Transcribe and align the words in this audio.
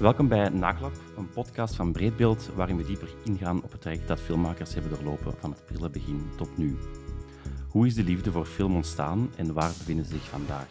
Welkom 0.00 0.28
bij 0.28 0.48
Naklap, 0.48 0.92
een 1.16 1.28
podcast 1.28 1.74
van 1.74 1.92
Breedbeeld 1.92 2.46
waarin 2.46 2.76
we 2.76 2.84
dieper 2.84 3.14
ingaan 3.24 3.62
op 3.62 3.72
het 3.72 3.80
traject 3.80 4.08
dat 4.08 4.20
filmmakers 4.20 4.74
hebben 4.74 4.92
doorlopen 4.92 5.32
van 5.38 5.50
het 5.50 5.64
prille 5.64 5.90
begin 5.90 6.30
tot 6.36 6.56
nu. 6.56 6.78
Hoe 7.68 7.86
is 7.86 7.94
de 7.94 8.04
liefde 8.04 8.32
voor 8.32 8.44
film 8.46 8.74
ontstaan 8.74 9.30
en 9.36 9.52
waar 9.52 9.68
bevinden 9.68 10.04
ze 10.04 10.10
zich 10.10 10.28
vandaag? 10.28 10.68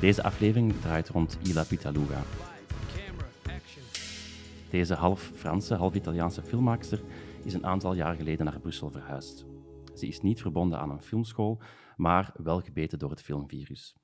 Deze 0.00 0.22
aflevering 0.22 0.80
draait 0.80 1.08
rond 1.08 1.38
Ila 1.42 1.64
Pitaluga. 1.64 2.22
Deze 4.70 4.94
half 4.94 5.30
Franse, 5.34 5.74
half 5.74 5.94
Italiaanse 5.94 6.42
filmmaakster 6.42 7.02
is 7.44 7.54
een 7.54 7.66
aantal 7.66 7.94
jaar 7.94 8.14
geleden 8.14 8.44
naar 8.44 8.60
Brussel 8.60 8.90
verhuisd. 8.90 9.46
Ze 9.94 10.06
is 10.06 10.20
niet 10.20 10.40
verbonden 10.40 10.78
aan 10.78 10.90
een 10.90 11.02
filmschool, 11.02 11.60
maar 11.96 12.32
wel 12.34 12.60
gebeten 12.60 12.98
door 12.98 13.10
het 13.10 13.22
filmvirus. 13.22 13.96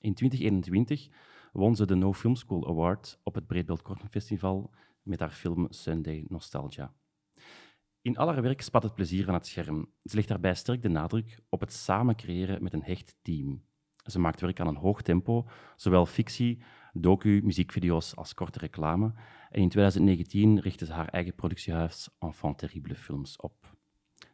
In 0.00 0.14
2021 0.14 1.08
won 1.54 1.76
ze 1.76 1.86
de 1.86 1.94
No 1.94 2.12
Film 2.12 2.34
School 2.34 2.68
Award 2.68 3.18
op 3.22 3.34
het 3.34 3.46
Breedbeeld 3.46 3.82
Kortenfestival 3.82 4.70
met 5.02 5.20
haar 5.20 5.30
film 5.30 5.66
Sunday 5.70 6.24
Nostalgia. 6.28 6.94
In 8.02 8.16
al 8.16 8.28
haar 8.28 8.42
werk 8.42 8.60
spat 8.60 8.82
het 8.82 8.94
plezier 8.94 9.24
van 9.24 9.34
het 9.34 9.46
scherm. 9.46 9.92
Ze 10.04 10.14
legt 10.14 10.28
daarbij 10.28 10.54
sterk 10.54 10.82
de 10.82 10.88
nadruk 10.88 11.38
op 11.48 11.60
het 11.60 11.72
samen 11.72 12.16
creëren 12.16 12.62
met 12.62 12.72
een 12.72 12.82
hecht 12.82 13.16
team. 13.22 13.64
Ze 14.04 14.18
maakt 14.18 14.40
werk 14.40 14.60
aan 14.60 14.66
een 14.66 14.76
hoog 14.76 15.02
tempo, 15.02 15.46
zowel 15.76 16.06
fictie, 16.06 16.62
docu, 16.92 17.40
muziekvideo's 17.42 18.16
als 18.16 18.34
korte 18.34 18.58
reclame. 18.58 19.14
En 19.50 19.60
in 19.60 19.68
2019 19.68 20.60
richtte 20.60 20.84
ze 20.84 20.92
haar 20.92 21.08
eigen 21.08 21.34
productiehuis 21.34 22.08
Enfant 22.18 22.58
Terrible 22.58 22.94
Films 22.94 23.36
op. 23.36 23.76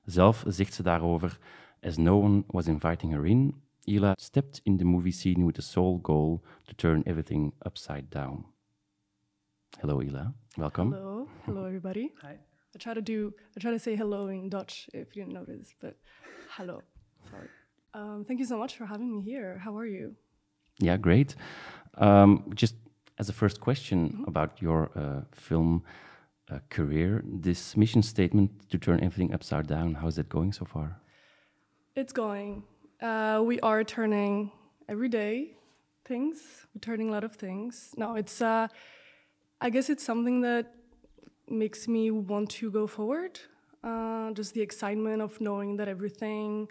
Zelf 0.04 0.44
zegt 0.46 0.74
ze 0.74 0.82
daarover: 0.82 1.38
As 1.80 1.96
no 1.96 2.22
one 2.22 2.44
was 2.46 2.66
inviting 2.66 3.12
her 3.12 3.26
in, 3.26 3.62
Ila 3.88 4.14
stepped 4.18 4.60
in 4.64 4.76
the 4.76 4.84
movie 4.84 5.12
scene 5.12 5.46
with 5.46 5.56
the 5.56 5.62
sole 5.62 5.98
goal 5.98 6.44
to 6.68 6.74
turn 6.74 7.02
everything 7.06 7.52
upside 7.64 8.10
down. 8.10 8.44
Hello, 9.80 10.02
Ila. 10.02 10.34
Welcome. 10.56 10.92
Hello, 10.92 11.28
hello 11.46 11.64
everybody. 11.64 12.12
Hi. 12.22 12.38
I 12.74 12.78
try 12.78 12.94
to 12.94 13.02
do, 13.02 13.34
I 13.56 13.60
try 13.60 13.72
to 13.72 13.78
say 13.78 13.96
hello 13.96 14.28
in 14.28 14.48
Dutch 14.48 14.88
if 14.94 15.16
you 15.16 15.24
didn't 15.24 15.34
notice, 15.34 15.74
but 15.80 15.96
hello. 16.50 16.82
Sorry. 17.30 17.48
Um, 17.94 18.24
thank 18.26 18.38
you 18.38 18.46
so 18.46 18.58
much 18.58 18.76
for 18.76 18.86
having 18.86 19.10
me 19.10 19.22
here. 19.22 19.58
How 19.58 19.76
are 19.76 19.86
you? 19.86 20.14
Yeah, 20.78 20.96
great. 20.96 21.34
Um, 21.98 22.50
just 22.54 22.76
as 23.18 23.28
a 23.28 23.32
first 23.32 23.60
question 23.60 24.24
about 24.28 24.62
your 24.62 24.90
uh, 24.96 25.22
film 25.32 25.82
uh, 26.50 26.60
career, 26.68 27.24
this 27.26 27.76
mission 27.76 28.02
statement 28.02 28.70
to 28.70 28.78
turn 28.78 29.02
everything 29.02 29.34
upside 29.34 29.66
down, 29.66 29.94
how 29.94 30.06
is 30.06 30.18
it 30.18 30.28
going 30.28 30.52
so 30.52 30.64
far? 30.64 31.00
It's 31.96 32.12
going. 32.12 32.62
Uh, 33.00 33.40
we 33.42 33.58
are 33.60 33.82
turning 33.82 34.52
every 34.86 35.08
day 35.08 35.54
things. 36.04 36.66
We're 36.74 36.80
turning 36.80 37.08
a 37.08 37.12
lot 37.12 37.24
of 37.24 37.34
things. 37.34 37.94
No, 37.96 38.14
it's. 38.16 38.42
Uh, 38.42 38.68
I 39.62 39.70
guess 39.70 39.88
it's 39.88 40.04
something 40.04 40.42
that 40.42 40.74
makes 41.48 41.88
me 41.88 42.10
want 42.10 42.50
to 42.50 42.70
go 42.70 42.86
forward. 42.86 43.40
Uh, 43.82 44.32
just 44.32 44.52
the 44.52 44.60
excitement 44.60 45.22
of 45.22 45.40
knowing 45.40 45.76
that 45.78 45.88
everything 45.88 46.68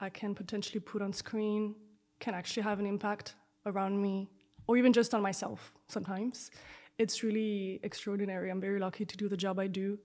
I 0.00 0.08
can 0.08 0.34
potentially 0.34 0.80
put 0.80 1.02
on 1.02 1.12
screen 1.12 1.76
can 2.18 2.34
actually 2.34 2.64
have 2.64 2.80
an 2.80 2.86
impact 2.86 3.36
around 3.64 4.00
me, 4.02 4.28
or 4.66 4.76
even 4.76 4.92
just 4.92 5.14
on 5.14 5.22
myself. 5.22 5.72
Sometimes 5.86 6.50
it's 6.98 7.22
really 7.22 7.78
extraordinary. 7.84 8.50
I'm 8.50 8.60
very 8.60 8.80
lucky 8.80 9.04
to 9.04 9.16
do 9.16 9.28
the 9.28 9.36
job 9.36 9.60
I 9.60 9.68
do, 9.68 9.98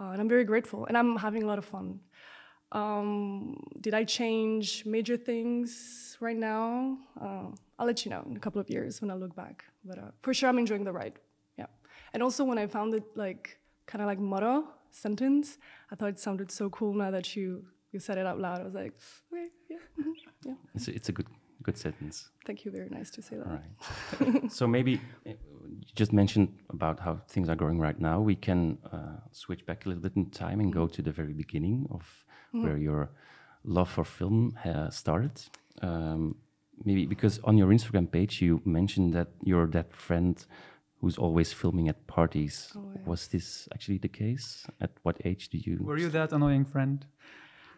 uh, 0.00 0.12
and 0.12 0.20
I'm 0.20 0.30
very 0.30 0.44
grateful. 0.44 0.86
And 0.86 0.96
I'm 0.96 1.16
having 1.16 1.42
a 1.42 1.46
lot 1.46 1.58
of 1.58 1.66
fun. 1.66 2.00
Um, 2.72 3.56
did 3.80 3.94
I 3.94 4.04
change 4.04 4.84
major 4.86 5.16
things 5.16 6.16
right 6.20 6.36
now? 6.36 6.98
Uh, 7.20 7.46
I'll 7.78 7.86
let 7.86 8.04
you 8.04 8.10
know 8.10 8.22
in 8.28 8.36
a 8.36 8.40
couple 8.40 8.60
of 8.60 8.70
years 8.70 9.00
when 9.00 9.10
I 9.10 9.14
look 9.14 9.34
back. 9.34 9.64
But 9.84 9.98
uh, 9.98 10.10
for 10.22 10.32
sure, 10.32 10.48
I'm 10.48 10.58
enjoying 10.58 10.84
the 10.84 10.92
ride. 10.92 11.18
Yeah. 11.58 11.66
And 12.12 12.22
also, 12.22 12.44
when 12.44 12.58
I 12.58 12.66
found 12.66 12.94
it 12.94 13.04
like 13.16 13.58
kind 13.86 14.02
of 14.02 14.06
like 14.06 14.18
motto 14.18 14.64
sentence, 14.90 15.58
I 15.90 15.96
thought 15.96 16.10
it 16.10 16.18
sounded 16.18 16.52
so 16.52 16.70
cool. 16.70 16.94
Now 16.94 17.10
that 17.10 17.34
you 17.34 17.64
you 17.92 17.98
said 17.98 18.18
it 18.18 18.26
out 18.26 18.38
loud, 18.38 18.60
I 18.60 18.64
was 18.64 18.74
like, 18.74 18.92
okay, 19.32 19.48
yeah, 19.68 19.78
mhm, 19.98 20.12
yeah. 20.44 20.54
It's 20.74 20.86
a, 20.86 20.94
it's 20.94 21.08
a 21.08 21.12
good 21.12 21.26
good 21.62 21.76
sentence. 21.76 22.30
Thank 22.46 22.64
you. 22.64 22.70
Very 22.70 22.88
nice 22.88 23.10
to 23.10 23.22
say 23.22 23.36
that. 23.36 23.46
All 23.46 23.58
right. 23.60 24.52
so 24.58 24.66
maybe 24.66 25.00
you 25.24 25.36
just 25.94 26.12
mentioned 26.12 26.48
about 26.70 27.00
how 27.00 27.20
things 27.28 27.48
are 27.48 27.56
going 27.56 27.78
right 27.78 28.00
now. 28.00 28.20
We 28.20 28.36
can 28.36 28.78
uh, 28.92 29.16
switch 29.32 29.66
back 29.66 29.86
a 29.86 29.88
little 29.88 30.02
bit 30.02 30.16
in 30.16 30.30
time 30.30 30.60
and 30.60 30.72
go 30.72 30.86
to 30.86 31.02
the 31.02 31.12
very 31.12 31.32
beginning 31.32 31.86
of 31.90 32.24
where 32.52 32.76
your 32.76 33.10
love 33.64 33.90
for 33.90 34.04
film 34.04 34.56
uh, 34.64 34.90
started. 34.90 35.40
Um, 35.82 36.36
maybe 36.84 37.06
because 37.06 37.38
on 37.44 37.58
your 37.58 37.68
Instagram 37.68 38.10
page 38.10 38.40
you 38.42 38.60
mentioned 38.64 39.12
that 39.14 39.28
you're 39.42 39.66
that 39.68 39.94
friend 39.94 40.44
who's 41.00 41.16
always 41.18 41.52
filming 41.52 41.88
at 41.88 42.06
parties. 42.06 42.72
Oh, 42.76 42.92
yeah. 42.94 43.00
Was 43.06 43.28
this 43.28 43.68
actually 43.72 43.98
the 43.98 44.08
case? 44.08 44.66
At 44.80 44.90
what 45.02 45.16
age 45.24 45.48
did 45.48 45.66
you? 45.66 45.78
Were 45.80 45.98
you 45.98 46.10
that 46.10 46.32
annoying 46.32 46.64
friend? 46.64 47.06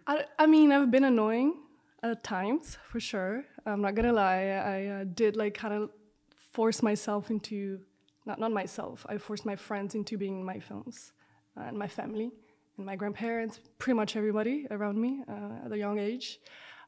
I, 0.06 0.25
I 0.38 0.47
mean, 0.47 0.72
I've 0.72 0.91
been 0.91 1.05
annoying 1.05 1.55
at 2.03 2.25
times 2.25 2.78
for 2.91 2.99
sure. 2.99 3.44
I'm 3.65 3.81
not 3.81 3.94
gonna 3.94 4.12
lie. 4.12 4.47
I 4.47 4.87
uh, 4.87 5.05
did 5.05 5.37
like 5.37 5.55
kind 5.55 5.75
of 5.75 5.91
force 6.34 6.82
myself 6.82 7.31
into 7.31 7.81
not 8.27 8.41
not 8.41 8.53
myself. 8.53 9.06
I 9.09 9.19
forced 9.19 9.47
my 9.47 9.56
friends 9.56 9.94
into 9.94 10.19
being 10.19 10.44
my 10.44 10.59
films 10.59 11.12
and 11.56 11.78
my 11.78 11.88
family 11.88 12.32
and 12.77 12.87
my 12.87 12.97
grandparents, 12.97 13.60
pretty 13.78 13.97
much 13.97 14.16
everybody 14.16 14.66
around 14.71 15.00
me 15.00 15.22
uh, 15.28 15.66
at 15.66 15.72
a 15.72 15.78
young 15.78 15.99
age. 15.99 16.41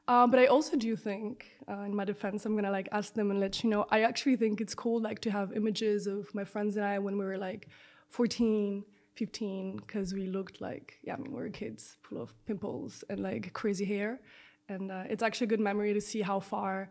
Uh, 0.06 0.26
but 0.26 0.38
I 0.38 0.46
also 0.46 0.76
do 0.76 0.96
think, 0.96 1.46
uh, 1.68 1.80
in 1.80 1.94
my 1.94 2.04
defense, 2.04 2.44
I'm 2.44 2.54
gonna 2.54 2.70
like 2.70 2.88
ask 2.92 3.14
them 3.14 3.30
and 3.30 3.40
let 3.40 3.64
you 3.64 3.70
know. 3.70 3.86
I 3.90 4.02
actually 4.02 4.36
think 4.36 4.60
it's 4.60 4.74
cool 4.74 5.00
like 5.00 5.20
to 5.20 5.30
have 5.30 5.52
images 5.52 6.06
of 6.06 6.34
my 6.34 6.44
friends 6.44 6.76
and 6.76 6.84
I 6.84 6.98
when 6.98 7.16
we 7.16 7.24
were 7.24 7.38
like 7.38 7.68
14, 8.10 8.84
15, 9.14 9.76
because 9.78 10.12
we 10.12 10.26
looked 10.26 10.60
like 10.60 10.98
yeah, 11.04 11.14
I 11.14 11.16
mean 11.16 11.32
we 11.32 11.40
were 11.40 11.48
kids, 11.48 11.96
full 12.02 12.20
of 12.20 12.34
pimples 12.44 13.02
and 13.08 13.20
like 13.20 13.52
crazy 13.54 13.86
hair, 13.86 14.20
and 14.68 14.92
uh, 14.92 15.04
it's 15.08 15.22
actually 15.22 15.46
a 15.46 15.48
good 15.48 15.60
memory 15.60 15.94
to 15.94 16.02
see 16.02 16.20
how 16.20 16.38
far, 16.38 16.90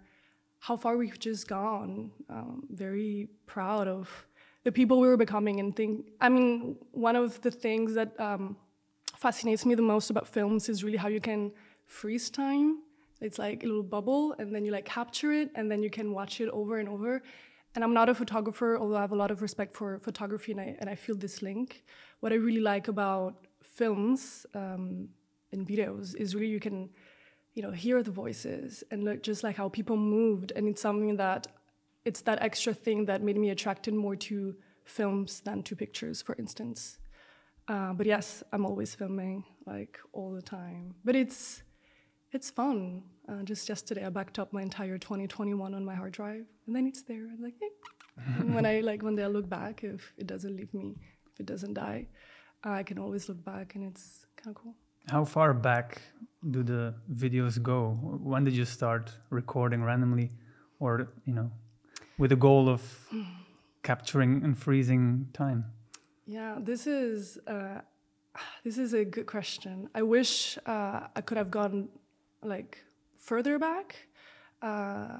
how 0.58 0.76
far 0.76 0.98
we've 0.98 1.20
just 1.20 1.48
gone. 1.48 2.12
Um, 2.30 2.64
very 2.72 3.30
proud 3.46 3.88
of 3.88 4.26
the 4.64 4.72
people 4.72 5.00
we 5.00 5.08
were 5.08 5.18
becoming 5.18 5.60
and 5.60 5.76
think. 5.76 6.08
I 6.20 6.30
mean, 6.30 6.78
one 6.94 7.16
of 7.16 7.42
the 7.42 7.52
things 7.52 7.94
that 7.94 8.20
um, 8.20 8.58
fascinates 9.24 9.66
me 9.66 9.74
the 9.74 9.90
most 9.96 10.10
about 10.10 10.28
films 10.28 10.68
is 10.68 10.84
really 10.84 10.98
how 10.98 11.08
you 11.08 11.22
can 11.22 11.42
freeze 11.86 12.30
time. 12.30 12.80
It's 13.22 13.40
like 13.40 13.64
a 13.64 13.68
little 13.68 13.90
bubble, 13.96 14.36
and 14.38 14.54
then 14.54 14.66
you 14.66 14.72
like 14.78 14.88
capture 15.00 15.32
it, 15.42 15.50
and 15.56 15.72
then 15.72 15.82
you 15.82 15.90
can 15.90 16.08
watch 16.20 16.42
it 16.42 16.50
over 16.50 16.74
and 16.82 16.90
over. 16.90 17.24
And 17.74 17.80
I'm 17.86 17.94
not 17.94 18.10
a 18.10 18.16
photographer, 18.22 18.78
although 18.78 18.98
I 18.98 19.02
have 19.08 19.14
a 19.14 19.22
lot 19.24 19.32
of 19.32 19.42
respect 19.42 19.72
for 19.78 19.98
photography, 20.00 20.52
and 20.52 20.62
I, 20.66 20.76
and 20.80 20.90
I 20.90 20.96
feel 20.96 21.16
this 21.16 21.42
link. 21.42 21.86
What 22.20 22.34
I 22.34 22.36
really 22.36 22.60
like 22.74 22.90
about 22.90 23.48
films 23.62 24.46
um, 24.54 25.08
and 25.54 25.66
videos 25.66 26.16
is 26.24 26.36
really 26.36 26.52
you 26.58 26.60
can, 26.60 26.90
you 27.54 27.64
know, 27.64 27.72
hear 27.72 28.04
the 28.04 28.12
voices 28.12 28.84
and 28.92 29.06
look 29.06 29.24
just 29.24 29.42
like 29.42 29.56
how 29.56 29.70
people 29.70 29.96
moved, 29.96 30.52
and 30.56 30.68
it's 30.68 30.82
something 30.82 31.16
that 31.16 31.48
it's 32.04 32.22
that 32.28 32.40
extra 32.42 32.74
thing 32.74 33.06
that 33.06 33.24
made 33.24 33.38
me 33.38 33.52
attracted 33.52 33.94
more 33.94 34.18
to 34.28 34.54
films 34.84 35.40
than 35.48 35.64
to 35.64 35.78
pictures, 35.78 36.22
for 36.22 36.36
instance. 36.36 36.98
Uh, 37.68 37.94
but 37.94 38.06
yes, 38.06 38.44
I'm 38.52 38.66
always 38.66 38.94
filming 38.94 39.46
like 39.66 40.00
all 40.12 40.32
the 40.32 40.42
time. 40.42 40.96
But 41.06 41.16
it's 41.16 41.64
it's 42.32 42.50
fun. 42.50 43.04
Uh, 43.30 43.44
just 43.44 43.70
yesterday, 43.70 44.06
I 44.06 44.10
backed 44.10 44.40
up 44.40 44.52
my 44.52 44.62
entire 44.62 44.98
2021 44.98 45.74
on 45.74 45.86
my 45.86 45.96
hard 45.96 46.12
drive, 46.12 46.46
and 46.68 46.76
then 46.76 46.88
it's 46.88 47.04
there. 47.04 47.28
I'm 47.32 47.42
like, 47.42 47.54
hey. 47.62 47.70
and 48.40 48.54
when 48.56 48.66
I 48.66 48.82
like 48.82 49.02
one 49.04 49.16
day 49.16 49.24
I 49.24 49.28
look 49.28 49.48
back, 49.48 49.84
if 49.84 50.14
it 50.18 50.28
doesn't 50.28 50.56
leave 50.56 50.74
me, 50.74 50.96
if 51.32 51.40
it 51.40 51.46
doesn't 51.46 51.76
die, 51.76 52.08
I 52.64 52.84
can 52.84 52.98
always 53.00 53.30
look 53.30 53.44
back, 53.46 53.76
and 53.76 53.84
it's 53.86 54.26
kind 54.36 54.56
of 54.56 54.62
cool. 54.62 54.76
How 55.10 55.26
far 55.26 55.54
back 55.54 56.02
do 56.50 56.64
the 56.64 56.96
videos 57.14 57.62
go? 57.62 57.98
When 58.02 58.44
did 58.44 58.56
you 58.56 58.66
start 58.66 59.12
recording 59.30 59.84
randomly, 59.84 60.32
or 60.80 61.10
you 61.26 61.34
know, 61.34 61.52
with 62.18 62.32
the 62.32 62.36
goal 62.36 62.68
of 62.68 62.82
capturing 63.84 64.44
and 64.44 64.58
freezing 64.58 65.28
time? 65.34 65.66
Yeah, 66.26 66.58
this 66.60 66.88
is 66.88 67.38
uh, 67.48 67.82
this 68.64 68.78
is 68.78 68.94
a 68.94 69.04
good 69.04 69.26
question. 69.26 69.90
I 69.94 70.04
wish 70.04 70.58
uh, 70.66 71.08
I 71.16 71.22
could 71.22 71.38
have 71.38 71.52
gone 71.52 71.90
like 72.42 72.84
further 73.18 73.60
back. 73.60 74.08
Uh, 74.62 75.20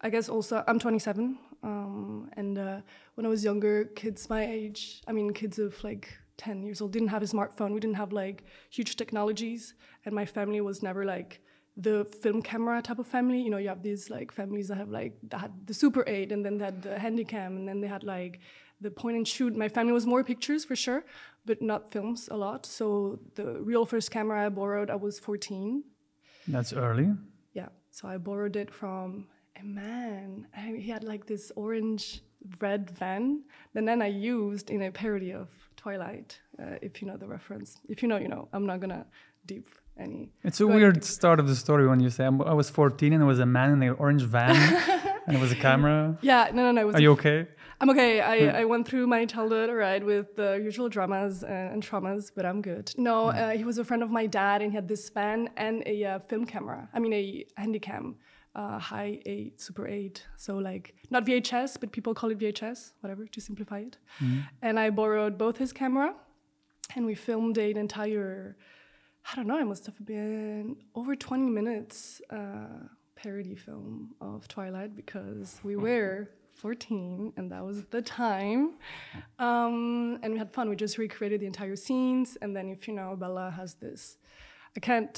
I 0.00 0.10
guess 0.10 0.28
also 0.28 0.62
I'm 0.66 0.78
27, 0.78 1.38
um, 1.62 2.30
and 2.36 2.58
uh, 2.58 2.80
when 3.14 3.24
I 3.24 3.28
was 3.28 3.44
younger, 3.44 3.84
kids 3.84 4.28
my 4.28 4.44
age, 4.44 5.00
I 5.06 5.12
mean 5.12 5.32
kids 5.32 5.58
of 5.58 5.82
like 5.82 6.12
10 6.36 6.62
years 6.62 6.80
old, 6.80 6.92
didn't 6.92 7.08
have 7.08 7.22
a 7.22 7.26
smartphone. 7.26 7.72
We 7.72 7.80
didn't 7.80 7.96
have 7.96 8.12
like 8.12 8.44
huge 8.68 8.96
technologies, 8.96 9.74
and 10.04 10.14
my 10.14 10.26
family 10.26 10.60
was 10.60 10.82
never 10.82 11.04
like 11.06 11.40
the 11.78 12.04
film 12.04 12.42
camera 12.42 12.82
type 12.82 12.98
of 12.98 13.06
family. 13.06 13.40
You 13.40 13.48
know, 13.48 13.56
you 13.56 13.68
have 13.68 13.82
these 13.82 14.10
like 14.10 14.32
families 14.32 14.68
that 14.68 14.76
have 14.76 14.90
like 14.90 15.16
that 15.30 15.40
had 15.40 15.66
the 15.66 15.72
Super 15.72 16.04
8, 16.06 16.30
and 16.30 16.44
then 16.44 16.58
they 16.58 16.64
had 16.66 16.82
the 16.82 16.90
Handycam, 16.90 17.56
and 17.56 17.66
then 17.66 17.80
they 17.80 17.88
had 17.88 18.04
like 18.04 18.40
the 18.82 18.90
point 18.90 19.16
and 19.16 19.26
shoot. 19.26 19.56
My 19.56 19.68
family 19.68 19.92
was 19.92 20.06
more 20.06 20.22
pictures 20.24 20.64
for 20.64 20.76
sure, 20.76 21.04
but 21.46 21.62
not 21.62 21.90
films 21.90 22.28
a 22.30 22.36
lot. 22.36 22.66
So 22.66 23.18
the 23.34 23.60
real 23.62 23.86
first 23.86 24.10
camera 24.10 24.46
I 24.46 24.48
borrowed, 24.48 24.90
I 24.90 24.96
was 24.96 25.18
14. 25.18 25.84
That's 26.48 26.72
early. 26.72 27.12
Yeah, 27.52 27.68
so 27.90 28.08
I 28.08 28.18
borrowed 28.18 28.56
it 28.56 28.70
from 28.70 29.26
a 29.60 29.64
man. 29.64 30.46
And 30.54 30.76
he 30.76 30.90
had 30.90 31.04
like 31.04 31.26
this 31.26 31.52
orange 31.56 32.22
red 32.60 32.90
van 32.90 33.42
that 33.74 33.84
then 33.86 34.02
I 34.02 34.08
used 34.08 34.70
in 34.70 34.82
a 34.82 34.90
parody 34.90 35.32
of 35.32 35.48
Twilight, 35.76 36.38
uh, 36.60 36.76
if 36.82 37.00
you 37.00 37.08
know 37.08 37.16
the 37.16 37.26
reference. 37.26 37.78
If 37.88 38.02
you 38.02 38.08
know, 38.08 38.16
you 38.16 38.28
know. 38.28 38.48
I'm 38.52 38.66
not 38.66 38.80
gonna 38.80 39.06
deep 39.46 39.68
any. 39.98 40.30
It's 40.44 40.60
a 40.60 40.66
weird 40.66 41.04
start 41.04 41.40
of 41.40 41.48
the 41.48 41.56
story 41.56 41.86
when 41.86 42.00
you 42.00 42.10
say 42.10 42.24
I 42.24 42.54
was 42.54 42.70
14 42.70 43.12
and 43.12 43.20
there 43.22 43.26
was 43.26 43.40
a 43.40 43.46
man 43.46 43.72
in 43.72 43.82
an 43.82 43.96
orange 43.98 44.22
van 44.22 44.56
and 45.26 45.34
there 45.34 45.40
was 45.40 45.52
a 45.52 45.56
camera. 45.56 46.18
Yeah, 46.22 46.50
no, 46.52 46.62
no, 46.62 46.72
no. 46.72 46.80
It 46.80 46.84
was 46.84 46.96
Are 46.96 47.00
you 47.00 47.12
okay? 47.12 47.48
I'm 47.82 47.90
okay. 47.90 48.20
I, 48.20 48.60
I 48.60 48.64
went 48.64 48.86
through 48.86 49.08
my 49.08 49.24
childhood, 49.26 49.68
all 49.68 49.74
right, 49.74 50.06
with 50.06 50.36
the 50.36 50.60
usual 50.62 50.88
dramas 50.88 51.42
and, 51.42 51.72
and 51.72 51.82
traumas, 51.82 52.30
but 52.32 52.46
I'm 52.46 52.62
good. 52.62 52.92
No, 52.96 53.30
uh, 53.30 53.50
he 53.50 53.64
was 53.64 53.78
a 53.78 53.84
friend 53.84 54.04
of 54.04 54.10
my 54.10 54.24
dad, 54.26 54.62
and 54.62 54.70
he 54.70 54.76
had 54.76 54.86
this 54.86 55.08
van 55.08 55.50
and 55.56 55.82
a 55.84 56.04
uh, 56.04 56.18
film 56.20 56.46
camera. 56.46 56.88
I 56.94 57.00
mean, 57.00 57.12
a 57.12 57.44
Handycam, 57.60 58.14
uh, 58.54 58.78
high 58.78 59.18
eight, 59.26 59.60
super 59.60 59.88
eight. 59.88 60.24
So 60.36 60.58
like 60.58 60.94
not 61.10 61.26
VHS, 61.26 61.80
but 61.80 61.90
people 61.90 62.14
call 62.14 62.30
it 62.30 62.38
VHS, 62.38 62.92
whatever, 63.00 63.26
to 63.26 63.40
simplify 63.40 63.80
it. 63.80 63.98
And 64.62 64.78
I 64.78 64.90
borrowed 64.90 65.36
both 65.36 65.56
his 65.56 65.72
camera, 65.72 66.14
and 66.94 67.04
we 67.04 67.16
filmed 67.16 67.58
an 67.58 67.76
entire. 67.76 68.56
I 69.28 69.34
don't 69.34 69.48
know. 69.48 69.58
It 69.58 69.64
must 69.64 69.86
have 69.86 70.06
been 70.06 70.76
over 70.94 71.16
20 71.16 71.50
minutes 71.50 72.22
uh, 72.30 72.86
parody 73.16 73.56
film 73.56 74.14
of 74.20 74.46
Twilight 74.46 74.94
because 74.94 75.58
we 75.64 75.74
were 75.74 76.30
14 76.62 77.32
and 77.36 77.50
that 77.52 77.62
was 77.64 77.78
the 77.90 78.00
time. 78.00 78.62
Um, 79.38 80.18
and 80.22 80.32
we 80.34 80.38
had 80.38 80.50
fun. 80.52 80.68
We 80.70 80.76
just 80.76 80.96
recreated 80.96 81.40
the 81.40 81.46
entire 81.46 81.76
scenes. 81.76 82.38
And 82.40 82.54
then, 82.56 82.68
if 82.68 82.86
you 82.88 82.94
know, 82.94 83.16
Bella 83.22 83.50
has 83.60 83.74
this. 83.74 84.16
I 84.76 84.80
can't. 84.80 85.16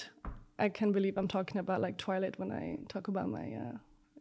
I 0.58 0.68
can't 0.68 0.92
believe 0.92 1.14
I'm 1.18 1.28
talking 1.28 1.58
about 1.64 1.80
like 1.86 1.96
Twilight 1.98 2.38
when 2.40 2.50
I 2.62 2.64
talk 2.88 3.08
about 3.08 3.28
my. 3.28 3.46
Uh, 3.62 3.76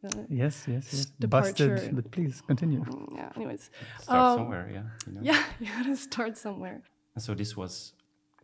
uh, 0.08 0.24
Yes, 0.30 0.66
yes, 0.68 0.84
yes. 0.92 1.06
Departure. 1.26 1.76
Busted, 1.76 1.96
but 1.96 2.12
please 2.12 2.42
continue. 2.46 2.84
yeah. 3.16 3.30
Anyways, 3.38 3.70
Start 4.02 4.20
Um, 4.20 4.38
somewhere, 4.40 4.66
yeah. 4.78 4.84
You 5.08 5.12
know? 5.14 5.22
yeah, 5.30 5.44
you 5.62 5.68
gotta 5.78 5.96
start 5.96 6.38
somewhere. 6.38 6.82
And 7.16 7.24
so 7.24 7.34
this 7.42 7.56
was 7.56 7.94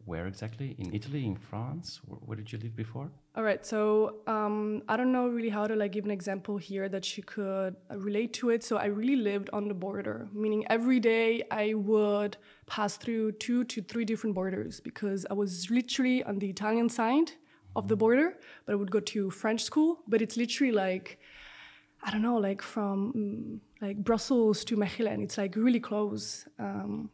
where 0.09 0.25
exactly? 0.25 0.75
In 0.79 0.93
Italy, 0.93 1.23
in 1.25 1.35
France? 1.35 2.01
Where, 2.07 2.19
where 2.25 2.35
did 2.35 2.51
you 2.51 2.59
live 2.65 2.75
before? 2.75 3.07
All 3.35 3.43
right, 3.43 3.63
so 3.73 4.15
um, 4.25 4.81
I 4.89 4.97
don't 4.97 5.11
know 5.11 5.27
really 5.27 5.53
how 5.57 5.65
to 5.67 5.75
like 5.75 5.91
give 5.91 6.05
an 6.05 6.11
example 6.11 6.57
here 6.57 6.89
that 6.89 7.05
you 7.15 7.23
could 7.23 7.75
uh, 7.91 7.97
relate 7.97 8.33
to 8.39 8.49
it. 8.49 8.63
So 8.63 8.77
I 8.77 8.85
really 8.85 9.21
lived 9.31 9.49
on 9.53 9.67
the 9.67 9.75
border, 9.75 10.27
meaning 10.33 10.65
every 10.69 10.99
day 10.99 11.43
I 11.51 11.75
would 11.75 12.37
pass 12.65 12.97
through 12.97 13.33
two 13.33 13.63
to 13.65 13.81
three 13.81 14.03
different 14.03 14.35
borders 14.35 14.79
because 14.79 15.27
I 15.29 15.35
was 15.35 15.69
literally 15.69 16.23
on 16.23 16.39
the 16.39 16.49
Italian 16.49 16.89
side 16.89 17.31
of 17.75 17.87
the 17.87 17.95
border, 17.95 18.37
but 18.65 18.73
I 18.73 18.75
would 18.75 18.91
go 18.91 18.99
to 18.99 19.29
French 19.29 19.61
school. 19.63 19.99
But 20.07 20.21
it's 20.23 20.35
literally 20.35 20.73
like 20.73 21.19
I 22.01 22.11
don't 22.11 22.21
know, 22.21 22.37
like 22.37 22.61
from 22.61 22.97
mm, 23.13 23.85
like 23.85 23.97
Brussels 24.03 24.63
to 24.65 24.75
Mechelen. 24.75 25.21
It's 25.21 25.37
like 25.37 25.55
really 25.55 25.79
close. 25.79 26.47
Um, 26.57 27.09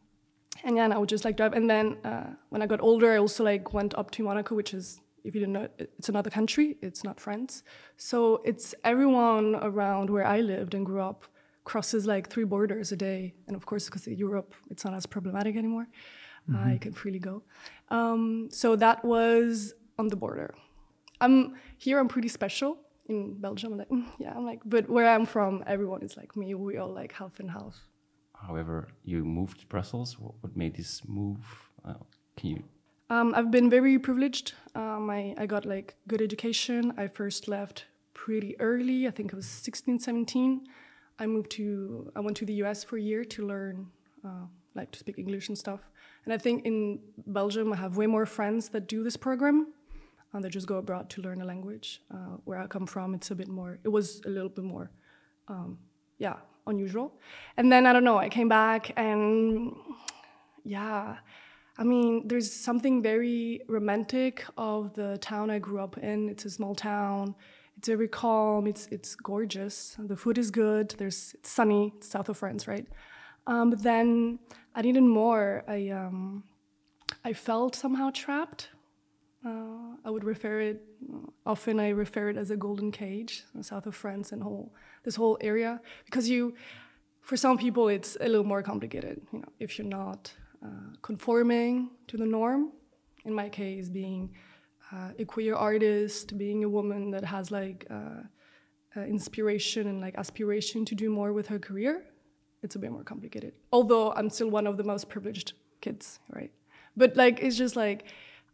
and 0.63 0.77
yeah, 0.77 0.85
and 0.85 0.93
I 0.93 0.97
would 0.97 1.09
just 1.09 1.25
like 1.25 1.37
drive. 1.37 1.53
And 1.53 1.69
then 1.69 1.97
uh, 2.03 2.27
when 2.49 2.61
I 2.61 2.67
got 2.67 2.81
older, 2.81 3.11
I 3.11 3.17
also 3.17 3.43
like 3.43 3.73
went 3.73 3.93
up 3.95 4.11
to 4.11 4.23
Monaco, 4.23 4.55
which 4.55 4.73
is, 4.73 5.01
if 5.23 5.35
you 5.35 5.41
didn't 5.41 5.53
know, 5.53 5.67
it's 5.77 6.09
another 6.09 6.29
country. 6.29 6.77
It's 6.81 7.03
not 7.03 7.19
France. 7.19 7.63
So 7.97 8.41
it's 8.45 8.75
everyone 8.83 9.55
around 9.55 10.09
where 10.09 10.25
I 10.25 10.41
lived 10.41 10.73
and 10.73 10.85
grew 10.85 11.01
up 11.01 11.25
crosses 11.63 12.05
like 12.05 12.29
three 12.29 12.43
borders 12.43 12.91
a 12.91 12.95
day. 12.95 13.33
And 13.47 13.55
of 13.55 13.65
course, 13.65 13.85
because 13.85 14.07
Europe, 14.07 14.53
it's 14.69 14.85
not 14.85 14.93
as 14.93 15.05
problematic 15.05 15.55
anymore. 15.55 15.87
Uh, 16.53 16.69
you 16.73 16.79
can 16.79 16.93
freely 16.93 17.17
go. 17.17 17.41
Um, 17.89 18.49
so 18.51 18.75
that 18.75 19.03
was 19.03 19.73
on 19.97 20.09
the 20.09 20.15
border. 20.15 20.53
I'm 21.19 21.55
here. 21.77 21.97
I'm 21.97 22.07
pretty 22.07 22.27
special 22.27 22.77
in 23.09 23.41
Belgium. 23.41 23.73
I'm 23.73 23.77
like, 23.79 23.89
mm, 23.89 24.05
yeah. 24.19 24.33
I'm 24.35 24.45
like, 24.45 24.59
but 24.63 24.87
where 24.87 25.09
I'm 25.09 25.25
from, 25.25 25.63
everyone 25.65 26.03
is 26.03 26.15
like 26.15 26.35
me. 26.37 26.53
We 26.53 26.77
all 26.77 26.93
like 26.93 27.13
half 27.13 27.39
and 27.39 27.49
half. 27.49 27.75
However, 28.47 28.87
you 29.03 29.23
moved 29.23 29.61
to 29.61 29.67
Brussels. 29.67 30.19
What, 30.19 30.33
what 30.41 30.55
made 30.55 30.75
this 30.75 31.01
move? 31.07 31.39
Uh, 31.83 31.95
can 32.37 32.49
you? 32.49 32.63
Um, 33.09 33.33
I've 33.35 33.51
been 33.51 33.69
very 33.69 33.99
privileged. 33.99 34.53
Um, 34.73 35.09
I, 35.09 35.35
I 35.37 35.45
got 35.45 35.65
like 35.65 35.95
good 36.07 36.21
education. 36.21 36.93
I 36.97 37.07
first 37.07 37.47
left 37.47 37.85
pretty 38.13 38.59
early. 38.59 39.07
I 39.07 39.11
think 39.11 39.33
I 39.33 39.35
was 39.35 39.47
16, 39.47 39.99
17. 39.99 40.61
I 41.19 41.25
moved 41.27 41.51
to, 41.51 42.11
I 42.15 42.19
went 42.19 42.37
to 42.37 42.45
the 42.45 42.53
US 42.63 42.83
for 42.83 42.97
a 42.97 43.01
year 43.01 43.23
to 43.23 43.45
learn, 43.45 43.87
uh, 44.25 44.47
like 44.73 44.91
to 44.91 44.99
speak 44.99 45.17
English 45.19 45.47
and 45.49 45.57
stuff. 45.57 45.89
And 46.25 46.33
I 46.33 46.37
think 46.37 46.65
in 46.65 46.99
Belgium, 47.27 47.71
I 47.71 47.77
have 47.77 47.97
way 47.97 48.07
more 48.07 48.25
friends 48.25 48.69
that 48.69 48.87
do 48.87 49.03
this 49.03 49.15
program. 49.17 49.67
And 50.33 50.43
they 50.43 50.49
just 50.49 50.67
go 50.67 50.77
abroad 50.77 51.09
to 51.11 51.21
learn 51.21 51.41
a 51.41 51.45
language. 51.45 52.01
Uh, 52.11 52.37
where 52.43 52.59
I 52.59 52.67
come 52.67 52.85
from, 52.85 53.13
it's 53.13 53.31
a 53.31 53.35
bit 53.35 53.47
more, 53.47 53.79
it 53.83 53.89
was 53.89 54.21
a 54.25 54.29
little 54.29 54.49
bit 54.49 54.65
more, 54.65 54.91
um, 55.47 55.77
yeah, 56.17 56.35
unusual. 56.67 57.13
And 57.57 57.71
then 57.71 57.85
I 57.85 57.93
don't 57.93 58.03
know, 58.03 58.17
I 58.17 58.29
came 58.29 58.49
back 58.49 58.91
and 58.97 59.75
yeah, 60.63 61.17
I 61.77 61.83
mean, 61.83 62.27
there's 62.27 62.51
something 62.51 63.01
very 63.01 63.61
romantic 63.67 64.45
of 64.57 64.93
the 64.93 65.17
town 65.17 65.49
I 65.49 65.59
grew 65.59 65.79
up 65.79 65.97
in. 65.97 66.29
It's 66.29 66.45
a 66.45 66.49
small 66.49 66.73
town. 66.73 67.35
It's 67.77 67.87
very 67.87 68.07
calm. 68.07 68.67
It's 68.67 68.87
it's 68.87 69.15
gorgeous. 69.15 69.97
The 69.99 70.15
food 70.15 70.37
is 70.37 70.51
good. 70.51 70.95
There's 70.97 71.33
it's 71.33 71.49
sunny. 71.49 71.93
It's 71.97 72.07
south 72.07 72.29
of 72.29 72.37
France, 72.37 72.67
right? 72.67 72.87
Um, 73.47 73.69
but 73.69 73.83
then 73.83 74.39
I 74.73 74.81
needed 74.81 75.03
more. 75.03 75.63
I 75.67 75.89
um, 75.89 76.45
I 77.23 77.33
felt 77.33 77.75
somehow 77.75 78.09
trapped. 78.13 78.69
Uh, 79.45 79.95
I 80.03 80.09
would 80.09 80.23
refer 80.23 80.59
it 80.59 80.81
often. 81.45 81.79
I 81.79 81.89
refer 81.89 82.29
it 82.29 82.37
as 82.37 82.49
a 82.49 82.57
golden 82.57 82.91
cage, 82.91 83.43
south 83.61 83.85
of 83.85 83.95
France 83.95 84.31
and 84.31 84.41
whole 84.41 84.73
this 85.03 85.15
whole 85.15 85.37
area 85.39 85.79
because 86.05 86.27
you 86.27 86.55
for 87.21 87.37
some 87.37 87.57
people 87.57 87.87
it's 87.87 88.17
a 88.21 88.27
little 88.27 88.43
more 88.43 88.61
complicated 88.61 89.21
you 89.31 89.39
know 89.39 89.51
if 89.59 89.77
you're 89.77 89.87
not 89.87 90.33
uh, 90.63 90.89
conforming 91.01 91.89
to 92.07 92.17
the 92.17 92.25
norm 92.25 92.71
in 93.25 93.33
my 93.33 93.47
case 93.47 93.87
being 93.87 94.29
uh, 94.91 95.11
a 95.19 95.25
queer 95.25 95.55
artist 95.55 96.37
being 96.37 96.63
a 96.63 96.69
woman 96.69 97.11
that 97.11 97.23
has 97.23 97.51
like 97.51 97.85
uh, 97.89 98.21
uh, 98.97 99.01
inspiration 99.01 99.87
and 99.87 100.01
like 100.01 100.15
aspiration 100.17 100.85
to 100.85 100.95
do 100.95 101.09
more 101.09 101.31
with 101.33 101.47
her 101.47 101.59
career 101.59 102.03
it's 102.63 102.75
a 102.75 102.79
bit 102.79 102.91
more 102.91 103.03
complicated 103.03 103.53
although 103.71 104.11
i'm 104.13 104.29
still 104.29 104.49
one 104.49 104.67
of 104.67 104.77
the 104.77 104.83
most 104.83 105.09
privileged 105.09 105.53
kids 105.81 106.19
right 106.29 106.51
but 106.97 107.15
like 107.15 107.39
it's 107.41 107.57
just 107.57 107.75
like 107.75 108.05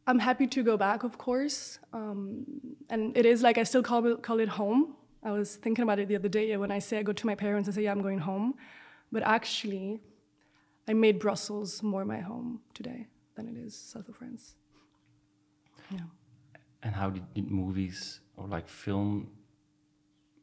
i'm 0.07 0.19
happy 0.19 0.47
to 0.47 0.63
go 0.63 0.77
back 0.77 1.03
of 1.03 1.17
course 1.17 1.79
um, 1.93 2.45
and 2.89 3.15
it 3.17 3.25
is 3.25 3.41
like 3.41 3.57
i 3.57 3.63
still 3.63 3.83
call 3.83 4.15
call 4.17 4.39
it 4.39 4.49
home 4.49 4.95
I 5.23 5.31
was 5.31 5.55
thinking 5.55 5.83
about 5.83 5.99
it 5.99 6.07
the 6.07 6.15
other 6.15 6.29
day 6.29 6.57
when 6.57 6.71
I 6.71 6.79
say 6.79 6.97
I 6.97 7.03
go 7.03 7.13
to 7.13 7.27
my 7.27 7.35
parents 7.35 7.67
and 7.67 7.75
say, 7.75 7.83
yeah, 7.83 7.91
I'm 7.91 8.01
going 8.01 8.19
home. 8.19 8.55
But 9.11 9.23
actually, 9.23 10.01
I 10.87 10.93
made 10.93 11.19
Brussels 11.19 11.83
more 11.83 12.05
my 12.05 12.19
home 12.19 12.61
today 12.73 13.07
than 13.35 13.47
it 13.47 13.57
is 13.57 13.75
south 13.75 14.09
of 14.09 14.15
France. 14.15 14.55
Yeah. 15.91 15.99
And 16.81 16.95
how 16.95 17.11
did, 17.11 17.31
did 17.33 17.51
movies 17.51 18.21
or 18.35 18.47
like 18.47 18.67
film 18.67 19.27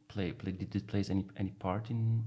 play? 0.06 0.33
play 0.33 0.52
did 0.52 0.75
it 0.76 0.87
play 0.87 1.04
any 1.11 1.26
any 1.37 1.50
part 1.50 1.90
in 1.90 2.25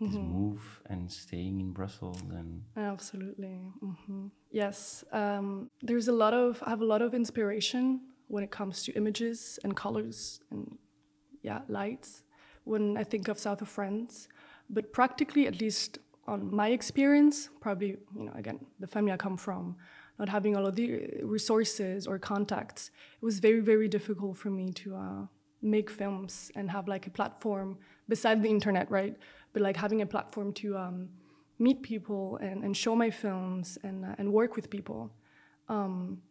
this 0.00 0.14
move 0.14 0.82
and 0.86 1.10
staying 1.10 1.60
in 1.60 1.72
Brussels? 1.72 2.22
And 2.30 2.62
Absolutely. 2.76 3.58
hmm 3.80 4.26
Yes. 4.50 5.04
Um, 5.12 5.68
there's 5.82 6.08
a 6.08 6.12
lot 6.12 6.34
of, 6.34 6.62
I 6.64 6.70
have 6.70 6.80
a 6.80 6.86
lot 6.86 7.02
of 7.02 7.14
inspiration 7.14 8.00
when 8.28 8.44
it 8.44 8.50
comes 8.50 8.82
to 8.84 8.92
images 8.92 9.58
and 9.64 9.76
colors 9.76 10.40
and, 10.50 10.78
yeah, 11.42 11.60
lights 11.68 12.22
when 12.64 12.96
I 12.96 13.04
think 13.04 13.28
of 13.28 13.38
South 13.38 13.62
of 13.62 13.68
France. 13.68 14.28
But 14.70 14.92
practically, 14.92 15.46
at 15.46 15.60
least 15.60 15.98
on 16.26 16.54
my 16.54 16.68
experience, 16.68 17.48
probably, 17.60 17.96
you 18.14 18.24
know, 18.24 18.32
again, 18.34 18.60
the 18.78 18.86
family 18.86 19.12
I 19.12 19.16
come 19.16 19.36
from, 19.36 19.76
not 20.18 20.28
having 20.28 20.56
all 20.56 20.66
of 20.66 20.76
the 20.76 21.22
resources 21.22 22.06
or 22.06 22.18
contacts, 22.18 22.90
it 23.20 23.24
was 23.24 23.38
very, 23.38 23.60
very 23.60 23.88
difficult 23.88 24.36
for 24.36 24.50
me 24.50 24.72
to 24.72 24.94
uh, 24.94 25.26
make 25.62 25.90
films 25.90 26.50
and 26.54 26.70
have 26.70 26.86
like 26.86 27.06
a 27.06 27.10
platform 27.10 27.78
beside 28.08 28.42
the 28.42 28.48
internet, 28.50 28.90
right? 28.90 29.16
But 29.58 29.64
like 29.64 29.76
having 29.76 30.02
a 30.02 30.06
platform 30.06 30.52
to 30.52 30.76
um, 30.76 31.08
meet 31.58 31.82
people 31.82 32.38
and, 32.40 32.62
and 32.64 32.76
show 32.76 32.94
my 32.94 33.10
films 33.10 33.76
and, 33.82 34.04
uh, 34.04 34.14
and 34.18 34.32
work 34.32 34.54
with 34.54 34.70
people. 34.70 35.10
Um, 35.68 36.22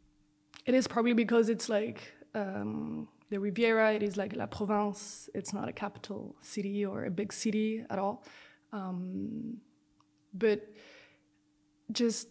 it 0.66 0.74
is 0.74 0.88
probably 0.88 1.14
because 1.14 1.50
it's 1.50 1.68
like 1.68 2.14
um, 2.34 3.10
the 3.30 3.38
Riviera, 3.38 3.94
it 3.94 4.02
is 4.02 4.16
like 4.16 4.34
La 4.34 4.46
Provence, 4.46 5.30
it's 5.34 5.52
not 5.52 5.68
a 5.68 5.74
capital 5.74 6.38
city 6.40 6.86
or 6.86 7.04
a 7.04 7.12
big 7.12 7.34
city 7.34 7.84
at 7.90 8.00
all. 8.00 8.24
Um, 8.72 9.58
but 10.34 10.60
just, 11.92 12.30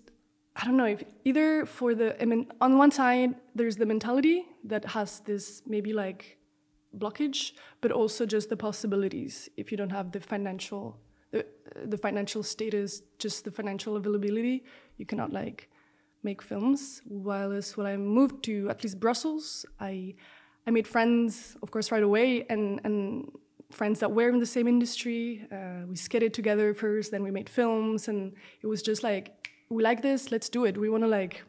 I 0.55 0.65
don't 0.65 0.79
know, 0.79 0.87
if 0.87 1.05
either 1.25 1.67
for 1.67 1.95
the, 1.95 2.21
I 2.23 2.25
mean, 2.25 2.47
on 2.63 2.79
one 2.79 2.91
side, 2.91 3.35
there's 3.55 3.77
the 3.77 3.87
mentality 3.87 4.47
that 4.65 4.87
has 4.87 5.21
this 5.21 5.61
maybe 5.67 5.93
like 5.93 6.39
blockage, 6.99 7.53
but 7.81 7.93
also 7.93 8.27
just 8.27 8.49
the 8.49 8.57
possibilities 8.57 9.49
if 9.57 9.71
you 9.71 9.77
don't 9.77 9.93
have 9.93 10.13
the 10.13 10.21
financial 10.21 10.99
the, 11.33 11.45
the 11.85 11.99
financial 11.99 12.43
status, 12.43 13.03
just 13.19 13.45
the 13.45 13.51
financial 13.51 13.97
availability, 13.97 14.65
you 14.97 15.07
cannot 15.07 15.33
like 15.33 15.69
make 16.23 16.41
films. 16.43 17.03
Whilst 17.07 17.77
when 17.77 17.87
I 17.87 17.97
moved 17.97 18.45
to 18.45 18.69
at 18.71 18.83
least 18.83 19.01
Brussels, 19.01 19.67
I 19.81 20.15
I 20.67 20.71
made 20.73 20.87
friends, 20.89 21.57
of 21.63 21.71
course, 21.71 21.93
right 21.93 22.03
away, 22.03 22.47
and 22.49 22.81
and 22.85 23.31
friends 23.71 24.01
that 24.01 24.13
were 24.13 24.29
in 24.29 24.39
the 24.39 24.47
same 24.47 24.69
industry. 24.69 25.47
Uh, 25.51 25.87
we 25.89 25.97
skated 25.97 26.33
together 26.33 26.75
first, 26.75 27.11
then 27.11 27.23
we 27.23 27.31
made 27.31 27.49
films, 27.49 28.09
and 28.09 28.35
it 28.63 28.67
was 28.67 28.83
just 28.83 29.03
like, 29.03 29.49
we 29.69 29.83
like 29.83 30.03
this, 30.03 30.31
let's 30.31 30.49
do 30.49 30.65
it. 30.65 30.77
We 30.79 30.89
want 30.89 31.03
to 31.03 31.09
like 31.09 31.43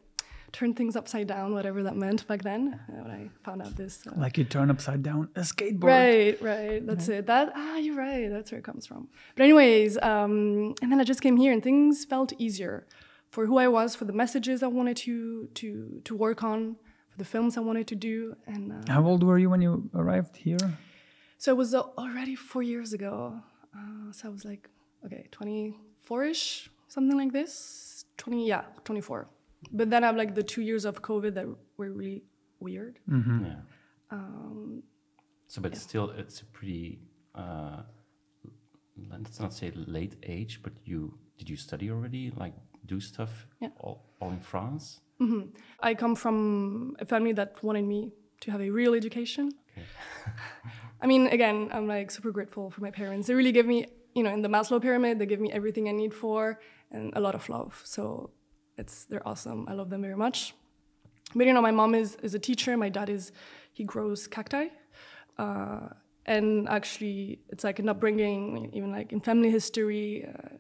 turn 0.58 0.74
things 0.74 0.96
upside 0.96 1.28
down, 1.28 1.54
whatever 1.54 1.84
that 1.84 1.96
meant 1.96 2.26
back 2.28 2.42
then. 2.42 2.62
Uh, 2.90 3.04
when 3.04 3.12
I 3.20 3.22
found 3.46 3.62
out 3.62 3.76
this, 3.76 3.94
uh, 4.08 4.12
Like 4.26 4.36
you 4.40 4.46
turn 4.56 4.70
upside 4.76 5.02
down 5.04 5.30
a 5.36 5.42
skateboard. 5.42 5.84
Right, 5.84 6.36
right. 6.42 6.80
That's 6.88 7.08
it. 7.16 7.28
That 7.28 7.46
ah, 7.56 7.78
you're 7.78 8.00
right. 8.10 8.28
That's 8.34 8.50
where 8.52 8.60
it 8.60 8.66
comes 8.70 8.88
from. 8.90 9.02
But 9.36 9.44
anyways, 9.44 9.92
um, 10.12 10.74
and 10.82 10.88
then 10.92 11.00
I 11.00 11.06
just 11.14 11.22
came 11.22 11.38
here, 11.44 11.52
and 11.56 11.62
things 11.70 12.06
felt 12.06 12.30
easier 12.46 12.76
for 13.30 13.46
who 13.50 13.58
I 13.66 13.68
was, 13.78 13.90
for 14.00 14.06
the 14.12 14.18
messages 14.24 14.58
I 14.68 14.72
wanted 14.80 14.98
to 15.06 15.16
to 15.60 15.70
to 16.08 16.12
work 16.26 16.40
on, 16.52 16.60
for 17.12 17.18
the 17.24 17.30
films 17.34 17.52
I 17.62 17.64
wanted 17.70 17.86
to 17.94 17.96
do, 18.10 18.18
and 18.54 18.64
uh, 18.72 18.94
How 18.96 19.04
old 19.10 19.22
were 19.28 19.40
you 19.44 19.50
when 19.54 19.62
you 19.62 19.74
arrived 20.02 20.34
here? 20.48 20.66
so 21.44 21.48
it 21.54 21.58
was 21.64 21.72
uh, 21.74 21.84
already 22.04 22.36
four 22.52 22.64
years 22.74 22.90
ago. 22.98 23.16
Uh, 23.78 24.12
so 24.12 24.22
I 24.30 24.32
was 24.38 24.44
like, 24.52 24.64
okay, 25.06 25.24
24ish, 25.38 26.70
something 26.88 27.18
like 27.22 27.32
this. 27.32 28.06
20, 28.18 28.48
yeah, 28.48 28.64
24. 28.84 29.28
But 29.72 29.90
then 29.90 30.04
I 30.04 30.08
have 30.08 30.16
like 30.18 30.36
the 30.36 30.44
two 30.44 30.62
years 30.62 30.86
of 30.86 31.02
COVID 31.02 31.34
that 31.36 31.46
were 31.78 31.92
really 31.92 32.24
weird. 32.60 33.00
Yeah. 33.08 33.62
Um, 34.12 34.84
So, 35.48 35.62
but 35.62 35.76
still, 35.78 36.10
it's 36.12 36.42
a 36.42 36.46
pretty. 36.46 37.00
Uh, 37.36 37.82
let's 39.10 39.40
not 39.40 39.54
say 39.54 39.72
late 39.76 40.16
age, 40.24 40.60
but 40.64 40.74
you 40.86 41.18
did 41.38 41.50
you 41.50 41.56
study 41.58 41.90
already? 41.92 42.32
Like 42.36 42.54
do 42.86 43.00
stuff 43.00 43.48
Yeah. 43.62 43.70
all, 43.80 43.98
all 44.20 44.32
in 44.32 44.40
France? 44.40 45.02
I 45.80 45.94
come 45.96 46.16
from 46.16 46.96
a 47.00 47.06
family 47.06 47.34
that 47.34 47.62
wanted 47.64 47.86
me 47.86 48.12
to 48.42 48.52
have 48.52 48.62
a 48.62 48.70
real 48.70 48.94
education. 48.94 49.52
Okay. 49.72 49.86
I 51.02 51.08
mean, 51.08 51.28
again, 51.28 51.70
I'm 51.72 51.88
like 51.88 52.12
super 52.12 52.32
grateful 52.32 52.70
for 52.70 52.82
my 52.82 52.92
parents. 52.92 53.28
They 53.28 53.34
really 53.36 53.52
give 53.52 53.66
me, 53.66 53.86
you 54.16 54.24
know, 54.24 54.32
in 54.32 54.42
the 54.42 54.48
Maslow 54.50 54.80
pyramid, 54.82 55.20
they 55.20 55.26
give 55.26 55.40
me 55.40 55.52
everything 55.52 55.88
I 55.90 55.92
need 55.92 56.14
for 56.14 56.60
and 56.92 57.14
a 57.16 57.20
lot 57.20 57.36
of 57.36 57.50
love. 57.50 57.82
So 57.84 58.30
it's 58.78 59.06
they're 59.06 59.28
awesome. 59.28 59.66
I 59.68 59.74
love 59.74 59.90
them 59.90 60.02
very 60.02 60.16
much. 60.16 60.54
But 61.36 61.48
you 61.48 61.54
know, 61.54 61.62
my 61.62 61.72
mom 61.72 61.96
is 61.96 62.16
is 62.24 62.34
a 62.34 62.40
teacher. 62.40 62.78
My 62.78 62.90
dad 62.90 63.10
is 63.10 63.32
he 63.74 63.84
grows 63.84 64.28
cacti, 64.28 64.68
uh, 65.38 65.90
and 66.26 66.68
actually, 66.70 67.40
it's 67.50 67.64
like 67.64 67.80
an 67.80 67.90
upbringing, 67.90 68.72
even 68.74 68.92
like 68.92 69.12
in 69.12 69.20
family 69.20 69.50
history. 69.50 70.26
Uh, 70.26 70.58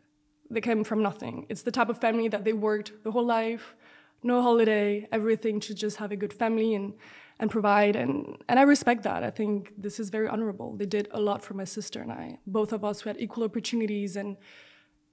they 0.50 0.62
came 0.62 0.83
from 0.83 1.01
nothing. 1.01 1.45
It's 1.50 1.63
the 1.63 1.71
type 1.71 1.89
of 1.89 2.00
family 2.00 2.29
that 2.29 2.45
they 2.45 2.53
worked 2.53 3.03
the 3.03 3.12
whole 3.12 3.25
life, 3.25 3.75
no 4.24 4.41
holiday, 4.41 5.07
everything 5.12 5.59
to 5.62 5.74
just 5.74 5.97
have 5.97 6.12
a 6.12 6.15
good 6.15 6.33
family 6.33 6.74
and 6.74 6.93
and 7.39 7.51
provide. 7.51 7.95
And 7.95 8.38
and 8.50 8.59
I 8.59 8.63
respect 8.63 9.03
that. 9.03 9.24
I 9.24 9.29
think 9.29 9.74
this 9.77 10.00
is 10.00 10.09
very 10.09 10.27
honorable. 10.27 10.75
They 10.75 10.86
did 10.86 11.07
a 11.12 11.19
lot 11.19 11.43
for 11.43 11.53
my 11.53 11.65
sister 11.65 12.01
and 12.01 12.12
I. 12.12 12.39
Both 12.45 12.71
of 12.74 12.83
us 12.83 13.05
we 13.05 13.09
had 13.09 13.19
equal 13.19 13.43
opportunities 13.43 14.15
and 14.15 14.38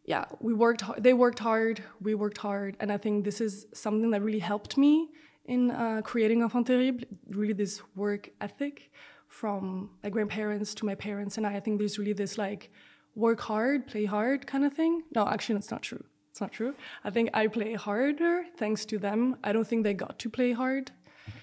yeah, 0.05 0.27
we 0.41 0.53
worked. 0.53 0.83
They 1.03 1.15
worked 1.15 1.39
hard. 1.39 1.83
We 2.01 2.15
worked 2.15 2.39
hard, 2.39 2.77
and 2.81 2.93
I 2.93 2.99
think 2.99 3.25
this 3.25 3.41
is 3.41 3.67
something 3.73 4.11
that 4.11 4.23
really 4.23 4.41
helped 4.41 4.77
me 4.77 5.09
in 5.47 5.71
uh, 5.71 6.03
creating 6.05 6.43
Enfant 6.43 6.67
Terrible. 6.67 7.05
Really, 7.29 7.55
this 7.55 7.83
work 7.97 8.31
ethic 8.41 8.91
from 9.29 9.91
my 10.03 10.11
grandparents 10.11 10.75
to 10.75 10.87
my 10.87 10.95
parents 10.95 11.39
and 11.39 11.47
I. 11.47 11.57
I 11.57 11.61
think 11.61 11.79
there's 11.79 11.99
really 11.99 12.13
this 12.13 12.37
like 12.37 12.71
work 13.15 13.41
hard, 13.41 13.87
play 13.87 14.05
hard 14.05 14.47
kind 14.47 14.65
of 14.65 14.75
thing. 14.75 15.03
No, 15.15 15.27
actually, 15.27 15.55
that's 15.55 15.71
not 15.71 15.83
true. 15.83 16.05
It's 16.31 16.41
not 16.41 16.53
true. 16.53 16.75
I 17.05 17.11
think 17.11 17.31
I 17.33 17.47
play 17.47 17.75
harder 17.75 18.45
thanks 18.57 18.85
to 18.87 18.99
them. 18.99 19.37
I 19.43 19.53
don't 19.53 19.67
think 19.67 19.85
they 19.85 19.95
got 19.95 20.19
to 20.19 20.29
play 20.29 20.53
hard, 20.53 20.91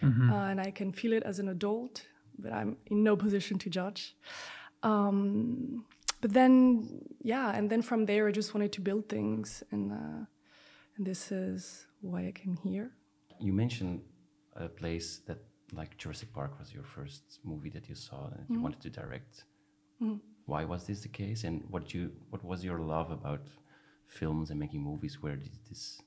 uh, 0.04 0.50
and 0.52 0.62
I 0.62 0.70
can 0.70 0.92
feel 0.92 1.14
it 1.14 1.24
as 1.24 1.40
an 1.40 1.50
adult, 1.50 2.06
but 2.38 2.54
I'm 2.54 2.78
in 2.88 3.04
no 3.04 3.16
position 3.16 3.58
to 3.60 3.70
judge. 3.70 4.16
Um, 4.84 5.86
but 6.22 6.34
then, 6.34 6.88
yeah, 7.22 7.56
and 7.56 7.70
then 7.70 7.82
from 7.82 8.06
there, 8.06 8.28
I 8.28 8.32
just 8.32 8.54
wanted 8.54 8.72
to 8.74 8.82
build 8.82 9.10
things, 9.10 9.64
and 9.72 9.92
uh, 9.92 10.26
and 10.96 11.06
this 11.06 11.32
is 11.32 11.88
why 12.02 12.28
I 12.28 12.32
came 12.32 12.58
here. 12.64 12.92
You 13.40 13.54
mentioned 13.54 14.02
a 14.56 14.70
place 14.70 15.22
that, 15.28 15.40
like 15.74 15.98
Jurassic 15.98 16.32
Park, 16.34 16.60
was 16.60 16.74
your 16.74 16.84
first 16.84 17.40
movie 17.44 17.70
that 17.72 17.90
you 17.90 17.96
saw 17.96 18.30
and 18.36 18.46
you 18.50 18.62
wanted 18.62 18.82
to 18.82 18.90
direct. 18.90 19.44
Why 20.46 20.66
was 20.66 20.86
this 20.88 21.02
the 21.02 21.10
case, 21.10 21.44
and 21.44 21.64
what 21.70 21.94
you 21.94 22.12
what 22.30 22.44
was 22.44 22.64
your 22.64 22.80
love 22.80 23.12
about 23.12 23.42
films 24.08 24.50
and 24.52 24.60
making 24.60 24.82
movies? 24.82 25.22
Where 25.22 25.36
did 25.36 25.52
this? 25.70 26.02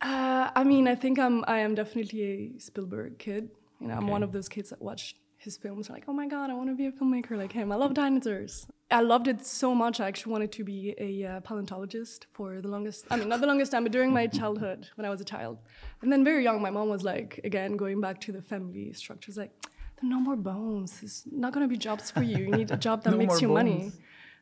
Uh, 0.00 0.50
I 0.54 0.64
mean, 0.64 0.86
I 0.88 0.94
think 0.94 1.18
I'm 1.18 1.44
I 1.46 1.58
am 1.58 1.74
definitely 1.74 2.22
a 2.56 2.60
Spielberg 2.60 3.18
kid. 3.18 3.50
You 3.80 3.88
know, 3.88 3.94
I'm 3.94 4.06
one 4.06 4.22
of 4.22 4.32
those 4.32 4.48
kids 4.48 4.70
that 4.70 4.80
watched 4.80 5.16
his 5.44 5.56
films 5.56 5.88
like, 5.90 6.04
oh 6.08 6.12
my 6.12 6.26
god, 6.26 6.50
I 6.50 6.54
want 6.54 6.68
to 6.70 6.74
be 6.74 6.86
a 6.86 6.92
filmmaker 6.92 7.36
like 7.36 7.52
him. 7.52 7.70
I 7.70 7.76
love 7.76 7.94
dinosaurs. 7.94 8.66
I 8.90 9.00
loved 9.00 9.28
it 9.28 9.44
so 9.44 9.74
much. 9.74 10.00
I 10.00 10.06
actually 10.08 10.32
wanted 10.32 10.52
to 10.52 10.64
be 10.64 10.94
a 10.98 11.10
uh, 11.30 11.40
paleontologist 11.40 12.26
for 12.32 12.60
the 12.60 12.68
longest. 12.68 13.06
I 13.10 13.16
mean, 13.16 13.28
not 13.28 13.40
the 13.40 13.46
longest 13.46 13.72
time, 13.72 13.82
but 13.84 13.92
during 13.92 14.12
my 14.12 14.26
childhood 14.26 14.88
when 14.96 15.04
I 15.04 15.10
was 15.10 15.20
a 15.20 15.24
child. 15.24 15.58
And 16.02 16.12
then 16.12 16.24
very 16.24 16.42
young, 16.44 16.60
my 16.62 16.70
mom 16.70 16.88
was 16.88 17.02
like, 17.02 17.40
again, 17.44 17.76
going 17.76 18.00
back 18.00 18.20
to 18.22 18.32
the 18.32 18.42
family 18.42 18.92
structures, 18.92 19.36
like, 19.36 19.52
there 19.96 20.06
are 20.08 20.10
no 20.16 20.20
more 20.20 20.36
bones. 20.36 21.00
There's 21.00 21.24
not 21.30 21.52
gonna 21.52 21.68
be 21.68 21.76
jobs 21.76 22.10
for 22.10 22.22
you. 22.22 22.38
You 22.46 22.52
need 22.52 22.70
a 22.70 22.76
job 22.76 23.02
that 23.04 23.10
No 23.12 23.16
makes 23.16 23.34
more 23.34 23.40
you 23.40 23.48
money. 23.48 23.78
bones. 23.78 23.98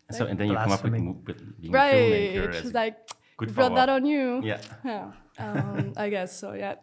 And 0.09 0.17
so, 0.19 0.27
and 0.27 0.39
then 0.39 0.49
you 0.49 0.55
come 0.57 0.73
up 0.73 0.83
with, 0.83 0.93
Blasphemy. 0.93 1.17
with 1.27 1.61
being 1.61 1.75
a 1.75 1.77
Right. 1.79 1.95
filmmaker. 1.95 2.49
as 2.55 2.63
She's 2.63 2.75
like, 2.75 2.97
good 3.39 3.49
you 3.49 3.55
brought 3.55 3.75
that 3.77 3.89
on 3.89 4.05
you. 4.07 4.41
Yeah. 4.43 4.61
Yeah. 4.85 5.13
Um, 5.39 5.93
I 5.97 6.09
guess 6.11 6.37
so. 6.37 6.53
Yeah. 6.53 6.75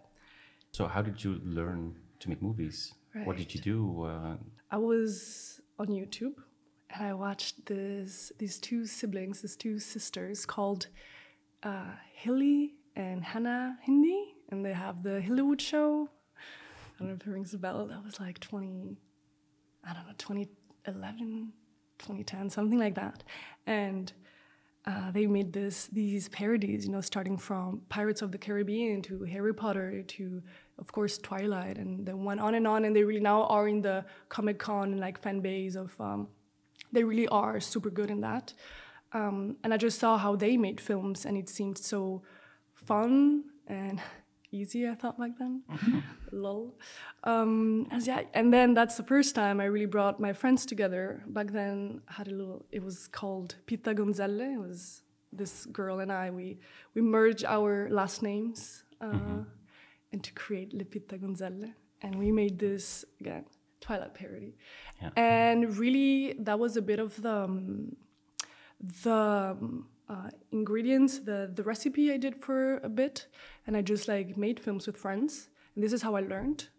So, 0.72 0.88
how 0.88 1.02
did 1.02 1.24
you 1.24 1.40
learn 1.44 1.96
to 2.22 2.30
make 2.30 2.42
movies? 2.42 2.94
What 3.24 3.38
did 3.38 3.54
you 3.54 3.62
do? 3.62 4.04
Uh, 4.04 4.36
I 4.72 4.78
was 4.78 5.62
on 5.78 5.88
YouTube 5.88 6.36
and 6.92 7.08
I 7.08 7.14
watched 7.14 7.66
this 7.66 8.32
these 8.38 8.60
two 8.60 8.86
siblings, 8.86 9.42
these 9.42 9.56
two 9.56 9.80
sisters 9.80 10.46
called 10.46 10.88
uh, 11.64 11.92
Hilly 12.14 12.76
and 12.96 13.24
Hannah 13.24 13.78
Hindi, 13.82 14.36
and 14.50 14.66
they 14.66 14.74
have 14.74 15.04
the 15.04 15.22
Hillywood 15.22 15.60
show. 15.60 16.10
I 16.38 17.00
don't 17.00 17.08
know 17.10 17.16
if 17.16 17.26
it 17.26 17.30
rings 17.30 17.54
a 17.54 17.58
bell. 17.58 17.88
That 17.88 18.04
was 18.04 18.20
like 18.20 18.40
20, 18.40 18.98
I 19.86 19.94
don't 19.94 20.06
know, 20.06 20.14
2011, 20.18 21.54
2010, 22.00 22.50
something 22.50 22.78
like 22.78 22.96
that. 22.96 23.24
And 23.66 24.12
uh, 24.86 25.12
they 25.12 25.26
made 25.28 25.54
this 25.54 25.88
these 25.88 26.28
parodies, 26.30 26.86
you 26.86 26.92
know, 26.92 27.02
starting 27.02 27.38
from 27.38 27.82
Pirates 27.90 28.22
of 28.22 28.32
the 28.32 28.38
Caribbean 28.38 29.02
to 29.04 29.24
Harry 29.24 29.54
Potter 29.54 30.04
to, 30.04 30.42
of 30.80 30.92
course, 30.92 31.18
Twilight, 31.18 31.78
and 31.78 32.06
they 32.06 32.14
went 32.14 32.40
on 32.40 32.56
and 32.56 32.68
on. 32.68 32.86
And 32.86 32.96
they 32.96 33.04
really 33.04 33.20
now 33.20 33.44
are 33.44 33.68
in 33.68 33.82
the 33.82 34.06
Comic 34.30 34.60
Con 34.60 34.92
and 34.92 35.00
like 35.00 35.22
fan 35.22 35.42
base 35.42 35.76
of. 35.76 36.00
Um, 36.00 36.28
they 36.92 37.04
really 37.04 37.28
are 37.28 37.60
super 37.60 37.90
good 37.90 38.10
in 38.10 38.22
that. 38.22 38.54
Um, 39.12 39.58
and 39.64 39.74
I 39.74 39.78
just 39.78 40.00
saw 40.00 40.18
how 40.18 40.36
they 40.36 40.58
made 40.58 40.80
films, 40.80 41.26
and 41.26 41.38
it 41.38 41.50
seemed 41.50 41.78
so 41.78 42.22
fun 42.74 43.44
and 43.68 44.00
easy. 44.52 44.88
I 44.88 44.96
thought 44.96 45.20
back 45.20 45.32
then, 45.38 45.64
lol. 46.32 46.78
Um, 47.24 47.88
and 47.92 48.06
yeah, 48.06 48.22
and 48.34 48.54
then 48.54 48.74
that's 48.74 48.98
the 48.98 49.04
first 49.04 49.36
time 49.36 49.60
I 49.60 49.66
really 49.66 49.88
brought 49.88 50.20
my 50.20 50.34
friends 50.34 50.66
together. 50.66 51.24
Back 51.28 51.52
then, 51.52 52.02
I 52.08 52.14
had 52.14 52.28
a 52.28 52.32
little. 52.32 52.66
It 52.72 52.84
was 52.84 53.08
called 53.08 53.56
Pita 53.66 53.94
Gonzale. 53.94 54.54
It 54.54 54.60
was 54.60 55.02
this 55.32 55.66
girl 55.68 56.00
and 56.00 56.12
I. 56.12 56.30
We 56.30 56.60
we 56.94 57.02
merged 57.02 57.46
our 57.46 57.90
last 57.90 58.22
names 58.22 58.84
uh, 59.02 59.44
and 60.12 60.24
to 60.24 60.32
create 60.34 60.74
Le 60.74 60.86
Pita 60.86 61.18
Gonzale, 61.18 61.74
and 62.02 62.16
we 62.16 62.32
made 62.32 62.60
this 62.60 63.06
again 63.20 63.46
Twilight 63.82 64.14
parody. 64.14 64.56
Yeah. 65.02 65.10
And 65.16 65.78
really, 65.78 66.34
that 66.40 66.60
was 66.60 66.78
a 66.78 66.82
bit 66.82 67.00
of 67.00 67.22
the 67.22 67.36
um, 67.36 67.96
the 69.04 69.56
um, 69.60 69.88
uh, 70.08 70.30
ingredients, 70.52 71.20
the 71.20 71.52
the 71.54 71.64
recipe 71.64 72.12
I 72.12 72.18
did 72.18 72.36
for 72.36 72.78
a 72.78 72.90
bit, 72.90 73.28
and 73.68 73.78
I 73.78 73.82
just 73.82 74.08
like 74.08 74.38
made 74.38 74.60
films 74.60 74.88
with 74.88 74.98
friends. 74.98 75.50
And 75.76 75.84
this 75.84 75.94
is 75.94 76.02
how 76.02 76.16
I 76.16 76.22
learned. 76.22 76.70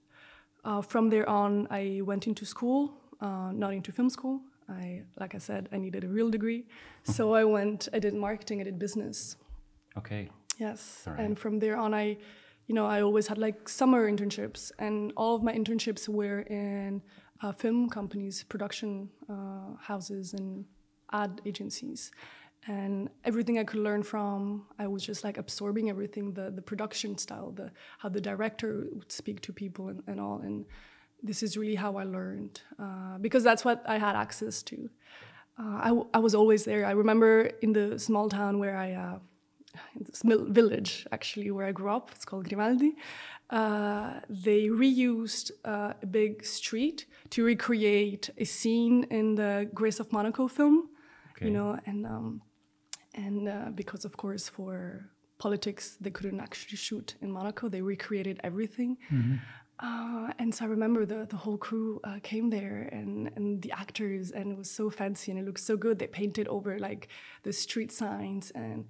Uh, 0.62 0.82
from 0.82 1.08
there 1.08 1.26
on, 1.26 1.66
I 1.70 2.02
went 2.04 2.26
into 2.26 2.44
school, 2.44 2.92
uh, 3.20 3.50
not 3.52 3.72
into 3.72 3.92
film 3.92 4.10
school. 4.10 4.42
I, 4.68 5.02
like 5.18 5.34
I 5.34 5.38
said, 5.38 5.68
I 5.72 5.78
needed 5.78 6.04
a 6.04 6.08
real 6.08 6.30
degree, 6.30 6.66
so 7.04 7.34
I 7.34 7.44
went. 7.44 7.88
I 7.92 7.98
did 7.98 8.14
marketing. 8.14 8.60
I 8.60 8.64
did 8.64 8.78
business. 8.78 9.36
okay. 9.96 10.28
Yes. 10.58 11.04
All 11.06 11.14
And 11.14 11.38
from 11.38 11.58
there 11.58 11.78
on, 11.78 11.94
I, 11.94 12.18
you 12.70 12.74
know, 12.74 12.86
I 12.86 13.02
always 13.02 13.26
had 13.26 13.36
like 13.36 13.68
summer 13.68 14.08
internships, 14.08 14.70
and 14.78 15.12
all 15.16 15.34
of 15.34 15.42
my 15.42 15.52
internships 15.52 16.08
were 16.08 16.42
in 16.42 17.02
uh, 17.42 17.50
film 17.50 17.88
companies, 17.90 18.44
production 18.44 19.10
uh, 19.28 19.74
houses, 19.80 20.34
and 20.34 20.64
ad 21.10 21.40
agencies. 21.44 22.12
And 22.68 23.10
everything 23.24 23.58
I 23.58 23.64
could 23.64 23.80
learn 23.80 24.04
from, 24.04 24.66
I 24.78 24.86
was 24.86 25.02
just 25.02 25.24
like 25.24 25.36
absorbing 25.36 25.90
everything 25.90 26.32
the, 26.32 26.52
the 26.52 26.62
production 26.62 27.18
style, 27.18 27.50
the 27.50 27.72
how 27.98 28.08
the 28.08 28.20
director 28.20 28.86
would 28.92 29.10
speak 29.10 29.40
to 29.40 29.52
people 29.52 29.88
and, 29.88 30.04
and 30.06 30.20
all. 30.20 30.38
And 30.38 30.64
this 31.24 31.42
is 31.42 31.56
really 31.56 31.74
how 31.74 31.96
I 31.96 32.04
learned 32.04 32.60
uh, 32.78 33.18
because 33.18 33.42
that's 33.42 33.64
what 33.64 33.82
I 33.84 33.98
had 33.98 34.14
access 34.14 34.62
to. 34.70 34.88
Uh, 35.58 35.78
I, 35.88 36.02
I 36.14 36.18
was 36.20 36.36
always 36.36 36.66
there. 36.66 36.86
I 36.86 36.92
remember 36.92 37.50
in 37.62 37.72
the 37.72 37.98
small 37.98 38.28
town 38.28 38.60
where 38.60 38.76
I 38.76 39.18
in 39.96 40.04
this 40.04 40.22
village 40.24 41.06
actually 41.12 41.50
where 41.50 41.66
I 41.66 41.72
grew 41.72 41.90
up. 41.90 42.10
It's 42.14 42.24
called 42.24 42.48
Grimaldi. 42.48 42.94
Uh, 43.50 44.20
they 44.28 44.68
reused 44.68 45.50
uh, 45.64 45.94
a 46.02 46.06
big 46.06 46.44
street 46.44 47.06
to 47.30 47.44
recreate 47.44 48.30
a 48.38 48.44
scene 48.44 49.04
in 49.10 49.34
the 49.34 49.68
Grace 49.74 49.98
of 50.00 50.12
Monaco 50.12 50.46
film. 50.48 50.88
Okay. 51.32 51.46
You 51.46 51.50
know, 51.52 51.78
and 51.86 52.06
um, 52.06 52.42
and 53.14 53.48
uh, 53.48 53.70
because 53.74 54.04
of 54.04 54.16
course 54.16 54.48
for 54.48 55.10
politics 55.38 55.96
they 56.00 56.10
couldn't 56.10 56.40
actually 56.40 56.76
shoot 56.76 57.16
in 57.20 57.32
Monaco, 57.32 57.68
they 57.68 57.82
recreated 57.82 58.38
everything. 58.44 58.98
Uh, 59.82 60.30
and 60.38 60.54
so 60.54 60.66
I 60.66 60.68
remember 60.68 61.06
the, 61.06 61.26
the 61.28 61.36
whole 61.36 61.56
crew 61.56 62.00
uh, 62.04 62.18
came 62.22 62.50
there 62.50 62.90
and, 62.92 63.30
and 63.34 63.62
the 63.62 63.72
actors, 63.72 64.30
and 64.30 64.52
it 64.52 64.58
was 64.58 64.70
so 64.70 64.90
fancy 64.90 65.32
and 65.32 65.40
it 65.40 65.46
looked 65.46 65.60
so 65.60 65.76
good. 65.76 65.98
They 65.98 66.06
painted 66.06 66.46
over 66.48 66.78
like 66.78 67.08
the 67.44 67.52
street 67.52 67.90
signs, 67.90 68.50
and 68.50 68.84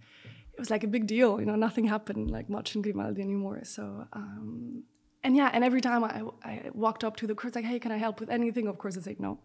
was 0.60 0.70
like 0.70 0.84
a 0.84 0.88
big 0.96 1.06
deal. 1.06 1.40
You 1.40 1.46
know, 1.46 1.56
nothing 1.56 1.86
happened 1.86 2.30
like 2.30 2.48
much 2.48 2.74
in 2.74 2.82
Grimaldi 2.82 3.22
anymore. 3.22 3.60
So, 3.64 4.06
um, 4.12 4.84
and 5.24 5.36
yeah, 5.36 5.50
and 5.52 5.64
every 5.64 5.80
time 5.80 6.02
I, 6.04 6.22
I 6.44 6.70
walked 6.72 7.02
up 7.04 7.16
to 7.16 7.26
the 7.26 7.34
it's 7.44 7.56
like, 7.56 7.64
hey, 7.64 7.78
can 7.78 7.92
I 7.92 7.96
help 7.96 8.20
with 8.20 8.30
anything? 8.30 8.66
Of 8.68 8.78
course, 8.78 8.96
I 8.96 9.00
said 9.00 9.20
no. 9.20 9.38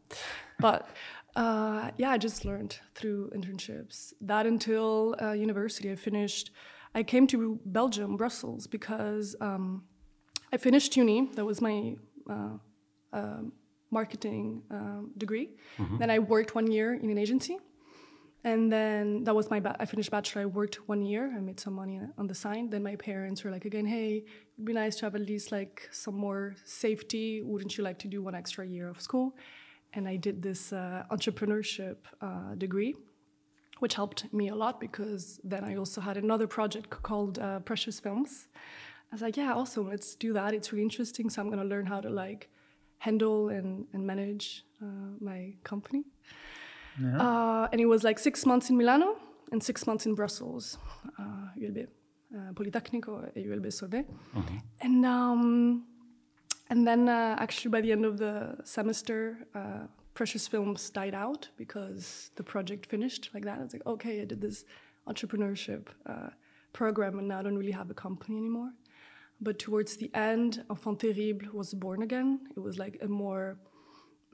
But 0.59 0.87
uh, 1.35 1.91
yeah, 1.97 2.11
I 2.11 2.17
just 2.17 2.45
learned 2.45 2.79
through 2.93 3.31
internships. 3.35 4.13
That 4.21 4.45
until 4.45 5.15
uh, 5.21 5.31
university, 5.31 5.91
I 5.91 5.95
finished. 5.95 6.51
I 6.93 7.03
came 7.03 7.27
to 7.27 7.59
Belgium, 7.65 8.17
Brussels, 8.17 8.67
because. 8.67 9.35
Um, 9.41 9.83
I 10.55 10.57
finished 10.57 10.95
uni. 10.95 11.29
That 11.35 11.43
was 11.43 11.59
my 11.59 11.95
uh, 12.29 12.57
uh, 13.11 13.41
marketing 13.91 14.63
um, 14.71 15.11
degree. 15.17 15.49
Then 15.99 16.09
I 16.09 16.19
worked 16.19 16.55
one 16.55 16.71
year 16.71 16.93
in 16.93 17.09
an 17.09 17.17
agency, 17.17 17.57
and 18.45 18.71
then 18.71 19.23
that 19.25 19.35
was 19.35 19.49
my. 19.49 19.59
Ba- 19.59 19.75
I 19.79 19.85
finished 19.85 20.11
bachelor. 20.11 20.43
I 20.43 20.45
worked 20.45 20.87
one 20.87 21.01
year. 21.01 21.33
I 21.35 21.41
made 21.41 21.59
some 21.59 21.73
money 21.73 21.99
on 22.17 22.27
the 22.27 22.35
side. 22.35 22.71
Then 22.71 22.83
my 22.83 22.95
parents 22.95 23.43
were 23.43 23.51
like, 23.51 23.65
again, 23.65 23.87
hey, 23.87 24.23
it'd 24.53 24.65
be 24.65 24.73
nice 24.73 24.95
to 24.97 25.05
have 25.07 25.15
at 25.15 25.21
least 25.21 25.51
like 25.51 25.89
some 25.91 26.15
more 26.15 26.55
safety. 26.63 27.41
Wouldn't 27.41 27.75
you 27.77 27.83
like 27.83 27.99
to 27.99 28.07
do 28.07 28.21
one 28.21 28.35
extra 28.35 28.63
year 28.65 28.87
of 28.87 29.01
school? 29.01 29.35
And 29.93 30.07
I 30.07 30.15
did 30.15 30.41
this 30.41 30.71
uh, 30.71 31.03
entrepreneurship 31.11 31.97
uh, 32.21 32.55
degree 32.55 32.95
which 33.79 33.95
helped 33.95 34.33
me 34.33 34.47
a 34.49 34.55
lot 34.55 34.79
because 34.79 35.39
then 35.43 35.63
I 35.63 35.75
also 35.75 35.99
had 36.01 36.17
another 36.17 36.47
project 36.47 36.89
called 37.03 37.39
uh, 37.39 37.59
Precious 37.59 37.99
Films. 37.99 38.47
I 39.11 39.15
was 39.15 39.21
like, 39.21 39.37
yeah, 39.37 39.53
awesome, 39.53 39.89
let's 39.89 40.15
do 40.15 40.33
that. 40.33 40.53
It's 40.53 40.71
really 40.71 40.83
interesting. 40.83 41.29
So 41.29 41.41
I'm 41.41 41.49
gonna 41.49 41.65
learn 41.65 41.85
how 41.85 42.01
to 42.01 42.09
like 42.09 42.49
handle 42.99 43.49
and, 43.49 43.85
and 43.93 44.05
manage 44.05 44.63
uh, 44.81 45.09
my 45.19 45.53
company. 45.63 46.05
Yeah. 47.01 47.17
Uh, 47.17 47.67
and 47.71 47.81
it 47.81 47.85
was 47.85 48.03
like 48.03 48.19
six 48.19 48.45
months 48.45 48.69
in 48.69 48.77
Milano 48.77 49.17
and 49.51 49.61
six 49.61 49.85
months 49.85 50.05
in 50.05 50.15
Brussels, 50.15 50.77
uh, 51.19 51.23
ULB, 51.57 51.87
uh, 52.33 52.53
Politecnico 52.53 53.29
et 53.35 53.43
ULB 53.45 53.67
Solvay. 53.67 54.05
And 54.81 55.05
um, 55.05 55.83
and 56.69 56.87
then 56.87 57.09
uh, 57.09 57.35
actually 57.39 57.71
by 57.71 57.81
the 57.81 57.91
end 57.91 58.05
of 58.05 58.17
the 58.17 58.57
semester, 58.63 59.47
uh, 59.53 59.87
Precious 60.13 60.47
Films 60.47 60.89
died 60.89 61.13
out 61.13 61.49
because 61.57 62.31
the 62.35 62.43
project 62.43 62.85
finished 62.85 63.29
like 63.33 63.43
that. 63.43 63.59
It's 63.61 63.73
like, 63.73 63.85
okay, 63.85 64.21
I 64.21 64.25
did 64.25 64.41
this 64.41 64.65
entrepreneurship 65.07 65.87
uh, 66.05 66.29
program 66.73 67.19
and 67.19 67.27
now 67.27 67.39
I 67.39 67.43
don't 67.43 67.57
really 67.57 67.73
have 67.73 67.89
a 67.89 67.93
company 67.93 68.37
anymore. 68.37 68.71
But 69.41 69.59
towards 69.59 69.97
the 69.97 70.09
end, 70.13 70.63
Enfant 70.69 70.99
Terrible 70.99 71.47
was 71.53 71.73
born 71.73 72.01
again. 72.01 72.39
It 72.55 72.59
was 72.59 72.79
like 72.79 72.97
a 73.01 73.07
more 73.07 73.57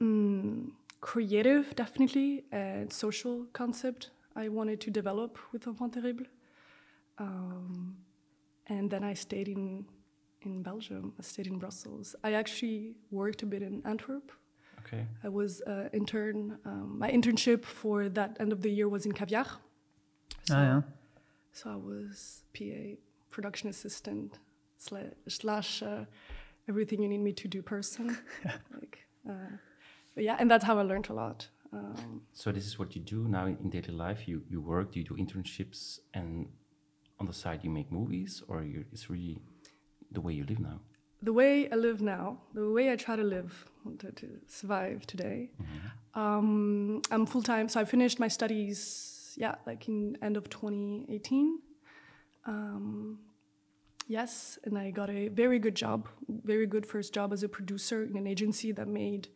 mm, 0.00 0.70
creative, 1.02 1.76
definitely, 1.76 2.44
and 2.50 2.90
social 2.90 3.44
concept 3.52 4.10
I 4.34 4.48
wanted 4.48 4.80
to 4.80 4.90
develop 4.90 5.38
with 5.52 5.66
Enfant 5.66 5.92
Terrible. 5.92 6.24
Um, 7.18 7.96
and 8.66 8.90
then 8.90 9.04
I 9.04 9.12
stayed 9.12 9.48
in 9.48 9.84
in 10.44 10.62
Belgium. 10.62 11.12
I 11.18 11.22
stayed 11.22 11.46
in 11.46 11.58
Brussels. 11.58 12.16
I 12.24 12.32
actually 12.32 12.94
worked 13.10 13.42
a 13.42 13.46
bit 13.46 13.62
in 13.62 13.82
Antwerp. 13.84 14.32
Okay. 14.80 15.06
I 15.22 15.28
was 15.28 15.60
uh, 15.62 15.88
intern. 15.92 16.58
Um, 16.64 16.98
my 16.98 17.10
internship 17.10 17.64
for 17.64 18.08
that 18.08 18.36
end 18.40 18.52
of 18.52 18.62
the 18.62 18.70
year 18.70 18.88
was 18.88 19.06
in 19.06 19.12
Caviar. 19.12 19.46
So, 20.48 20.54
ah, 20.56 20.62
yeah. 20.62 20.80
so 21.52 21.70
I 21.70 21.76
was 21.76 22.42
PA, 22.56 22.96
production 23.30 23.68
assistant 23.68 24.38
slash, 24.78 25.12
slash 25.28 25.82
uh, 25.82 26.04
everything 26.68 27.02
you 27.02 27.08
need 27.08 27.20
me 27.20 27.32
to 27.32 27.46
do 27.46 27.62
person. 27.62 28.18
like, 28.80 28.98
uh, 29.28 29.56
but 30.14 30.24
yeah, 30.24 30.36
and 30.38 30.50
that's 30.50 30.64
how 30.64 30.78
I 30.78 30.82
learned 30.82 31.08
a 31.10 31.14
lot. 31.14 31.48
Um, 31.72 32.20
So 32.32 32.52
this 32.52 32.66
is 32.66 32.78
what 32.78 32.94
you 32.96 33.02
do 33.02 33.28
now 33.28 33.46
in 33.46 33.70
daily 33.70 33.92
life. 34.08 34.28
You 34.28 34.42
you 34.50 34.60
work, 34.60 34.94
you 34.96 35.04
do 35.04 35.14
internships, 35.16 36.00
and 36.14 36.46
on 37.18 37.26
the 37.26 37.32
side 37.32 37.60
you 37.64 37.70
make 37.70 37.90
movies, 37.90 38.42
or 38.48 38.62
it's 38.92 39.08
really 39.10 39.38
the 40.12 40.20
way 40.20 40.32
you 40.34 40.44
live 40.44 40.60
now. 40.60 40.80
the 41.24 41.32
way 41.32 41.68
I 41.70 41.76
live 41.76 42.00
now, 42.02 42.38
the 42.54 42.68
way 42.76 42.90
I 42.92 42.96
try 42.96 43.16
to 43.16 43.22
live 43.22 43.52
to, 44.00 44.10
to 44.20 44.26
survive 44.48 45.06
today, 45.06 45.50
um, 46.14 47.00
I'm 47.12 47.26
full 47.26 47.42
time. 47.42 47.68
So 47.68 47.80
I 47.80 47.84
finished 47.84 48.18
my 48.18 48.28
studies, 48.28 48.78
yeah, 49.38 49.54
like 49.66 49.88
in 49.88 50.16
end 50.20 50.36
of 50.36 50.44
2018. 50.48 51.58
Um, 52.44 53.18
yes, 54.08 54.58
and 54.64 54.76
I 54.78 54.90
got 54.90 55.10
a 55.10 55.28
very 55.28 55.58
good 55.58 55.76
job, 55.76 56.08
very 56.28 56.66
good 56.66 56.86
first 56.86 57.14
job 57.14 57.32
as 57.32 57.42
a 57.42 57.48
producer 57.48 58.02
in 58.02 58.16
an 58.16 58.26
agency 58.26 58.72
that 58.72 58.88
made, 58.88 59.28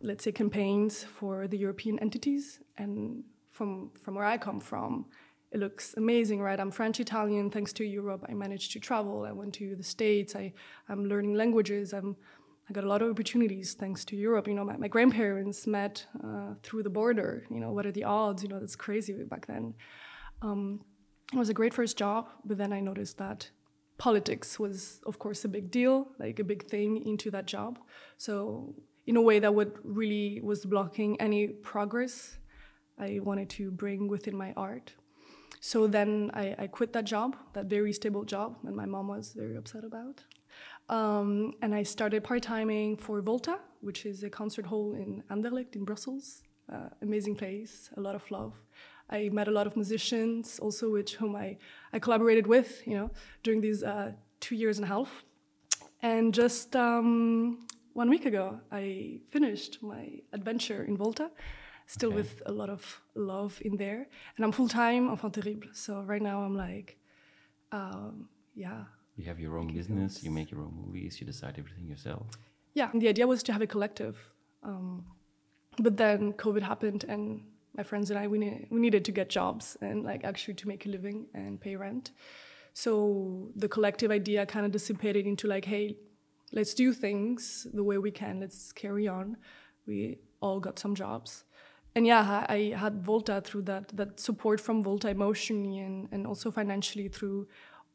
let's 0.00 0.24
say, 0.24 0.32
campaigns 0.32 1.04
for 1.04 1.48
the 1.48 1.58
European 1.58 1.98
entities. 1.98 2.60
And 2.76 3.24
from 3.50 3.90
from 4.00 4.14
where 4.14 4.24
I 4.24 4.38
come 4.38 4.60
from, 4.60 5.06
it 5.50 5.60
looks 5.60 5.94
amazing, 5.96 6.40
right? 6.40 6.60
I'm 6.60 6.70
French 6.70 7.00
Italian. 7.00 7.50
Thanks 7.50 7.72
to 7.74 7.84
Europe, 7.84 8.24
I 8.28 8.34
managed 8.34 8.72
to 8.72 8.80
travel. 8.80 9.24
I 9.24 9.32
went 9.32 9.54
to 9.54 9.76
the 9.76 9.82
States. 9.82 10.36
I, 10.36 10.52
I'm 10.88 11.06
learning 11.06 11.34
languages. 11.34 11.92
I'm, 11.92 12.16
I 12.68 12.72
got 12.74 12.84
a 12.84 12.88
lot 12.88 13.00
of 13.00 13.10
opportunities 13.10 13.74
thanks 13.74 14.04
to 14.06 14.16
Europe. 14.16 14.46
You 14.46 14.54
know, 14.54 14.64
my, 14.64 14.76
my 14.76 14.88
grandparents 14.88 15.66
met 15.66 16.06
uh, 16.22 16.54
through 16.62 16.82
the 16.82 16.90
border. 16.90 17.46
You 17.50 17.60
know, 17.60 17.72
what 17.72 17.86
are 17.86 17.92
the 17.92 18.04
odds? 18.04 18.42
You 18.42 18.50
know, 18.50 18.60
that's 18.60 18.76
crazy 18.76 19.14
back 19.24 19.46
then. 19.46 19.74
Um, 20.42 20.84
it 21.32 21.38
was 21.38 21.48
a 21.48 21.54
great 21.54 21.74
first 21.74 21.96
job, 21.96 22.28
but 22.44 22.58
then 22.58 22.72
I 22.72 22.80
noticed 22.80 23.18
that 23.18 23.50
politics 23.98 24.58
was, 24.58 25.00
of 25.06 25.18
course, 25.18 25.44
a 25.44 25.48
big 25.48 25.70
deal, 25.70 26.08
like 26.18 26.38
a 26.38 26.44
big 26.44 26.66
thing 26.66 27.04
into 27.06 27.30
that 27.30 27.46
job. 27.46 27.78
So, 28.16 28.74
in 29.06 29.16
a 29.16 29.22
way, 29.22 29.38
that 29.38 29.54
would 29.54 29.72
really 29.84 30.40
was 30.42 30.64
blocking 30.64 31.20
any 31.20 31.48
progress 31.48 32.38
I 32.98 33.20
wanted 33.22 33.48
to 33.50 33.70
bring 33.70 34.08
within 34.08 34.36
my 34.36 34.52
art. 34.56 34.92
So 35.60 35.86
then 35.86 36.30
I, 36.34 36.54
I 36.58 36.66
quit 36.66 36.92
that 36.92 37.04
job, 37.04 37.36
that 37.52 37.66
very 37.66 37.92
stable 37.92 38.24
job, 38.24 38.56
and 38.64 38.76
my 38.76 38.86
mom 38.86 39.08
was 39.08 39.32
very 39.32 39.56
upset 39.56 39.84
about. 39.84 40.22
Um, 40.88 41.52
and 41.62 41.74
I 41.74 41.82
started 41.82 42.24
part 42.24 42.42
timing 42.42 42.96
for 42.96 43.20
Volta, 43.20 43.58
which 43.80 44.06
is 44.06 44.22
a 44.22 44.30
concert 44.30 44.66
hall 44.66 44.94
in 44.94 45.22
Anderlecht 45.30 45.76
in 45.76 45.84
Brussels. 45.84 46.42
Uh, 46.72 46.88
amazing 47.02 47.34
place, 47.34 47.90
a 47.96 48.00
lot 48.00 48.14
of 48.14 48.30
love. 48.30 48.52
I 49.10 49.28
met 49.30 49.48
a 49.48 49.50
lot 49.50 49.66
of 49.66 49.74
musicians, 49.76 50.58
also 50.58 50.90
which 50.90 51.14
whom 51.16 51.34
I, 51.36 51.56
I 51.92 51.98
collaborated 51.98 52.46
with, 52.46 52.86
you 52.86 52.94
know, 52.96 53.10
during 53.42 53.60
these 53.60 53.82
uh, 53.82 54.12
two 54.40 54.54
years 54.54 54.78
and 54.78 54.84
a 54.84 54.88
half. 54.88 55.24
And 56.02 56.32
just 56.34 56.76
um, 56.76 57.66
one 57.94 58.10
week 58.10 58.26
ago, 58.26 58.60
I 58.70 59.20
finished 59.30 59.82
my 59.82 60.20
adventure 60.32 60.84
in 60.84 60.96
Volta, 60.96 61.30
still 61.86 62.10
Okay. 62.10 62.16
with 62.16 62.42
a 62.46 62.52
lot 62.52 62.70
of 62.70 63.00
love 63.14 63.58
in 63.64 63.76
there. 63.76 64.06
And 64.36 64.44
I'm 64.44 64.52
full 64.52 64.68
time 64.68 65.08
Enfant 65.10 65.32
Terrible. 65.34 65.68
So 65.72 66.02
right 66.02 66.22
now 66.22 66.42
I'm 66.42 66.54
like, 66.56 66.98
um, 67.72 68.28
yeah. 68.54 68.84
You 69.16 69.24
have 69.24 69.40
your 69.40 69.58
own 69.58 69.72
business, 69.74 70.22
you 70.22 70.30
make 70.30 70.50
your 70.50 70.60
own 70.60 70.74
movies, 70.86 71.20
you 71.20 71.26
decide 71.26 71.54
everything 71.58 71.88
yourself. 71.88 72.26
Yeah, 72.74 72.90
and 72.92 73.02
the 73.02 73.08
idea 73.08 73.26
was 73.26 73.42
to 73.44 73.52
have 73.52 73.62
a 73.62 73.66
collective. 73.66 74.16
Um, 74.62 75.04
but 75.78 75.96
then 75.96 76.32
COVID 76.34 76.62
happened, 76.62 77.04
and 77.08 77.42
my 77.78 77.84
friends 77.84 78.10
and 78.10 78.18
I, 78.18 78.26
we, 78.26 78.38
ne- 78.38 78.66
we 78.70 78.80
needed 78.80 79.04
to 79.04 79.12
get 79.12 79.28
jobs 79.30 79.76
and 79.80 80.02
like 80.02 80.24
actually 80.24 80.54
to 80.54 80.68
make 80.68 80.84
a 80.84 80.88
living 80.88 81.26
and 81.32 81.60
pay 81.60 81.76
rent. 81.76 82.10
So 82.74 83.50
the 83.54 83.68
collective 83.68 84.10
idea 84.10 84.44
kind 84.46 84.66
of 84.66 84.72
dissipated 84.72 85.26
into 85.26 85.46
like, 85.46 85.64
hey, 85.64 85.96
let's 86.52 86.74
do 86.74 86.92
things 86.92 87.68
the 87.72 87.84
way 87.84 87.96
we 87.98 88.10
can, 88.10 88.40
let's 88.40 88.72
carry 88.72 89.06
on. 89.06 89.36
We 89.86 90.18
all 90.40 90.58
got 90.58 90.78
some 90.78 90.96
jobs. 90.96 91.44
And 91.94 92.06
yeah, 92.06 92.44
I 92.48 92.54
I 92.54 92.76
had 92.76 93.02
Volta 93.02 93.40
through 93.40 93.62
that, 93.62 93.96
that 93.96 94.20
support 94.20 94.60
from 94.60 94.82
Volta 94.82 95.08
emotionally 95.08 95.78
and, 95.78 96.08
and 96.12 96.26
also 96.26 96.50
financially 96.50 97.08
through 97.08 97.46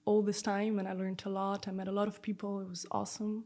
all 0.06 0.22
this 0.22 0.42
time. 0.42 0.80
And 0.80 0.88
I 0.88 0.94
learned 0.94 1.24
a 1.26 1.30
lot. 1.30 1.68
I 1.68 1.72
met 1.72 1.88
a 1.88 1.92
lot 1.92 2.08
of 2.08 2.22
people. 2.22 2.62
It 2.62 2.70
was 2.70 2.86
awesome. 2.90 3.46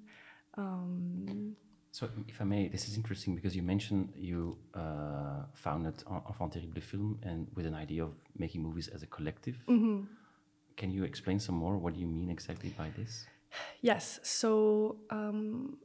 Um, 0.55 1.55
So, 1.97 2.07
if 2.27 2.39
I 2.41 2.43
may, 2.43 2.67
this 2.67 2.87
is 2.87 2.95
interesting 2.95 3.33
because 3.33 3.55
you 3.55 3.63
mentioned 3.63 4.13
you 4.15 4.55
uh, 4.75 5.45
founded 5.55 5.95
En- 6.07 6.21
Enfant 6.29 6.53
Terrible 6.53 6.79
Film 6.79 7.17
and 7.23 7.47
with 7.55 7.65
an 7.65 7.73
idea 7.73 8.03
of 8.03 8.13
making 8.37 8.61
movies 8.61 8.87
as 8.87 9.01
a 9.01 9.07
collective. 9.07 9.55
Can 10.75 10.91
you 10.91 11.03
explain 11.05 11.39
some 11.39 11.55
more? 11.55 11.75
What 11.79 11.95
do 11.95 11.99
you 11.99 12.05
mean 12.05 12.29
exactly 12.29 12.69
by 12.77 12.91
this? 12.95 13.25
Yes. 13.81 14.19
So 14.21 14.97
um, 15.09 15.79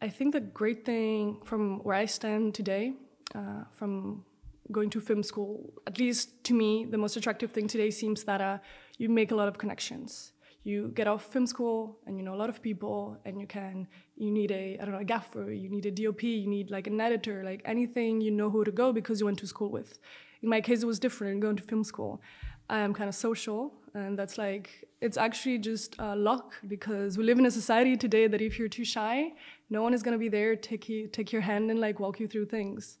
I 0.00 0.08
think 0.08 0.34
the 0.34 0.40
great 0.40 0.84
thing 0.84 1.40
from 1.44 1.80
where 1.82 1.96
I 1.96 2.06
stand 2.06 2.54
today, 2.54 2.92
uh, 3.34 3.64
from 3.72 4.24
going 4.70 4.90
to 4.90 5.00
film 5.00 5.24
school, 5.24 5.74
at 5.88 5.98
least 5.98 6.44
to 6.44 6.54
me, 6.54 6.84
the 6.84 6.98
most 6.98 7.16
attractive 7.16 7.50
thing 7.50 7.66
today 7.66 7.90
seems 7.90 8.22
that 8.22 8.40
uh, 8.40 8.58
you 8.98 9.08
make 9.08 9.32
a 9.32 9.34
lot 9.34 9.48
of 9.48 9.58
connections. 9.58 10.30
You 10.66 10.90
get 11.00 11.06
off 11.06 11.32
film 11.32 11.46
school 11.46 12.00
and 12.06 12.18
you 12.18 12.24
know 12.24 12.34
a 12.34 12.40
lot 12.42 12.48
of 12.48 12.60
people, 12.60 13.16
and 13.24 13.40
you 13.40 13.46
can, 13.46 13.86
you 14.16 14.32
need 14.32 14.50
a, 14.50 14.76
I 14.80 14.84
don't 14.84 14.94
know, 14.94 15.04
a 15.06 15.10
gaffer, 15.14 15.52
you 15.52 15.68
need 15.68 15.86
a 15.86 15.92
DOP, 15.92 16.24
you 16.24 16.48
need 16.48 16.72
like 16.72 16.88
an 16.88 17.00
editor, 17.00 17.44
like 17.44 17.62
anything, 17.64 18.20
you 18.20 18.32
know 18.32 18.50
who 18.50 18.64
to 18.64 18.72
go 18.72 18.92
because 18.92 19.20
you 19.20 19.26
went 19.26 19.38
to 19.38 19.46
school 19.46 19.70
with. 19.70 20.00
In 20.42 20.48
my 20.48 20.60
case, 20.60 20.82
it 20.82 20.86
was 20.86 20.98
different 20.98 21.40
going 21.40 21.54
to 21.54 21.62
film 21.62 21.84
school. 21.84 22.20
I 22.68 22.80
am 22.80 22.92
kind 22.94 23.08
of 23.08 23.14
social, 23.14 23.74
and 23.94 24.18
that's 24.18 24.38
like, 24.38 24.88
it's 25.00 25.16
actually 25.16 25.58
just 25.58 26.00
uh, 26.00 26.16
luck 26.16 26.54
because 26.66 27.16
we 27.16 27.22
live 27.22 27.38
in 27.38 27.46
a 27.46 27.50
society 27.52 27.96
today 27.96 28.26
that 28.26 28.40
if 28.40 28.58
you're 28.58 28.74
too 28.80 28.84
shy, 28.84 29.34
no 29.70 29.84
one 29.84 29.94
is 29.94 30.02
gonna 30.02 30.18
be 30.18 30.28
there, 30.28 30.56
take, 30.56 30.88
you, 30.88 31.06
take 31.06 31.30
your 31.32 31.42
hand 31.42 31.70
and 31.70 31.78
like 31.78 32.00
walk 32.00 32.18
you 32.18 32.26
through 32.26 32.46
things. 32.46 32.98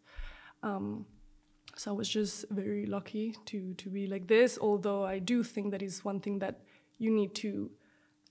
Um, 0.62 1.04
so 1.74 1.90
I 1.90 1.94
was 1.94 2.08
just 2.08 2.44
very 2.50 2.86
lucky 2.86 3.34
to 3.46 3.74
to 3.74 3.90
be 3.90 4.06
like 4.06 4.26
this. 4.28 4.58
Although 4.58 5.04
I 5.04 5.18
do 5.18 5.42
think 5.42 5.72
that 5.72 5.82
is 5.82 6.04
one 6.04 6.20
thing 6.20 6.38
that 6.38 6.60
you 6.98 7.10
need 7.10 7.34
to 7.36 7.70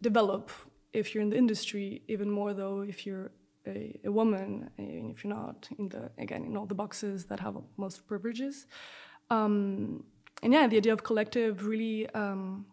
develop 0.02 0.52
if 0.94 1.14
you're 1.14 1.24
in 1.24 1.30
the 1.30 1.38
industry. 1.38 2.02
Even 2.08 2.30
more 2.30 2.54
though 2.54 2.82
if 2.82 3.06
you're 3.06 3.32
a, 3.68 4.00
a 4.04 4.12
woman, 4.12 4.70
and 4.78 5.12
if 5.12 5.24
you're 5.24 5.34
not 5.34 5.68
in 5.78 5.90
the 5.90 6.12
again 6.18 6.46
in 6.46 6.58
all 6.58 6.66
the 6.66 6.76
boxes 6.76 7.26
that 7.26 7.40
have 7.40 7.56
most 7.78 8.08
privileges. 8.08 8.68
Um, 9.30 10.04
and 10.44 10.54
yeah, 10.54 10.68
the 10.68 10.78
idea 10.78 10.94
of 10.94 11.04
collective 11.04 11.66
really 11.66 12.10
um, 12.12 12.66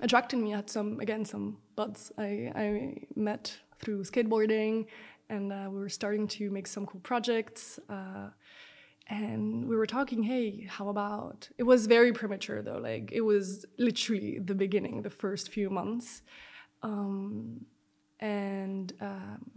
attracted 0.00 0.38
me. 0.38 0.52
I 0.52 0.56
had 0.56 0.70
some 0.70 1.00
again 1.00 1.24
some 1.24 1.58
buds 1.76 2.12
I, 2.18 2.52
I 2.54 2.96
met 3.14 3.56
through 3.80 4.04
skateboarding, 4.04 4.86
and 5.28 5.52
uh, 5.52 5.68
we 5.70 5.78
were 5.78 5.88
starting 5.88 6.26
to 6.28 6.50
make 6.50 6.66
some 6.66 6.86
cool 6.86 7.00
projects. 7.00 7.78
Uh, 7.88 8.30
and 9.08 9.68
we 9.68 9.76
were 9.76 9.86
talking 9.86 10.22
hey 10.22 10.66
how 10.68 10.88
about 10.88 11.48
it 11.58 11.64
was 11.64 11.86
very 11.86 12.12
premature 12.12 12.62
though 12.62 12.78
like 12.78 13.10
it 13.12 13.20
was 13.20 13.66
literally 13.78 14.38
the 14.38 14.54
beginning 14.54 15.02
the 15.02 15.10
first 15.10 15.50
few 15.50 15.68
months. 15.70 16.22
Um, 16.82 17.66
and 18.20 18.92
um, 19.00 19.50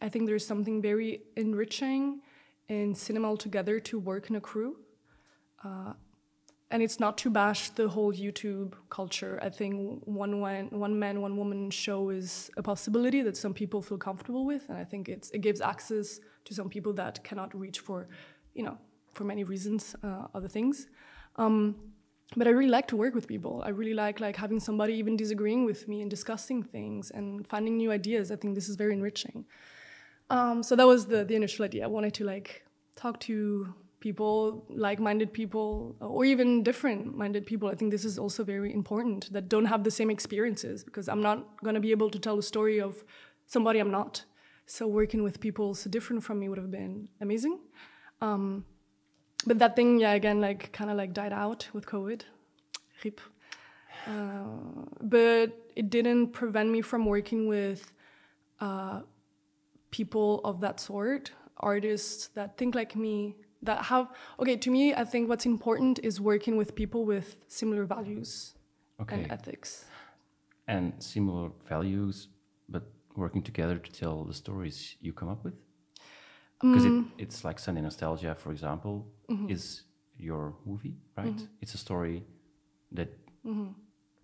i 0.00 0.08
think 0.08 0.26
there's 0.26 0.46
something 0.46 0.80
very 0.80 1.22
enriching 1.36 2.20
in 2.68 2.94
cinema 2.94 3.28
altogether 3.28 3.78
to 3.78 3.98
work 3.98 4.28
in 4.28 4.36
a 4.36 4.40
crew. 4.40 4.76
Uh, 5.62 5.92
and 6.70 6.82
it's 6.82 6.98
not 6.98 7.16
to 7.18 7.30
bash 7.30 7.70
the 7.70 7.88
whole 7.88 8.12
youtube 8.12 8.72
culture. 8.90 9.38
I 9.40 9.50
think 9.50 10.02
one, 10.04 10.40
one, 10.40 10.68
one 10.70 10.98
man 10.98 11.20
one 11.20 11.36
woman 11.36 11.70
show 11.70 12.10
is 12.10 12.50
a 12.56 12.62
possibility 12.62 13.22
that 13.22 13.36
some 13.36 13.54
people 13.54 13.82
feel 13.82 13.98
comfortable 13.98 14.44
with 14.46 14.68
and 14.68 14.78
i 14.78 14.84
think 14.84 15.08
it's, 15.08 15.30
it 15.30 15.40
gives 15.42 15.60
access 15.60 16.20
to 16.44 16.54
some 16.54 16.68
people 16.68 16.92
that 16.94 17.22
cannot 17.24 17.54
reach 17.58 17.80
for 17.80 18.08
you 18.56 18.64
know, 18.64 18.78
for 19.12 19.24
many 19.24 19.44
reasons, 19.44 19.94
uh, 20.02 20.26
other 20.34 20.48
things. 20.48 20.88
Um, 21.36 21.76
but 22.36 22.46
I 22.46 22.50
really 22.50 22.70
like 22.70 22.88
to 22.88 22.96
work 22.96 23.14
with 23.14 23.26
people. 23.28 23.62
I 23.64 23.68
really 23.68 23.94
like 23.94 24.18
like 24.18 24.36
having 24.36 24.60
somebody 24.60 24.94
even 24.94 25.16
disagreeing 25.16 25.64
with 25.64 25.86
me 25.86 26.00
and 26.02 26.10
discussing 26.10 26.62
things 26.62 27.10
and 27.10 27.46
finding 27.46 27.76
new 27.76 27.92
ideas. 27.92 28.32
I 28.32 28.36
think 28.36 28.54
this 28.54 28.68
is 28.68 28.76
very 28.76 28.92
enriching. 28.92 29.44
Um, 30.28 30.62
so 30.62 30.74
that 30.74 30.86
was 30.86 31.06
the 31.06 31.24
the 31.24 31.36
initial 31.36 31.64
idea. 31.64 31.84
I 31.84 31.86
wanted 31.86 32.14
to 32.14 32.24
like 32.24 32.64
talk 32.96 33.20
to 33.20 33.74
people, 34.00 34.64
like-minded 34.68 35.32
people, 35.32 35.96
or 36.00 36.24
even 36.24 36.62
different-minded 36.62 37.46
people. 37.46 37.68
I 37.68 37.74
think 37.74 37.90
this 37.90 38.04
is 38.04 38.18
also 38.18 38.44
very 38.44 38.72
important 38.72 39.32
that 39.32 39.48
don't 39.48 39.64
have 39.66 39.82
the 39.84 39.90
same 39.90 40.10
experiences 40.10 40.84
because 40.84 41.08
I'm 41.08 41.22
not 41.22 41.38
gonna 41.64 41.80
be 41.80 41.92
able 41.92 42.10
to 42.10 42.18
tell 42.18 42.36
the 42.36 42.42
story 42.42 42.80
of 42.80 43.04
somebody 43.46 43.78
I'm 43.78 43.90
not. 43.90 44.24
So 44.66 44.86
working 44.86 45.22
with 45.22 45.40
people 45.40 45.74
so 45.74 45.88
different 45.88 46.24
from 46.24 46.38
me 46.40 46.48
would 46.48 46.58
have 46.58 46.70
been 46.70 47.08
amazing. 47.20 47.58
Um, 48.20 48.64
but 49.46 49.58
that 49.58 49.76
thing, 49.76 49.98
yeah, 49.98 50.12
again, 50.12 50.40
like 50.40 50.72
kind 50.72 50.90
of 50.90 50.96
like 50.96 51.12
died 51.12 51.32
out 51.32 51.68
with 51.72 51.86
COVID. 51.86 52.22
Rip. 53.04 53.20
Uh, 54.06 54.86
but 55.02 55.52
it 55.74 55.90
didn't 55.90 56.28
prevent 56.28 56.70
me 56.70 56.80
from 56.80 57.04
working 57.06 57.46
with 57.48 57.92
uh, 58.60 59.00
people 59.90 60.40
of 60.44 60.60
that 60.60 60.80
sort, 60.80 61.32
artists 61.58 62.28
that 62.28 62.56
think 62.56 62.74
like 62.74 62.94
me, 62.96 63.36
that 63.62 63.84
have, 63.86 64.08
okay, 64.38 64.56
to 64.56 64.70
me, 64.70 64.94
I 64.94 65.04
think 65.04 65.28
what's 65.28 65.46
important 65.46 65.98
is 66.02 66.20
working 66.20 66.56
with 66.56 66.74
people 66.74 67.04
with 67.04 67.36
similar 67.48 67.84
values 67.84 68.54
Okay. 69.00 69.16
and 69.16 69.32
ethics. 69.32 69.86
And 70.68 70.94
similar 71.02 71.50
values, 71.68 72.28
but 72.68 72.84
working 73.16 73.42
together 73.42 73.78
to 73.78 73.92
tell 73.92 74.24
the 74.24 74.34
stories 74.34 74.96
you 75.00 75.12
come 75.12 75.28
up 75.28 75.44
with? 75.44 75.54
Because 76.60 76.86
it, 76.86 77.04
it's 77.18 77.44
like 77.44 77.58
Sunday 77.58 77.82
Nostalgia, 77.82 78.34
for 78.34 78.50
example, 78.50 79.06
is 79.48 79.82
your 80.18 80.54
movie, 80.64 80.96
right? 81.16 81.40
It's 81.60 81.74
a 81.74 81.78
story 81.78 82.24
that 82.92 83.08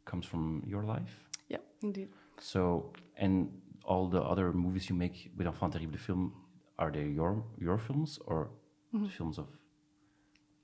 comes 0.05 0.25
from 0.27 0.63
your 0.67 0.83
life. 0.85 1.29
Yeah, 1.49 1.59
indeed. 1.83 2.09
So, 2.41 2.93
and 3.17 3.51
all 3.85 4.09
the 4.09 4.23
other 4.23 4.53
movies 4.53 4.89
you 4.89 4.95
make 4.97 5.31
with 5.37 5.47
Enfant 5.47 5.73
Terrible 5.73 5.93
the 5.93 5.99
Film, 5.99 6.33
are 6.79 6.91
they 6.91 7.05
your 7.07 7.45
your 7.59 7.79
films 7.79 8.19
or 8.27 8.51
the 8.93 9.09
films 9.09 9.39
of 9.39 9.47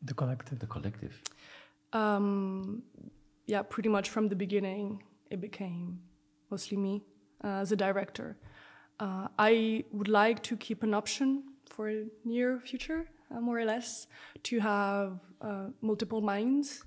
The 0.02 0.14
collective. 0.14 0.58
the 0.58 0.66
collective? 0.66 1.22
Um, 1.92 2.82
yeah, 3.46 3.62
pretty 3.62 3.88
much 3.88 4.10
from 4.10 4.28
the 4.28 4.36
beginning, 4.36 5.02
it 5.30 5.40
became 5.40 6.00
mostly 6.50 6.76
me 6.76 7.02
uh, 7.44 7.60
as 7.62 7.72
a 7.72 7.76
director. 7.76 8.36
Uh, 9.00 9.28
I 9.38 9.84
would 9.92 10.08
like 10.08 10.42
to 10.44 10.56
keep 10.56 10.82
an 10.82 10.92
option 10.94 11.42
for 11.70 11.92
near 12.24 12.60
future, 12.60 13.06
uh, 13.30 13.40
more 13.40 13.58
or 13.58 13.64
less, 13.64 14.06
to 14.44 14.60
have 14.60 15.20
uh, 15.40 15.66
multiple 15.80 16.20
minds. 16.20 16.84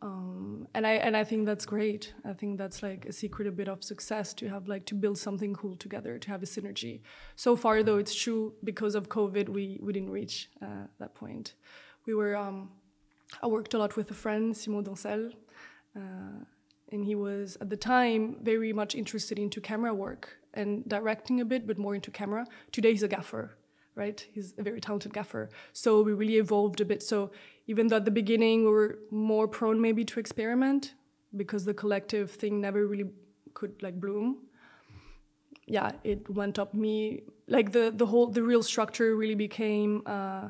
Um, 0.00 0.68
and 0.74 0.86
I 0.86 0.92
and 0.92 1.16
I 1.16 1.24
think 1.24 1.46
that's 1.46 1.66
great. 1.66 2.14
I 2.24 2.32
think 2.32 2.56
that's 2.56 2.82
like 2.84 3.06
a 3.06 3.12
secret 3.12 3.48
a 3.48 3.50
bit 3.50 3.68
of 3.68 3.82
success 3.82 4.32
to 4.34 4.48
have 4.48 4.68
like 4.68 4.84
to 4.86 4.94
build 4.94 5.18
something 5.18 5.54
cool 5.54 5.76
together, 5.76 6.18
to 6.18 6.28
have 6.28 6.42
a 6.42 6.46
synergy. 6.46 7.00
So 7.34 7.56
far, 7.56 7.82
though, 7.82 7.98
it's 7.98 8.14
true 8.14 8.54
because 8.62 8.94
of 8.94 9.08
COVID, 9.08 9.48
we 9.48 9.80
we 9.82 9.92
didn't 9.92 10.10
reach 10.10 10.50
uh, 10.62 10.86
that 11.00 11.14
point. 11.14 11.54
We 12.06 12.14
were 12.14 12.36
um, 12.36 12.70
I 13.42 13.46
worked 13.48 13.74
a 13.74 13.78
lot 13.78 13.96
with 13.96 14.10
a 14.10 14.14
friend, 14.14 14.56
Simon 14.56 14.84
Dancel, 14.84 15.32
uh, 15.96 16.44
and 16.92 17.04
he 17.04 17.14
was 17.14 17.58
at 17.60 17.68
the 17.68 17.76
time 17.76 18.36
very 18.42 18.72
much 18.72 18.94
interested 18.94 19.38
into 19.38 19.60
camera 19.60 19.92
work 19.92 20.38
and 20.54 20.88
directing 20.88 21.40
a 21.40 21.44
bit, 21.44 21.66
but 21.66 21.78
more 21.78 21.94
into 21.94 22.10
camera. 22.10 22.46
Today 22.72 22.92
he's 22.92 23.02
a 23.02 23.08
gaffer, 23.08 23.57
right? 23.98 24.24
He's 24.32 24.54
a 24.56 24.62
very 24.62 24.80
talented 24.80 25.12
gaffer. 25.12 25.50
So 25.72 26.02
we 26.02 26.12
really 26.12 26.36
evolved 26.36 26.80
a 26.80 26.84
bit. 26.84 27.02
So 27.02 27.30
even 27.66 27.88
though 27.88 27.96
at 27.96 28.04
the 28.04 28.16
beginning 28.22 28.64
we 28.64 28.70
were 28.70 28.98
more 29.10 29.48
prone 29.48 29.80
maybe 29.80 30.04
to 30.04 30.20
experiment 30.20 30.94
because 31.36 31.64
the 31.64 31.74
collective 31.74 32.30
thing 32.30 32.60
never 32.60 32.86
really 32.86 33.10
could 33.54 33.82
like 33.82 34.00
bloom. 34.00 34.28
Yeah, 35.66 35.92
it 36.04 36.30
went 36.30 36.58
up 36.58 36.72
me 36.72 37.22
like 37.46 37.72
the 37.72 37.92
the 37.94 38.06
whole 38.06 38.28
the 38.28 38.42
real 38.42 38.62
structure 38.62 39.14
really 39.16 39.34
became 39.34 40.02
uh, 40.06 40.48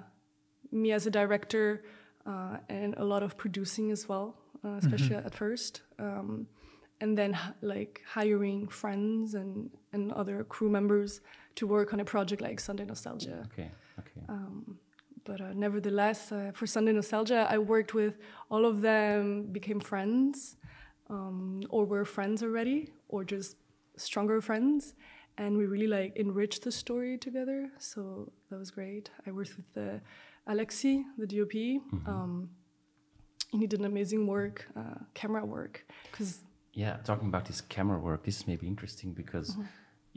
me 0.71 0.93
as 0.93 1.07
a 1.07 1.11
director 1.11 1.83
uh, 2.27 2.59
and 2.69 2.95
a 2.99 3.05
lot 3.05 3.23
of 3.23 3.37
producing 3.37 3.91
as 3.91 4.09
well, 4.09 4.37
uh, 4.65 4.77
especially 4.83 5.17
at 5.17 5.35
first. 5.35 5.83
Um, 5.99 6.47
and 7.01 7.17
then 7.17 7.39
like 7.63 8.03
hiring 8.07 8.69
friends 8.69 9.35
and, 9.35 9.71
and 9.93 10.13
other 10.13 10.45
crew 10.45 10.69
members 10.69 11.21
to 11.59 11.67
work 11.67 11.89
on 11.95 11.99
a 12.01 12.05
project 12.15 12.41
like 12.49 12.59
Sunday 12.69 12.87
Nostalgia. 12.93 13.39
Okay, 13.49 13.71
okay. 14.01 14.25
But 15.29 15.41
uh, 15.43 15.53
nevertheless, 15.53 16.21
uh, 16.33 16.53
for 16.59 16.67
Sunday 16.67 16.93
Nostalgia, 16.93 17.41
I 17.55 17.59
worked 17.59 17.93
with 17.93 18.15
all 18.53 18.65
of 18.65 18.81
them, 18.81 19.53
became 19.59 19.81
friends, 19.93 20.57
um, 21.11 21.61
or 21.69 21.83
were 21.93 22.07
friends 22.07 22.43
already, 22.43 22.79
or 23.09 23.25
just 23.35 23.57
stronger 23.97 24.41
friends, 24.41 24.95
and 25.37 25.51
we 25.61 25.65
really 25.67 25.91
like 25.99 26.11
enriched 26.17 26.63
the 26.63 26.73
story 26.73 27.19
together. 27.19 27.61
So 27.79 28.33
that 28.49 28.59
was 28.59 28.71
great. 28.71 29.11
I 29.27 29.31
worked 29.39 29.55
with 29.59 29.69
the 29.75 30.01
Alexi, 30.53 30.95
the 31.19 31.27
DOP, 31.27 31.57
um, 32.13 32.49
and 33.53 33.61
he 33.63 33.67
did 33.67 33.81
an 33.81 33.87
amazing 33.95 34.27
work, 34.27 34.67
uh, 34.81 34.99
camera 35.13 35.45
work, 35.45 35.75
because 36.11 36.31
Yeah, 36.73 36.97
talking 37.05 37.29
about 37.29 37.45
this 37.51 37.61
camera 37.61 37.99
work, 37.99 38.21
this 38.25 38.47
may 38.47 38.57
be 38.57 38.67
interesting 38.67 39.13
because 39.13 39.49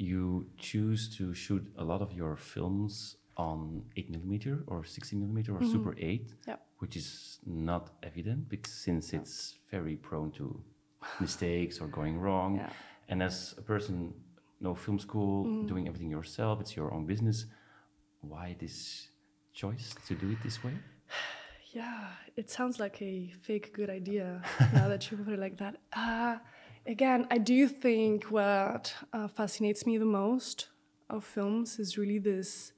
you 0.01 0.47
choose 0.57 1.15
to 1.17 1.33
shoot 1.33 1.63
a 1.77 1.83
lot 1.83 2.01
of 2.01 2.11
your 2.11 2.35
films 2.35 3.17
on 3.37 3.83
8 3.95 4.09
millimeter 4.09 4.63
or 4.67 4.83
60 4.83 5.15
millimeter 5.15 5.55
or 5.55 5.63
Super 5.63 5.95
8, 5.97 6.33
Yeah. 6.47 6.57
which 6.79 6.95
is 6.95 7.39
not 7.45 7.91
evident 8.03 8.49
because 8.49 8.73
since 8.73 9.13
it's 9.13 9.59
very 9.69 9.95
prone 9.95 10.31
to 10.31 10.45
mistakes 11.19 11.79
or 11.81 11.87
going 11.87 12.19
wrong. 12.19 12.55
Yeah. 12.57 12.69
And 13.09 13.23
as 13.23 13.55
a 13.57 13.61
person, 13.61 14.13
no 14.59 14.75
film 14.75 14.99
school, 14.99 15.63
doing 15.65 15.87
everything 15.87 16.09
yourself, 16.11 16.61
it's 16.61 16.75
your 16.75 16.93
own 16.93 17.05
business. 17.05 17.45
Why 18.21 18.55
this 18.59 19.07
choice 19.53 19.93
to 20.07 20.15
do 20.15 20.31
it 20.31 20.37
this 20.43 20.63
way? 20.63 20.73
Yeah, 21.73 22.07
it 22.35 22.49
sounds 22.49 22.79
like 22.81 23.01
a 23.01 23.31
fake 23.43 23.71
good 23.73 23.89
idea 23.89 24.41
now 24.73 24.89
that 24.89 25.09
you 25.09 25.15
put 25.17 25.33
it 25.33 25.39
like 25.39 25.57
that. 25.59 25.77
Uh, 25.95 26.35
again, 26.86 27.28
I 27.30 27.38
do 27.38 27.67
think 27.67 28.26
what 28.26 28.94
uh, 29.13 29.28
fascinates 29.28 29.86
me 29.86 29.98
the 29.98 30.06
most 30.06 30.70
of 31.10 31.24
films 31.24 31.80
is 31.80 31.98
really 31.98 32.20
this 32.20 32.74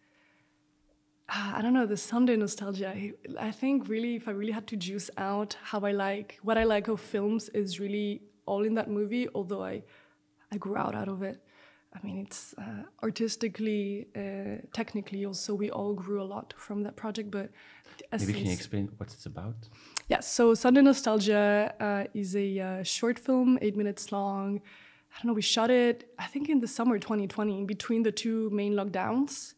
ah, 1.30 1.58
I 1.58 1.62
don't 1.62 1.74
know 1.74 1.86
the 1.86 1.98
Sunday 1.98 2.36
nostalgia. 2.36 2.90
I, 2.90 3.14
I 3.40 3.52
think 3.52 3.88
really, 3.88 4.16
if 4.16 4.28
I 4.28 4.32
really 4.32 4.52
had 4.52 4.68
to 4.68 4.76
juice 4.76 5.10
out 5.18 5.58
how 5.64 5.80
I 5.82 5.92
like 5.92 6.40
what 6.42 6.58
I 6.58 6.64
like 6.64 6.88
of 6.88 7.00
films, 7.00 7.50
is 7.50 7.80
really 7.80 8.22
all 8.46 8.64
in 8.64 8.76
that 8.76 8.90
movie. 8.90 9.28
Although 9.34 9.64
I, 9.64 9.84
I 10.52 10.58
grew 10.58 10.78
out 10.78 10.96
out 10.96 11.08
of 11.08 11.22
it. 11.24 11.42
I 11.96 12.04
mean, 12.04 12.18
it's 12.26 12.56
uh, 12.58 12.84
artistically, 13.04 14.08
uh, 14.16 14.66
technically, 14.74 15.26
also 15.26 15.54
we 15.54 15.70
all 15.70 15.94
grew 15.94 16.24
a 16.24 16.26
lot 16.36 16.54
from 16.58 16.82
that 16.84 16.96
project. 16.96 17.30
But 17.30 17.52
Maybe 18.12 18.34
can 18.34 18.46
you 18.48 18.52
explain 18.52 18.90
what 18.98 19.14
it's 19.14 19.28
about? 19.28 19.56
Yes, 20.10 20.30
so 20.30 20.54
Sunday 20.54 20.82
Nostalgia 20.82 21.74
uh, 21.80 22.04
is 22.14 22.36
a 22.36 22.60
uh, 22.60 22.84
short 22.84 23.18
film, 23.18 23.58
eight 23.62 23.78
minutes 23.78 24.12
long. 24.12 24.62
I 25.12 25.20
don't 25.20 25.28
know, 25.28 25.34
we 25.34 25.42
shot 25.42 25.72
it, 25.72 26.12
I 26.20 26.26
think, 26.26 26.50
in 26.50 26.60
the 26.60 26.68
summer 26.68 27.00
2020, 27.00 27.60
in 27.60 27.66
between 27.66 28.04
the 28.04 28.12
two 28.12 28.50
main 28.50 28.74
lockdowns. 28.74 29.54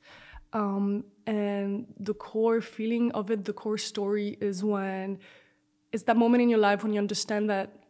Um, 0.53 1.05
and 1.25 1.87
the 1.99 2.13
core 2.13 2.61
feeling 2.61 3.11
of 3.13 3.31
it, 3.31 3.45
the 3.45 3.53
core 3.53 3.79
story 3.79 4.37
is 4.39 4.63
when 4.63 5.17
it's 5.91 6.03
that 6.03 6.15
moment 6.15 6.43
in 6.43 6.49
your 6.49 6.59
life 6.59 6.83
when 6.83 6.93
you 6.93 6.99
understand 6.99 7.49
that 7.49 7.84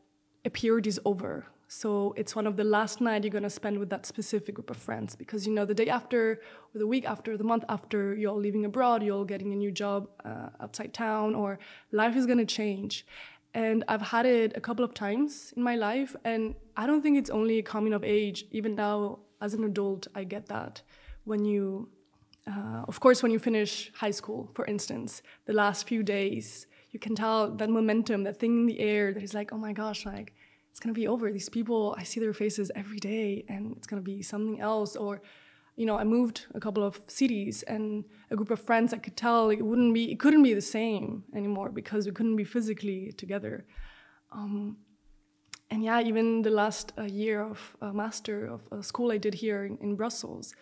a 0.46 0.50
period 0.50 0.88
is 0.88 1.00
over. 1.04 1.46
So 1.68 2.14
it's 2.16 2.36
one 2.36 2.46
of 2.46 2.56
the 2.58 2.64
last 2.64 3.02
night 3.02 3.24
you're 3.24 3.32
gonna 3.32 3.50
spend 3.50 3.80
with 3.80 3.90
that 3.90 4.06
specific 4.06 4.56
group 4.56 4.70
of 4.70 4.78
friends 4.78 5.16
because 5.16 5.48
you 5.48 5.54
know 5.54 5.66
the 5.66 5.74
day 5.74 5.90
after, 5.90 6.40
or 6.74 6.80
the 6.80 6.88
week 6.88 7.06
after, 7.06 7.36
the 7.38 7.44
month 7.44 7.66
after, 7.68 8.14
you're 8.14 8.32
all 8.32 8.40
living 8.40 8.66
abroad, 8.66 9.02
you're 9.02 9.16
all 9.16 9.26
getting 9.26 9.52
a 9.52 9.56
new 9.56 9.72
job 9.72 10.08
uh, 10.24 10.50
outside 10.62 10.94
town, 10.94 11.34
or 11.34 11.58
life 11.92 12.16
is 12.16 12.26
gonna 12.26 12.46
change. 12.46 13.06
And 13.54 13.84
I've 13.88 14.02
had 14.02 14.26
it 14.26 14.56
a 14.56 14.62
couple 14.62 14.86
of 14.86 14.94
times 14.94 15.54
in 15.58 15.64
my 15.64 15.76
life, 15.76 16.16
and 16.24 16.56
I 16.78 16.86
don't 16.86 17.02
think 17.02 17.18
it's 17.18 17.30
only 17.30 17.62
coming 17.64 17.94
of 17.94 18.04
age. 18.04 18.46
Even 18.52 18.76
now, 18.76 19.20
as 19.42 19.54
an 19.54 19.64
adult, 19.64 20.08
I 20.14 20.24
get 20.24 20.48
that 20.48 20.82
when 21.24 21.46
you 21.46 21.90
uh, 22.48 22.84
of 22.88 23.00
course, 23.00 23.24
when 23.24 23.32
you 23.32 23.40
finish 23.40 23.92
high 23.96 24.12
school, 24.12 24.52
for 24.54 24.66
instance, 24.66 25.24
the 25.46 25.54
last 25.54 25.88
few 25.88 26.04
days, 26.04 26.68
you 26.96 27.00
can 27.08 27.14
tell 27.14 27.52
that 27.52 27.70
momentum, 27.70 28.24
that 28.24 28.40
thing 28.40 28.54
in 28.62 28.66
the 28.68 28.80
air 28.80 29.14
that 29.14 29.22
is 29.22 29.34
like, 29.34 29.52
oh 29.52 29.58
my 29.58 29.74
gosh, 29.74 30.06
like 30.06 30.34
it's 30.72 30.80
gonna 30.80 30.94
be 30.94 31.10
over. 31.10 31.30
These 31.30 31.50
people, 31.50 31.94
I 32.00 32.04
see 32.04 32.22
their 32.22 32.38
faces 32.44 32.72
every 32.74 33.00
day, 33.00 33.44
and 33.50 33.76
it's 33.76 33.86
gonna 33.86 34.02
be 34.14 34.22
something 34.22 34.62
else. 34.62 34.96
Or, 34.96 35.22
you 35.76 35.86
know, 35.86 35.98
I 35.98 36.06
moved 36.06 36.46
a 36.54 36.62
couple 36.66 36.84
of 36.90 37.02
cities, 37.08 37.64
and 37.64 38.06
a 38.32 38.36
group 38.38 38.50
of 38.50 38.62
friends, 38.62 38.94
I 38.94 39.00
could 39.06 39.18
tell 39.18 39.50
it 39.50 39.62
wouldn't 39.62 39.94
be, 39.94 40.10
it 40.14 40.20
couldn't 40.22 40.44
be 40.50 40.54
the 40.54 40.70
same 40.80 41.26
anymore 41.36 41.70
because 41.70 42.06
we 42.06 42.14
couldn't 42.14 42.38
be 42.38 42.46
physically 42.46 43.12
together. 43.24 43.66
Um, 44.32 44.78
and 45.70 45.84
yeah, 45.84 46.00
even 46.00 46.44
the 46.44 46.56
last 46.62 46.94
uh, 46.98 47.04
year 47.04 47.42
of 47.42 47.76
uh, 47.82 47.92
master 47.92 48.46
of 48.46 48.62
uh, 48.72 48.82
school 48.82 49.12
I 49.12 49.18
did 49.18 49.34
here 49.34 49.66
in, 49.66 49.78
in 49.82 49.98
Brussels, 49.98 50.56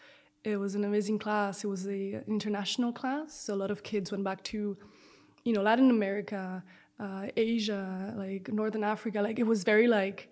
it 0.43 0.57
was 0.57 0.73
an 0.73 0.83
amazing 0.83 1.19
class. 1.19 1.63
It 1.63 1.67
was 1.67 1.85
an 1.85 2.23
international 2.27 2.91
class, 2.91 3.39
so 3.39 3.53
a 3.53 3.59
lot 3.63 3.69
of 3.69 3.83
kids 3.83 4.11
went 4.11 4.23
back 4.23 4.43
to, 4.45 4.77
you 5.43 5.53
know, 5.53 5.61
Latin 5.61 5.89
America, 5.89 6.63
uh, 6.99 7.27
Asia, 7.35 8.13
like 8.17 8.51
Northern 8.51 8.83
Africa. 8.83 9.21
Like 9.21 9.39
it 9.39 9.47
was 9.47 9.63
very 9.63 9.87
like 9.87 10.29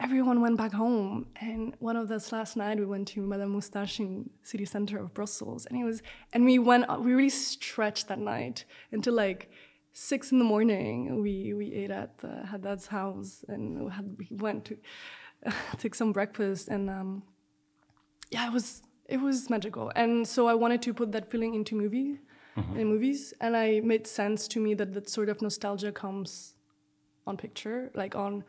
everyone 0.00 0.40
went 0.40 0.56
back 0.56 0.72
home. 0.72 1.26
And 1.40 1.74
one 1.80 1.96
of 1.96 2.10
us 2.10 2.32
last 2.32 2.56
night 2.56 2.78
we 2.78 2.86
went 2.86 3.08
to 3.08 3.20
Madame 3.20 3.50
Moustache 3.50 4.00
in 4.00 4.30
city 4.42 4.64
center 4.64 4.98
of 4.98 5.12
Brussels, 5.14 5.66
and 5.66 5.78
it 5.78 5.84
was 5.84 6.02
and 6.32 6.44
we 6.44 6.58
went 6.58 6.86
we 7.00 7.12
really 7.12 7.30
stretched 7.30 8.08
that 8.08 8.18
night 8.18 8.64
until 8.92 9.14
like 9.14 9.50
six 9.92 10.32
in 10.32 10.38
the 10.38 10.44
morning. 10.44 11.20
We 11.22 11.54
we 11.54 11.72
ate 11.72 11.90
at 11.90 12.14
uh, 12.22 12.46
Haddad's 12.46 12.86
house 12.86 13.44
and 13.48 13.84
we, 13.84 13.90
had, 13.90 14.16
we 14.18 14.28
went 14.36 14.64
to 14.66 14.76
take 15.78 15.94
some 15.94 16.12
breakfast 16.12 16.68
and 16.68 16.88
um, 16.88 17.22
yeah, 18.30 18.46
it 18.46 18.52
was 18.52 18.82
it 19.06 19.20
was 19.20 19.50
magical. 19.50 19.90
And 19.96 20.28
so 20.28 20.46
I 20.48 20.54
wanted 20.54 20.82
to 20.82 20.94
put 20.94 21.12
that 21.12 21.30
feeling 21.30 21.54
into 21.54 21.74
movie 21.74 22.20
in 22.76 22.88
movies, 22.88 23.34
and 23.40 23.56
I 23.56 23.80
made 23.80 24.06
sense 24.06 24.48
to 24.48 24.60
me 24.60 24.74
that 24.74 24.92
that 24.94 25.08
sort 25.08 25.28
of 25.28 25.40
nostalgia 25.42 25.92
comes 25.92 26.54
on 27.26 27.36
picture, 27.36 27.90
like 27.94 28.14
on 28.14 28.44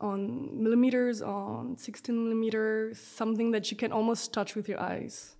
on 0.00 0.62
millimeters, 0.62 1.20
on 1.20 1.76
16 1.76 2.16
millimeters, 2.16 2.98
something 2.98 3.50
that 3.52 3.70
you 3.70 3.76
can 3.76 3.92
almost 3.92 4.32
touch 4.32 4.54
with 4.56 4.66
your 4.66 4.80
eyes. 4.80 5.36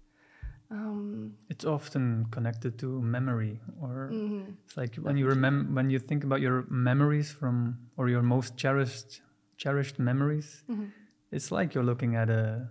Um, 0.70 1.32
It's 1.48 1.64
often 1.64 2.26
connected 2.30 2.78
to 2.78 3.00
memory, 3.00 3.58
or 3.80 4.10
mhm. 4.12 4.54
it's 4.64 4.76
like 4.76 4.94
when 4.96 5.16
you 5.16 5.26
remember 5.26 5.72
when 5.74 5.90
you 5.90 5.98
think 5.98 6.24
about 6.24 6.40
your 6.40 6.64
memories 6.68 7.32
from 7.32 7.78
or 7.96 8.08
your 8.08 8.22
most 8.22 8.56
cherished 8.56 9.22
cherished 9.56 9.98
memories. 9.98 10.62
Mhm. 10.68 10.90
It's 11.32 11.50
like 11.50 11.74
you're 11.74 11.86
looking 11.92 12.16
at 12.16 12.28
a 12.30 12.68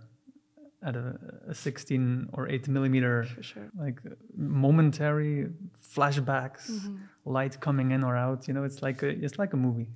at 0.81 0.95
a, 0.95 1.19
a 1.49 1.53
16 1.53 2.29
or 2.33 2.47
8 2.47 2.67
millimeter 2.69 3.25
sure. 3.41 3.69
like 3.77 3.99
momentary 4.35 5.47
flashbacks, 5.95 6.69
Mhm. 6.71 6.99
light 7.25 7.59
coming 7.59 7.91
in 7.91 8.03
or 8.03 8.15
out. 8.15 8.47
You 8.47 8.53
know, 8.53 8.63
it's 8.63 8.81
like 8.81 9.03
a, 9.03 9.09
it's 9.09 9.37
like 9.37 9.53
a 9.53 9.57
movie. 9.57 9.89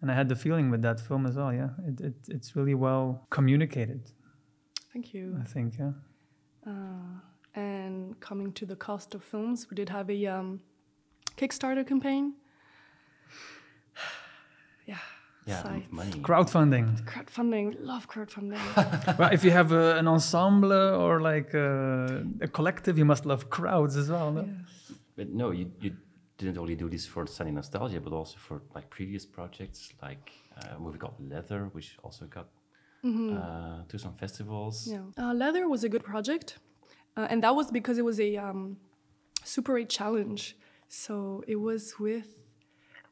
And 0.00 0.10
I 0.10 0.14
had 0.14 0.28
the 0.28 0.36
feeling 0.36 0.70
with 0.70 0.82
that 0.82 0.98
film 1.00 1.26
as 1.26 1.36
well. 1.36 1.52
Yeah, 1.52 1.70
it, 1.88 2.00
it 2.00 2.14
it's 2.28 2.54
really 2.56 2.74
well 2.74 3.26
communicated. 3.30 4.02
Thank 4.92 5.14
you. 5.14 5.38
I 5.40 5.44
think. 5.44 5.78
Yeah. 5.78 5.92
Uh, 6.66 7.20
and 7.54 8.18
coming 8.20 8.52
to 8.54 8.66
the 8.66 8.76
cost 8.76 9.14
of 9.14 9.22
films, 9.22 9.68
we 9.70 9.74
did 9.74 9.88
have 9.88 10.10
a 10.10 10.26
um, 10.26 10.60
Kickstarter 11.38 11.86
campaign. 11.86 12.34
Yeah. 15.46 15.54
Yeah, 15.54 15.62
sites. 15.62 15.92
money. 15.92 16.10
Crowdfunding. 16.10 17.04
Crowdfunding, 17.04 17.76
love 17.80 18.08
crowdfunding. 18.08 19.18
well, 19.18 19.32
if 19.32 19.44
you 19.44 19.52
have 19.52 19.70
a, 19.70 19.96
an 19.96 20.08
ensemble 20.08 20.72
or 20.72 21.20
like 21.20 21.54
a, 21.54 22.26
a 22.40 22.48
collective, 22.48 22.98
you 22.98 23.04
must 23.04 23.24
love 23.26 23.48
crowds 23.48 23.96
as 23.96 24.10
well. 24.10 24.32
No? 24.32 24.40
yes. 24.40 24.98
But 25.16 25.28
no, 25.30 25.52
you, 25.52 25.70
you 25.80 25.92
didn't 26.36 26.58
only 26.58 26.74
do 26.74 26.88
this 26.88 27.06
for 27.06 27.26
Sunday 27.28 27.52
Nostalgia, 27.52 28.00
but 28.00 28.12
also 28.12 28.36
for 28.38 28.62
like 28.74 28.90
previous 28.90 29.24
projects, 29.24 29.92
like 30.02 30.32
uh, 30.58 30.76
a 30.76 30.80
movie 30.80 30.98
called 30.98 31.14
Leather, 31.20 31.68
which 31.72 31.96
also 32.02 32.24
got 32.26 32.48
uh, 33.04 33.82
to 33.88 33.98
some 33.98 34.14
festivals. 34.14 34.88
Yeah. 34.90 35.02
Uh, 35.16 35.32
Leather 35.32 35.68
was 35.68 35.84
a 35.84 35.88
good 35.88 36.02
project. 36.02 36.58
Uh, 37.16 37.26
and 37.30 37.42
that 37.42 37.54
was 37.54 37.70
because 37.70 37.98
it 37.98 38.04
was 38.04 38.18
a 38.20 38.36
um, 38.36 38.78
Super 39.44 39.78
8 39.78 39.88
challenge. 39.88 40.56
So 40.88 41.44
it 41.46 41.56
was 41.56 41.94
with, 41.98 42.34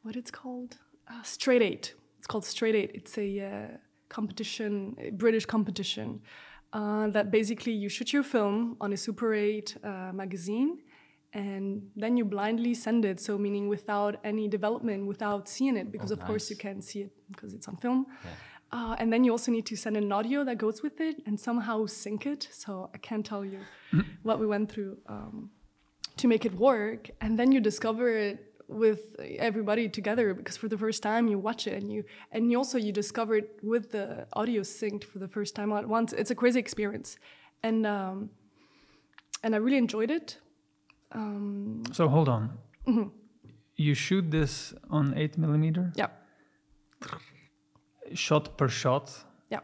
what 0.03 0.15
it's 0.15 0.31
called? 0.31 0.77
Uh, 1.07 1.23
Straight 1.23 1.61
8. 1.61 1.93
It's 2.25 2.31
called 2.31 2.45
Straight 2.45 2.73
8. 2.73 2.91
It's 2.95 3.19
a 3.19 3.39
uh, 3.39 3.77
competition, 4.09 4.95
a 4.97 5.11
British 5.11 5.45
competition, 5.45 6.21
uh, 6.73 7.07
that 7.09 7.29
basically 7.29 7.71
you 7.71 7.87
shoot 7.87 8.11
your 8.13 8.23
film 8.23 8.77
on 8.81 8.91
a 8.93 8.97
Super 8.97 9.35
8 9.35 9.77
uh, 9.83 10.11
magazine 10.11 10.79
and 11.33 11.87
then 11.95 12.17
you 12.17 12.25
blindly 12.25 12.73
send 12.73 13.05
it. 13.05 13.19
So, 13.19 13.37
meaning 13.37 13.67
without 13.67 14.15
any 14.23 14.47
development, 14.47 15.05
without 15.05 15.47
seeing 15.47 15.77
it, 15.77 15.91
because 15.91 16.11
Oh, 16.11 16.15
of 16.15 16.21
course 16.25 16.49
you 16.49 16.55
can't 16.55 16.83
see 16.83 17.01
it 17.01 17.11
because 17.31 17.53
it's 17.53 17.67
on 17.67 17.77
film. 17.77 18.07
Yeah. 18.09 18.31
Uh, 18.71 18.95
and 18.97 19.13
then 19.13 19.23
you 19.23 19.29
also 19.29 19.51
need 19.51 19.67
to 19.67 19.75
send 19.75 19.95
an 19.95 20.11
audio 20.11 20.43
that 20.45 20.57
goes 20.57 20.81
with 20.81 20.99
it 20.99 21.17
and 21.27 21.39
somehow 21.39 21.85
sync 21.85 22.25
it. 22.25 22.49
So 22.51 22.89
I 22.91 22.97
can't 22.97 23.23
tell 23.23 23.45
you 23.45 23.59
what 24.23 24.39
we 24.39 24.47
went 24.47 24.71
through 24.71 24.97
um, 25.05 25.51
to 26.17 26.27
make 26.27 26.43
it 26.43 26.55
work. 26.55 27.11
And 27.21 27.37
then 27.37 27.51
you 27.51 27.59
discover 27.59 28.09
it 28.09 28.44
with 28.67 29.15
everybody 29.19 29.87
together 29.89 30.33
because 30.33 30.57
for 30.57 30.67
the 30.67 30.77
first 30.77 31.03
time 31.03 31.27
you 31.27 31.37
watch 31.37 31.67
it 31.67 31.73
and 31.81 31.91
you 31.91 32.03
and 32.31 32.51
you 32.51 32.57
also 32.57 32.77
you 32.77 32.91
discover 32.91 33.35
it 33.35 33.59
with 33.61 33.91
the 33.91 34.25
audio 34.33 34.61
synced 34.61 35.03
for 35.03 35.19
the 35.19 35.27
first 35.27 35.55
time 35.55 35.71
at 35.71 35.87
once. 35.87 36.13
It's 36.13 36.31
a 36.31 36.35
crazy 36.35 36.59
experience, 36.59 37.17
and 37.63 37.85
um, 37.85 38.29
and 39.43 39.53
I 39.55 39.57
really 39.59 39.77
enjoyed 39.77 40.11
it. 40.11 40.37
Um, 41.11 41.83
So 41.91 42.07
hold 42.07 42.27
on. 42.29 42.49
You 43.77 43.93
shoot 43.95 44.31
this 44.31 44.73
on 44.89 45.13
eight 45.17 45.37
millimeter, 45.37 45.91
yeah, 45.95 46.07
shot 48.13 48.57
per 48.57 48.67
shot. 48.67 49.11
Yeah. 49.49 49.59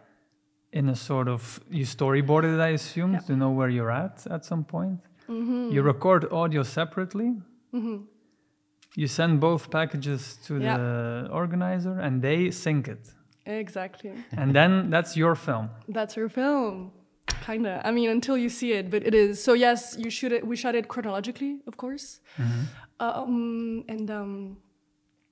In 0.74 0.90
a 0.90 0.96
sort 0.96 1.28
of 1.28 1.60
you 1.70 1.86
storyboarded, 1.86 2.56
it, 2.56 2.60
I 2.60 2.70
assume, 2.74 3.14
Yeah. 3.14 3.20
to 3.28 3.36
know 3.36 3.52
where 3.52 3.70
you're 3.70 3.92
at 3.92 4.28
at 4.28 4.46
some 4.46 4.64
point. 4.64 5.00
Mm-hmm. 5.30 5.72
You 5.72 5.82
record 5.82 6.26
audio 6.32 6.64
separately. 6.64 7.34
You 8.96 9.08
send 9.08 9.40
both 9.40 9.70
packages 9.72 10.38
to 10.48 10.54
Yeah. 10.60 10.78
the 10.78 11.30
organizer, 11.32 12.00
and 12.00 12.22
they 12.22 12.52
sync 12.52 12.88
it. 12.88 13.04
exactly. 13.46 14.12
and 14.38 14.54
then 14.56 14.90
that's 14.90 15.16
your 15.18 15.36
film. 15.36 15.70
That's 15.88 16.16
your 16.16 16.30
film. 16.30 16.92
Kinda. 17.46 17.82
I 17.84 17.92
mean, 17.92 18.10
until 18.10 18.38
you 18.38 18.50
see 18.50 18.72
it, 18.74 18.90
but 18.92 19.02
it 19.06 19.14
is. 19.16 19.44
So 19.44 19.54
yes, 19.54 19.96
you 19.98 20.10
shoot 20.12 20.32
it. 20.32 20.46
We 20.46 20.56
shot 20.56 20.76
it 20.76 20.88
chronologically, 20.88 21.54
of 21.68 21.76
course. 21.78 22.20
Um, 23.00 23.84
and 23.88 24.12
um, 24.12 24.58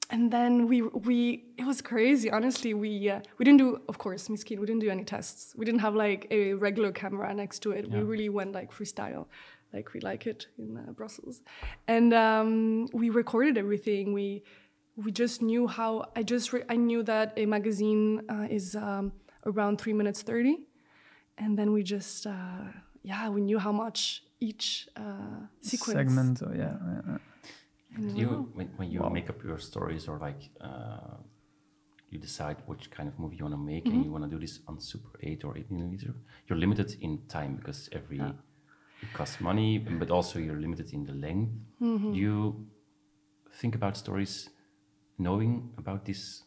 and 0.09 0.31
then 0.31 0.67
we 0.67 0.81
we 0.81 1.43
it 1.57 1.65
was 1.65 1.81
crazy. 1.81 2.31
Honestly, 2.31 2.73
we 2.73 3.09
uh, 3.09 3.19
we 3.37 3.45
didn't 3.45 3.59
do, 3.59 3.79
of 3.87 3.97
course, 3.99 4.27
Miskin. 4.27 4.59
We 4.59 4.65
didn't 4.65 4.81
do 4.81 4.89
any 4.89 5.03
tests. 5.03 5.53
We 5.55 5.65
didn't 5.65 5.81
have 5.81 5.93
like 5.95 6.25
a 6.31 6.53
regular 6.53 6.91
camera 6.91 7.31
next 7.33 7.59
to 7.63 7.71
it. 7.71 7.89
We 7.91 7.99
really 8.01 8.29
went 8.29 8.53
like 8.53 8.71
freestyle, 8.71 9.27
like 9.73 9.93
we 9.93 9.99
like 10.01 10.25
it 10.27 10.47
in 10.57 10.77
uh, 10.77 10.91
Brussels. 10.91 11.41
And 11.87 12.13
um, 12.13 12.87
we 12.93 13.09
recorded 13.09 13.57
everything. 13.57 14.13
We 14.13 14.43
we 14.95 15.11
just 15.11 15.41
knew 15.41 15.67
how. 15.67 16.05
I 16.15 16.23
just 16.23 16.51
re- 16.53 16.65
I 16.69 16.75
knew 16.75 17.03
that 17.03 17.33
a 17.37 17.45
magazine 17.45 18.21
uh, 18.29 18.47
is 18.49 18.75
um, 18.75 19.13
around 19.45 19.79
three 19.79 19.93
minutes 19.93 20.21
thirty 20.21 20.57
and 21.37 21.57
then 21.57 21.71
we 21.71 21.81
just 21.83 22.27
uh, 22.27 22.65
yeah 23.01 23.29
we 23.29 23.41
knew 23.41 23.59
how 23.59 23.71
much 23.71 24.23
each 24.41 24.87
uh, 24.97 25.47
sequence. 25.61 25.97
segment. 25.97 26.41
Oh, 26.45 26.51
yeah, 26.53 26.75
yeah, 26.91 27.01
yeah. 27.07 27.17
And 27.95 28.17
you 28.17 28.27
wow. 28.29 28.47
when, 28.53 28.67
when 28.77 28.91
you 28.91 28.99
Wow. 29.01 29.09
make 29.09 29.29
up 29.29 29.43
your 29.43 29.57
stories 29.59 30.07
or 30.07 30.17
like 30.19 30.41
uh, 30.61 31.17
you 32.09 32.19
decide 32.19 32.57
which 32.65 32.89
kind 32.91 33.07
of 33.09 33.17
movie 33.19 33.37
you 33.37 33.43
want 33.45 33.53
to 33.55 33.57
make 33.73 33.85
Mm-hmm. 33.85 33.95
and 33.95 34.05
you 34.05 34.11
want 34.11 34.23
to 34.25 34.29
do 34.29 34.39
this 34.39 34.59
on 34.67 34.79
super 34.79 35.11
8 35.21 35.43
or 35.45 35.57
8 35.57 35.71
millimeter 35.71 36.13
you're 36.47 36.57
limited 36.59 36.95
in 37.01 37.19
time 37.27 37.55
because 37.55 37.89
every 37.91 38.17
Yeah. 38.17 38.31
It 39.01 39.11
costs 39.13 39.39
money 39.41 39.77
but 39.77 40.09
also 40.11 40.39
you're 40.39 40.59
limited 40.59 40.93
in 40.93 41.03
the 41.05 41.13
length 41.13 41.51
Mm-hmm. 41.81 42.11
do 42.13 42.19
you 42.19 42.65
think 43.61 43.73
about 43.75 43.95
stories 43.97 44.49
knowing 45.17 45.71
about 45.77 46.03
this 46.05 46.43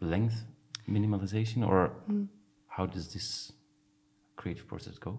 length 0.00 0.44
minimalization 0.88 1.66
or 1.66 1.78
Mm. 2.08 2.28
how 2.68 2.86
does 2.86 3.12
this 3.12 3.52
creative 4.36 4.66
process 4.68 4.98
go 4.98 5.18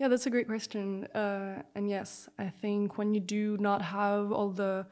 Yeah, 0.00 0.08
that's 0.10 0.26
a 0.26 0.30
great 0.30 0.48
question. 0.48 1.04
Uh, 1.14 1.62
and 1.76 1.88
yes, 1.88 2.28
I 2.36 2.48
think 2.62 2.98
when 2.98 3.14
you 3.14 3.20
do 3.20 3.56
not 3.68 3.80
have 3.82 4.32
all 4.32 4.50
the 4.50 4.86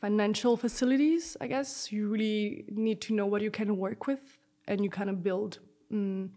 financial 0.00 0.56
facilities, 0.56 1.36
I 1.40 1.46
guess 1.46 1.92
you 1.92 2.08
really 2.08 2.64
need 2.68 3.00
to 3.02 3.14
know 3.14 3.26
what 3.26 3.40
you 3.42 3.50
can 3.50 3.76
work 3.76 4.06
with, 4.06 4.38
and 4.66 4.82
you 4.84 4.90
kind 4.90 5.10
of 5.10 5.22
build. 5.22 5.58
Mm, 5.92 6.30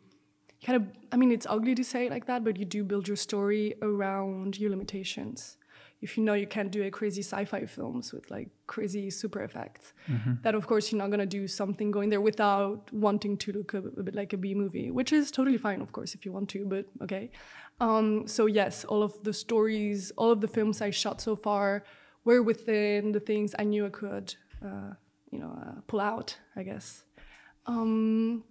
kind 0.66 0.78
of, 0.78 0.88
I 1.12 1.18
mean, 1.18 1.32
it's 1.32 1.48
ugly 1.50 1.76
to 1.76 1.84
say 1.84 2.08
it 2.08 2.12
like 2.12 2.26
that, 2.28 2.44
but 2.44 2.58
you 2.58 2.66
do 2.66 2.84
build 2.84 3.08
your 3.08 3.18
story 3.18 3.76
around 3.82 4.60
your 4.60 4.70
limitations. 4.70 5.58
If 6.02 6.18
you 6.18 6.24
know 6.24 6.34
you 6.34 6.48
can't 6.48 6.70
do 6.70 6.84
a 6.84 6.92
crazy 6.92 7.22
sci-fi 7.22 7.66
films 7.66 8.12
with 8.12 8.30
like 8.30 8.50
crazy 8.68 9.10
super 9.10 9.42
effects, 9.42 9.94
that 10.44 10.54
of 10.54 10.68
course 10.68 10.92
you're 10.92 11.00
not 11.00 11.12
gonna 11.12 11.26
do 11.26 11.48
something 11.48 11.92
going 11.92 12.10
there 12.10 12.20
without 12.20 12.92
wanting 12.92 13.38
to 13.38 13.54
look 13.54 13.74
a, 13.74 13.78
a 13.78 14.04
bit 14.04 14.14
like 14.14 14.34
a 14.34 14.38
B 14.38 14.54
movie, 14.54 14.92
which 14.92 15.14
is 15.14 15.32
totally 15.32 15.58
fine, 15.58 15.82
of 15.82 15.94
course, 15.94 16.14
if 16.14 16.26
you 16.26 16.34
want 16.34 16.50
to. 16.50 16.66
But 16.66 16.88
okay. 17.02 17.32
Um, 17.80 18.28
so 18.28 18.48
yes, 18.48 18.84
all 18.84 19.02
of 19.02 19.14
the 19.24 19.32
stories, 19.32 20.12
all 20.18 20.30
of 20.30 20.42
the 20.42 20.48
films 20.48 20.82
I 20.82 20.90
shot 20.90 21.22
so 21.22 21.38
far 21.38 21.86
were 22.26 22.44
within 22.44 23.14
the 23.14 23.22
things 23.22 23.56
I 23.58 23.64
knew 23.64 23.86
I 23.86 23.90
could, 23.90 24.36
uh, 24.62 24.96
you 25.32 25.40
know, 25.40 25.58
uh, 25.66 25.82
pull 25.88 26.02
out. 26.02 26.38
I 26.58 26.64
guess. 26.64 27.04
Um, 27.66 28.44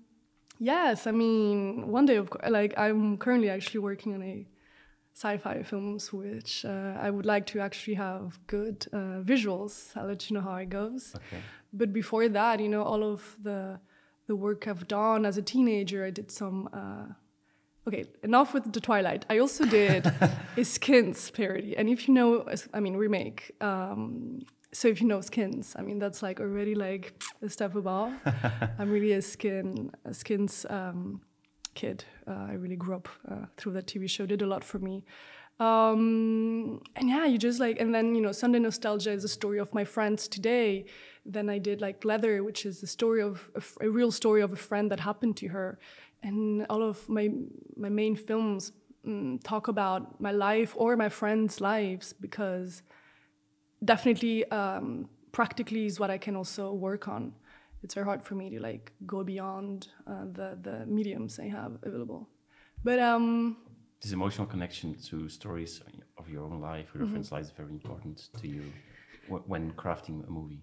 yes, 0.62 1.06
I 1.06 1.10
mean, 1.10 1.88
one 1.88 2.06
day 2.06 2.16
of 2.16 2.30
course, 2.30 2.48
like 2.50 2.72
I'm 2.76 3.16
currently 3.18 3.50
actually 3.50 3.80
working 3.80 4.14
on 4.14 4.22
a 4.22 4.46
sci-fi 5.14 5.62
films, 5.62 6.12
which 6.12 6.64
uh, 6.64 6.94
I 7.06 7.10
would 7.10 7.26
like 7.26 7.46
to 7.46 7.60
actually 7.60 7.94
have 7.94 8.38
good 8.46 8.86
uh, 8.92 9.20
visuals. 9.32 9.94
I'll 9.96 10.06
let 10.06 10.30
you 10.30 10.34
know 10.34 10.40
how 10.42 10.56
it 10.56 10.70
goes. 10.70 11.14
okay 11.16 11.42
But 11.72 11.92
before 11.92 12.28
that, 12.28 12.60
you 12.60 12.68
know, 12.68 12.82
all 12.82 13.02
of 13.02 13.36
the 13.42 13.80
the 14.28 14.36
work 14.36 14.68
I've 14.68 14.86
done 14.86 15.26
as 15.26 15.36
a 15.36 15.42
teenager, 15.42 16.04
I 16.04 16.10
did 16.10 16.30
some. 16.30 16.68
Uh, 16.72 17.06
okay, 17.88 18.04
enough 18.22 18.54
with 18.54 18.72
the 18.72 18.80
Twilight. 18.80 19.26
I 19.28 19.38
also 19.38 19.64
did 19.64 20.06
a 20.56 20.64
Skins 20.64 21.30
parody, 21.30 21.76
and 21.76 21.88
if 21.88 22.06
you 22.06 22.14
know, 22.14 22.30
I 22.72 22.80
mean 22.80 22.96
remake. 22.96 23.40
Um, 23.60 24.42
so 24.72 24.88
if 24.88 25.00
you 25.00 25.06
know 25.06 25.20
Skins, 25.20 25.74
I 25.78 25.82
mean 25.82 25.98
that's 25.98 26.22
like 26.22 26.40
already 26.40 26.74
like 26.74 27.22
a 27.42 27.48
step 27.48 27.74
above. 27.74 28.12
I'm 28.78 28.90
really 28.90 29.12
a 29.12 29.22
skin 29.22 29.90
a 30.04 30.14
Skins 30.14 30.66
um, 30.70 31.20
kid. 31.74 32.04
Uh, 32.26 32.46
I 32.48 32.54
really 32.54 32.76
grew 32.76 32.96
up 32.96 33.08
uh, 33.30 33.46
through 33.56 33.72
that 33.72 33.86
TV 33.86 34.08
show. 34.08 34.26
Did 34.26 34.42
a 34.42 34.46
lot 34.46 34.64
for 34.64 34.78
me. 34.78 35.04
Um, 35.60 36.82
and 36.96 37.08
yeah, 37.08 37.26
you 37.26 37.38
just 37.38 37.60
like, 37.60 37.80
and 37.80 37.94
then, 37.94 38.14
you 38.14 38.20
know, 38.20 38.32
Sunday 38.32 38.58
Nostalgia 38.58 39.12
is 39.12 39.22
a 39.22 39.28
story 39.28 39.58
of 39.58 39.72
my 39.72 39.84
friends 39.84 40.26
today. 40.26 40.86
Then 41.24 41.48
I 41.48 41.58
did 41.58 41.80
like 41.80 42.04
Leather, 42.04 42.42
which 42.42 42.66
is 42.66 42.80
the 42.80 42.86
story 42.86 43.22
of 43.22 43.50
a, 43.54 43.58
f- 43.58 43.78
a 43.80 43.88
real 43.88 44.10
story 44.10 44.40
of 44.40 44.52
a 44.52 44.56
friend 44.56 44.90
that 44.90 45.00
happened 45.00 45.36
to 45.38 45.48
her. 45.48 45.78
And 46.22 46.66
all 46.68 46.82
of 46.82 47.08
my, 47.08 47.30
my 47.76 47.88
main 47.88 48.16
films 48.16 48.72
mm, 49.06 49.40
talk 49.44 49.68
about 49.68 50.20
my 50.20 50.32
life 50.32 50.74
or 50.76 50.96
my 50.96 51.08
friends' 51.08 51.60
lives 51.60 52.12
because 52.12 52.82
definitely 53.84 54.44
um, 54.50 55.08
practically 55.32 55.86
is 55.86 55.98
what 56.00 56.10
I 56.10 56.18
can 56.18 56.36
also 56.36 56.72
work 56.72 57.08
on. 57.08 57.34
It's 57.82 57.94
very 57.94 58.06
hard 58.06 58.22
for 58.22 58.34
me 58.34 58.50
to 58.50 58.60
like 58.60 58.92
go 59.06 59.24
beyond 59.24 59.88
uh, 60.06 60.24
the, 60.32 60.58
the 60.60 60.86
mediums 60.86 61.38
I 61.38 61.48
have 61.48 61.78
available. 61.82 62.28
But 62.84 62.98
um, 62.98 63.56
this 64.00 64.12
emotional 64.12 64.46
connection 64.46 64.94
to 65.08 65.28
stories 65.28 65.80
of 66.18 66.28
your 66.28 66.44
own 66.44 66.60
life 66.60 66.94
or 66.94 66.98
your 66.98 67.06
Mm-hmm. 67.06 67.14
friends' 67.14 67.32
lives 67.32 67.48
is 67.48 67.54
very 67.56 67.70
important 67.70 68.28
to 68.40 68.48
you 68.48 68.72
when 69.26 69.72
crafting 69.72 70.26
a 70.26 70.30
movie. 70.30 70.62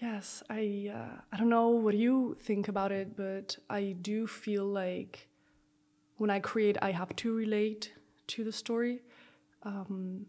Yes, 0.00 0.42
I 0.48 0.90
uh, 0.94 1.20
I 1.32 1.36
don't 1.36 1.48
know 1.50 1.68
what 1.68 1.94
you 1.94 2.36
think 2.40 2.68
about 2.68 2.90
it, 2.92 3.16
but 3.16 3.58
I 3.68 3.94
do 4.00 4.26
feel 4.26 4.64
like 4.64 5.28
when 6.16 6.30
I 6.30 6.40
create, 6.40 6.76
I 6.80 6.92
have 6.92 7.14
to 7.16 7.34
relate 7.34 7.92
to 8.28 8.44
the 8.44 8.52
story. 8.52 9.02
Um, 9.62 10.26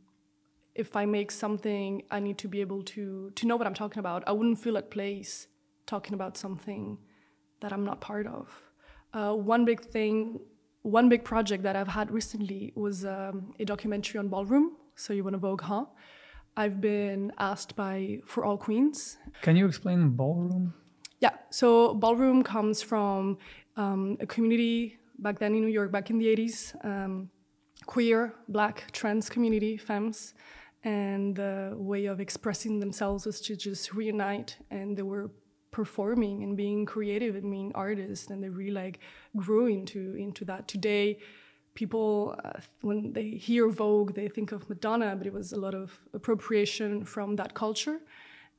if 0.75 0.95
I 0.95 1.05
make 1.05 1.31
something, 1.31 2.03
I 2.09 2.19
need 2.19 2.37
to 2.39 2.47
be 2.47 2.61
able 2.61 2.83
to 2.83 3.31
to 3.35 3.47
know 3.47 3.55
what 3.55 3.67
I'm 3.67 3.73
talking 3.73 3.99
about. 3.99 4.23
I 4.27 4.31
wouldn't 4.31 4.59
feel 4.59 4.77
at 4.77 4.89
place 4.91 5.47
talking 5.85 6.13
about 6.13 6.37
something 6.37 6.97
that 7.61 7.73
I'm 7.73 7.83
not 7.83 8.01
part 8.01 8.27
of. 8.27 8.45
Uh, 9.13 9.33
one 9.33 9.65
big 9.65 9.81
thing, 9.81 10.39
one 10.83 11.09
big 11.09 11.23
project 11.23 11.63
that 11.63 11.75
I've 11.75 11.89
had 11.89 12.11
recently 12.11 12.71
was 12.75 13.05
um, 13.05 13.53
a 13.59 13.65
documentary 13.65 14.19
on 14.19 14.29
ballroom. 14.29 14.77
So 14.95 15.13
you 15.13 15.23
want 15.23 15.33
to 15.33 15.39
Vogue, 15.39 15.61
huh? 15.61 15.85
I've 16.55 16.81
been 16.81 17.31
asked 17.37 17.75
by 17.75 18.19
For 18.25 18.43
All 18.43 18.57
Queens 18.57 19.17
Can 19.41 19.55
you 19.55 19.65
explain 19.65 20.09
ballroom? 20.09 20.73
yeah, 21.19 21.31
so 21.49 21.93
ballroom 21.93 22.43
comes 22.43 22.81
from 22.81 23.37
um, 23.77 24.17
a 24.19 24.25
community 24.25 24.97
back 25.19 25.39
then 25.39 25.53
in 25.53 25.61
New 25.61 25.67
York, 25.71 25.91
back 25.91 26.09
in 26.09 26.17
the 26.17 26.25
80s, 26.25 26.73
um, 26.83 27.29
queer, 27.85 28.33
black, 28.47 28.91
trans 28.91 29.29
community, 29.29 29.77
femmes, 29.77 30.33
and 30.83 31.35
the 31.35 31.73
way 31.75 32.05
of 32.05 32.19
expressing 32.19 32.79
themselves 32.79 33.25
was 33.25 33.41
to 33.41 33.55
just 33.55 33.93
reunite, 33.93 34.57
and 34.69 34.97
they 34.97 35.03
were 35.03 35.31
performing 35.71 36.43
and 36.43 36.57
being 36.57 36.85
creative 36.85 37.35
and 37.35 37.49
being 37.49 37.71
artists, 37.75 38.29
and 38.29 38.43
they 38.43 38.49
really 38.49 38.71
like 38.71 38.99
grew 39.35 39.67
into 39.67 40.15
into 40.15 40.43
that. 40.45 40.67
Today, 40.67 41.19
people 41.75 42.35
uh, 42.43 42.59
when 42.81 43.13
they 43.13 43.29
hear 43.29 43.69
Vogue, 43.69 44.13
they 44.13 44.27
think 44.27 44.51
of 44.51 44.67
Madonna, 44.69 45.15
but 45.15 45.27
it 45.27 45.33
was 45.33 45.53
a 45.53 45.59
lot 45.59 45.73
of 45.73 45.99
appropriation 46.13 47.05
from 47.05 47.35
that 47.35 47.53
culture. 47.53 47.99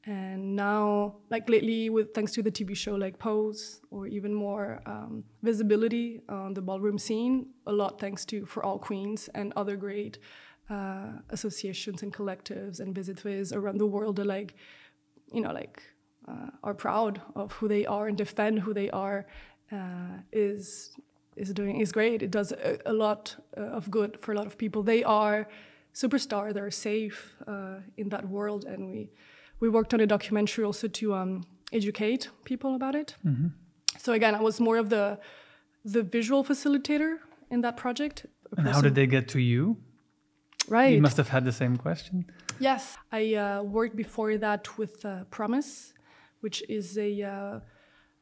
And 0.05 0.57
now, 0.57 1.15
like 1.31 1.49
lately, 1.49 1.89
with 1.89 2.13
thanks 2.13 2.33
to 2.33 2.43
the 2.43 2.51
TV 2.51 2.77
show 2.77 2.97
like 2.97 3.19
Pose, 3.21 3.81
or 3.91 4.09
even 4.09 4.35
more 4.35 4.81
um, 4.85 5.23
visibility 5.43 6.21
on 6.29 6.55
the 6.55 6.61
ballroom 6.61 6.99
scene, 6.99 7.47
a 7.67 7.73
lot 7.73 8.01
thanks 8.01 8.25
to 8.27 8.45
For 8.45 8.65
All 8.65 8.79
Queens 8.79 9.29
and 9.35 9.53
other 9.55 9.77
great 9.77 10.19
uh, 10.69 11.13
associations 11.31 12.03
and 12.03 12.13
collectives 12.13 12.81
and 12.81 12.95
visitors 12.95 13.53
around 13.53 13.79
the 13.79 13.87
world 13.87 14.19
are 14.19 14.25
like, 14.25 14.55
you 15.33 15.41
know, 15.41 15.53
like 15.53 15.83
uh, 16.27 16.51
are 16.65 16.75
proud 16.75 17.21
of 17.37 17.53
who 17.53 17.69
they 17.69 17.87
are 17.87 18.09
and 18.09 18.17
defend 18.19 18.61
who 18.61 18.75
they 18.75 18.91
are. 18.91 19.27
Uh, 19.71 20.19
is 20.33 20.97
is 21.37 21.53
doing 21.55 21.81
is 21.81 21.93
great. 21.93 22.23
It 22.23 22.31
does 22.31 22.53
a, 22.53 22.79
a 22.87 22.93
lot 22.93 23.37
uh, 23.57 23.61
of 23.61 23.91
good 23.91 24.19
for 24.21 24.33
a 24.33 24.37
lot 24.37 24.47
of 24.47 24.59
people. 24.59 24.83
They 24.83 25.03
are 25.05 25.49
superstar. 25.95 26.53
They're 26.53 26.71
safe 26.71 27.35
uh, 27.47 27.77
in 27.97 28.09
that 28.11 28.29
world, 28.29 28.65
and 28.65 28.91
we 28.91 29.11
we 29.63 29.69
worked 29.69 29.95
on 29.95 30.01
a 30.01 30.07
documentary 30.07 30.65
also 30.65 30.89
to 30.89 31.15
um, 31.15 31.31
educate 31.73 32.23
people 32.45 32.75
about 32.75 32.95
it. 33.03 33.15
So 33.97 34.13
again, 34.13 34.35
I 34.35 34.43
was 34.49 34.61
more 34.61 34.79
of 34.85 34.89
the 34.89 35.05
the 35.95 36.03
visual 36.03 36.43
facilitator 36.45 37.11
in 37.51 37.61
that 37.63 37.77
project. 37.77 38.27
And 38.57 38.69
how 38.69 38.81
did 38.81 38.95
they 38.95 39.07
get 39.07 39.25
to 39.35 39.41
you? 39.53 39.77
right? 40.69 40.95
You 40.95 41.03
must 41.03 41.17
have 41.17 41.29
had 41.29 41.45
the 41.45 41.53
same 41.53 41.77
question. 41.77 42.27
Yes, 42.59 42.97
I 43.11 43.35
uh, 43.35 43.63
worked 43.63 43.97
before 43.97 44.37
that 44.39 44.79
with 44.79 45.05
uh, 45.05 45.25
Promise, 45.31 45.95
which 46.41 46.63
is 46.69 46.99
a 46.99 47.11
uh, 47.23 47.61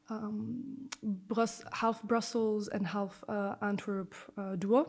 um, 0.09 0.89
Brus- 1.03 1.65
half 1.73 2.03
Brussels 2.03 2.69
and 2.69 2.87
half 2.87 3.25
uh, 3.29 3.57
Antwerp 3.63 4.15
uh, 4.39 4.57
duo. 4.57 4.81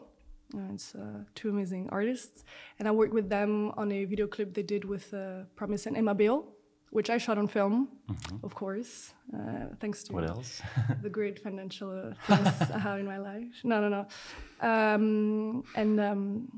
Uh, 0.54 0.74
it's 0.74 0.96
uh, 0.96 1.24
two 1.36 1.50
amazing 1.50 1.90
artists, 1.92 2.44
and 2.80 2.88
I 2.88 2.92
worked 2.92 3.14
with 3.14 3.30
them 3.30 3.72
on 3.78 3.92
a 3.92 4.06
video 4.06 4.28
clip 4.28 4.54
they 4.54 4.64
did 4.64 4.86
with 4.86 5.14
uh, 5.14 5.44
Promise 5.56 5.86
and 5.86 5.98
Emma 5.98 6.14
Bale, 6.14 6.46
which 6.92 7.10
I 7.10 7.18
shot 7.18 7.38
on 7.38 7.48
film, 7.48 7.88
of 8.44 8.54
course, 8.54 9.14
uh, 9.34 9.68
thanks 9.80 10.04
to 10.04 10.14
What 10.14 10.30
else? 10.30 10.62
the 11.02 11.10
great 11.10 11.40
financial 11.40 11.90
uh, 11.90 12.36
things 12.36 12.72
I 12.72 12.80
have 12.80 13.00
in 13.00 13.06
my 13.06 13.18
life. 13.18 13.54
No, 13.64 13.80
no, 13.80 13.90
no. 13.90 14.68
Um, 14.68 15.64
and 15.76 16.00
um, 16.00 16.52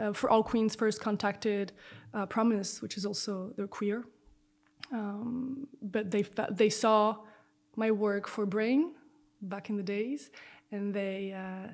uh, 0.00 0.12
for 0.12 0.28
All 0.28 0.42
Queens, 0.42 0.74
first 0.74 1.00
contacted 1.00 1.72
uh, 2.14 2.26
Promise, 2.26 2.82
which 2.82 2.96
is 2.96 3.06
also 3.06 3.52
they're 3.56 3.68
queer, 3.68 4.04
um, 4.92 5.68
but 5.80 6.10
they 6.10 6.24
they 6.50 6.70
saw 6.70 7.16
my 7.76 7.92
work 7.92 8.26
for 8.26 8.46
Brain 8.46 8.94
back 9.40 9.70
in 9.70 9.76
the 9.76 9.84
days, 9.84 10.30
and 10.72 10.92
they 10.92 11.32
uh, 11.32 11.68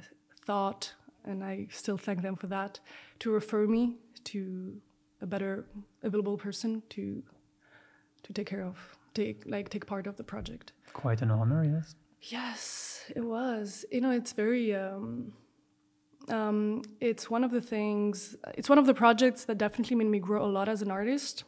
thought, 0.45 0.93
and 1.27 1.43
I 1.45 1.67
still 1.71 1.99
thank 1.99 2.23
them 2.23 2.37
for 2.37 2.47
that, 2.49 2.81
to 3.19 3.31
refer 3.31 3.67
me 3.67 3.97
to 4.25 4.81
a 5.21 5.27
better 5.27 5.67
available 6.03 6.37
person 6.37 6.83
to 6.91 7.23
to 8.23 8.33
take 8.33 8.47
care 8.47 8.65
of, 8.65 8.77
take 9.15 9.45
like 9.47 9.69
take 9.69 9.87
part 9.87 10.07
of 10.07 10.17
the 10.17 10.25
project. 10.25 10.73
Quite 10.93 11.23
an 11.23 11.31
honor, 11.31 11.63
yes. 11.65 11.95
Yes, 12.21 13.05
it 13.15 13.25
was. 13.25 13.85
You 13.93 14.01
know, 14.01 14.11
it's 14.11 14.33
very. 14.33 14.75
Um, 14.75 15.33
Um, 16.29 16.83
it's 16.99 17.31
one 17.31 17.45
of 17.47 17.53
the 17.53 17.61
things. 17.61 18.37
It's 18.59 18.69
one 18.69 18.81
of 18.81 18.87
the 18.87 18.95
projects 18.95 19.45
that 19.47 19.59
definitely 19.59 19.97
made 19.97 20.11
me 20.11 20.19
grow 20.19 20.45
a 20.45 20.51
lot 20.59 20.69
as 20.69 20.83
an 20.83 20.91
artist. 20.91 21.45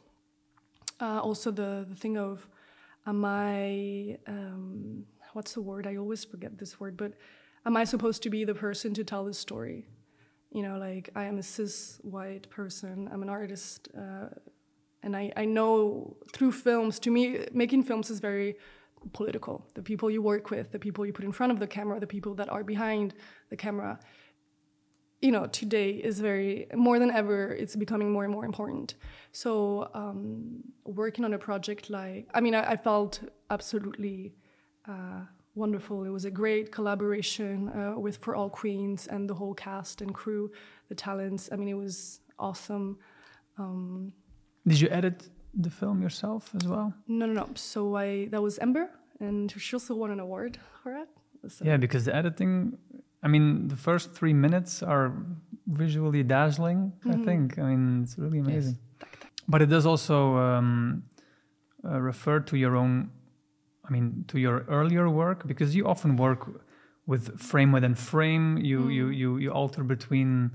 Uh, 1.00 1.20
also, 1.28 1.50
the 1.50 1.84
the 1.88 1.96
thing 2.02 2.16
of, 2.16 2.48
am 3.04 3.24
I? 3.24 4.18
Um, 4.26 5.04
what's 5.34 5.52
the 5.54 5.62
word? 5.62 5.84
I 5.86 5.96
always 5.96 6.24
forget 6.24 6.58
this 6.58 6.78
word, 6.80 6.96
but 6.96 7.12
am 7.66 7.76
I 7.76 7.84
supposed 7.84 8.22
to 8.22 8.30
be 8.30 8.44
the 8.44 8.54
person 8.54 8.94
to 8.94 9.04
tell 9.04 9.24
this 9.24 9.38
story? 9.38 9.86
You 10.50 10.62
know, 10.62 10.78
like 10.78 11.11
I 11.14 11.24
am 11.24 11.38
a 11.38 11.42
cis 11.42 12.00
white 12.02 12.48
person. 12.50 13.09
I'm 13.12 13.22
an 13.22 13.28
artist, 13.28 13.88
uh, 13.96 14.28
and 15.02 15.16
I 15.16 15.32
I 15.36 15.44
know 15.44 16.16
through 16.32 16.52
films. 16.52 16.98
To 17.00 17.11
me, 17.11 17.46
making 17.52 17.82
films 17.84 18.11
is 18.11 18.20
very 18.20 18.56
political. 19.12 19.66
The 19.74 19.82
people 19.82 20.11
you 20.11 20.22
work 20.22 20.50
with, 20.50 20.72
the 20.72 20.78
people 20.78 21.04
you 21.06 21.12
put 21.12 21.24
in 21.24 21.32
front 21.32 21.52
of 21.52 21.59
the 21.59 21.66
camera, 21.66 22.00
the 22.00 22.06
people 22.06 22.34
that 22.34 22.48
are 22.48 22.64
behind 22.64 23.14
the 23.50 23.56
camera. 23.56 23.98
You 25.20 25.32
know, 25.32 25.46
today 25.46 25.90
is 25.90 26.20
very 26.20 26.68
more 26.74 26.98
than 26.98 27.11
ever. 27.11 27.52
It's 27.52 27.74
becoming 27.74 28.12
more 28.12 28.24
and 28.24 28.32
more 28.32 28.44
important. 28.44 28.94
So, 29.32 29.90
um, 29.92 30.62
working 30.84 31.24
on 31.24 31.34
a 31.34 31.38
project 31.38 31.90
like, 31.90 32.28
I 32.34 32.40
mean, 32.40 32.54
I, 32.54 32.72
I 32.72 32.76
felt 32.76 33.20
absolutely 33.50 34.34
uh, 34.88 35.22
wonderful. 35.55 36.05
It 36.05 36.11
was 36.11 36.24
a 36.24 36.30
great 36.30 36.70
collaboration 36.72 37.68
uh, 37.68 37.99
with 37.99 38.16
For 38.18 38.34
All 38.34 38.51
Queens 38.51 39.07
and 39.07 39.28
the 39.28 39.34
whole 39.34 39.55
cast 39.55 40.01
and 40.03 40.14
crew, 40.14 40.51
the 40.88 40.94
talents. 40.94 41.49
I 41.53 41.57
mean, 41.57 41.68
it 41.68 41.76
was 41.76 42.20
awesome. 42.38 42.99
Um, 43.59 44.12
Did 44.66 44.80
you 44.80 44.88
edit 44.90 45.28
the 45.55 45.70
film 45.70 46.03
yourself 46.03 46.51
as 46.55 46.66
well? 46.68 46.92
No, 47.07 47.26
no, 47.26 47.32
no. 47.32 47.49
So 47.55 47.96
I 47.96 48.26
that 48.30 48.42
was 48.42 48.59
Ember, 48.59 48.88
and 49.20 49.51
she 49.59 49.74
also 49.76 49.94
won 49.94 50.11
an 50.11 50.20
award 50.20 50.59
for 50.82 50.92
it. 50.96 51.09
So. 51.49 51.64
Yeah, 51.64 51.76
because 51.76 52.05
the 52.05 52.14
editing, 52.14 52.76
I 53.22 53.28
mean, 53.28 53.68
the 53.68 53.76
first 53.76 54.12
three 54.14 54.32
minutes 54.34 54.82
are 54.82 55.12
visually 55.66 56.22
dazzling. 56.22 56.92
I 57.05 57.14
Mhm. 57.14 57.24
think. 57.24 57.59
I 57.59 57.62
mean, 57.70 58.03
it's 58.03 58.18
really 58.18 58.38
amazing. 58.40 58.76
Yes. 58.78 59.09
But 59.49 59.62
it 59.62 59.66
does 59.70 59.86
also 59.86 60.36
um, 60.36 61.03
uh, 61.84 62.01
refer 62.01 62.40
to 62.40 62.57
your 62.57 62.76
own, 62.76 63.11
I 63.89 63.93
mean, 63.93 64.24
to 64.28 64.39
your 64.39 64.64
earlier 64.68 65.09
work 65.09 65.47
because 65.47 65.74
you 65.74 65.86
often 65.86 66.16
work 66.16 66.47
with 67.07 67.39
frame 67.41 67.72
within 67.72 67.95
frame. 67.95 68.59
You 68.59 68.89
you 68.89 69.09
you 69.09 69.39
you 69.39 69.51
alter 69.53 69.82
between 69.84 70.51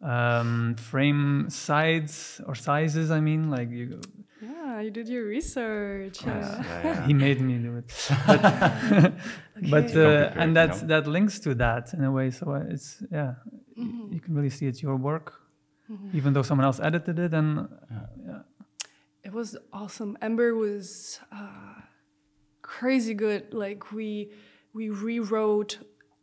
um, 0.00 0.74
frame 0.76 1.48
sides 1.48 2.40
or 2.46 2.54
sizes. 2.54 3.10
I 3.10 3.20
mean, 3.20 3.50
like 3.50 3.70
you. 3.70 4.00
Yeah, 4.42 4.80
you 4.80 4.90
did 4.90 5.08
your 5.08 5.24
research. 5.26 6.26
Yes, 6.26 6.26
yeah. 6.26 6.64
yeah, 6.64 6.82
yeah. 6.84 7.06
He 7.06 7.14
made 7.14 7.40
me 7.40 7.58
do 7.58 7.76
it, 7.76 7.86
but, 8.26 9.12
but 9.70 9.84
uh, 9.94 9.94
Complicated, 9.94 10.32
and 10.36 10.48
you 10.50 10.54
that's 10.54 10.82
know. 10.82 10.88
that 10.88 11.06
links 11.06 11.38
to 11.40 11.54
that 11.54 11.94
in 11.94 12.02
a 12.04 12.10
way. 12.10 12.30
So 12.30 12.50
uh, 12.50 12.64
it's 12.74 13.02
yeah, 13.12 13.34
y- 13.46 13.58
Mhm. 13.78 14.12
you 14.14 14.20
can 14.20 14.34
really 14.34 14.50
see 14.50 14.66
it's 14.66 14.82
your 14.82 14.96
work, 14.96 15.32
Mhm. 15.90 16.12
even 16.18 16.32
though 16.34 16.42
someone 16.42 16.64
else 16.66 16.80
edited 16.80 17.18
it. 17.18 17.32
And 17.32 17.68
yeah. 18.26 18.42
It 19.24 19.32
was 19.32 19.56
awesome. 19.72 20.18
Ember 20.20 20.54
was 20.56 21.20
uh, 21.30 21.74
crazy 22.78 23.14
good. 23.14 23.52
Like 23.52 23.92
we 23.92 24.30
we 24.72 24.88
rewrote 24.88 25.78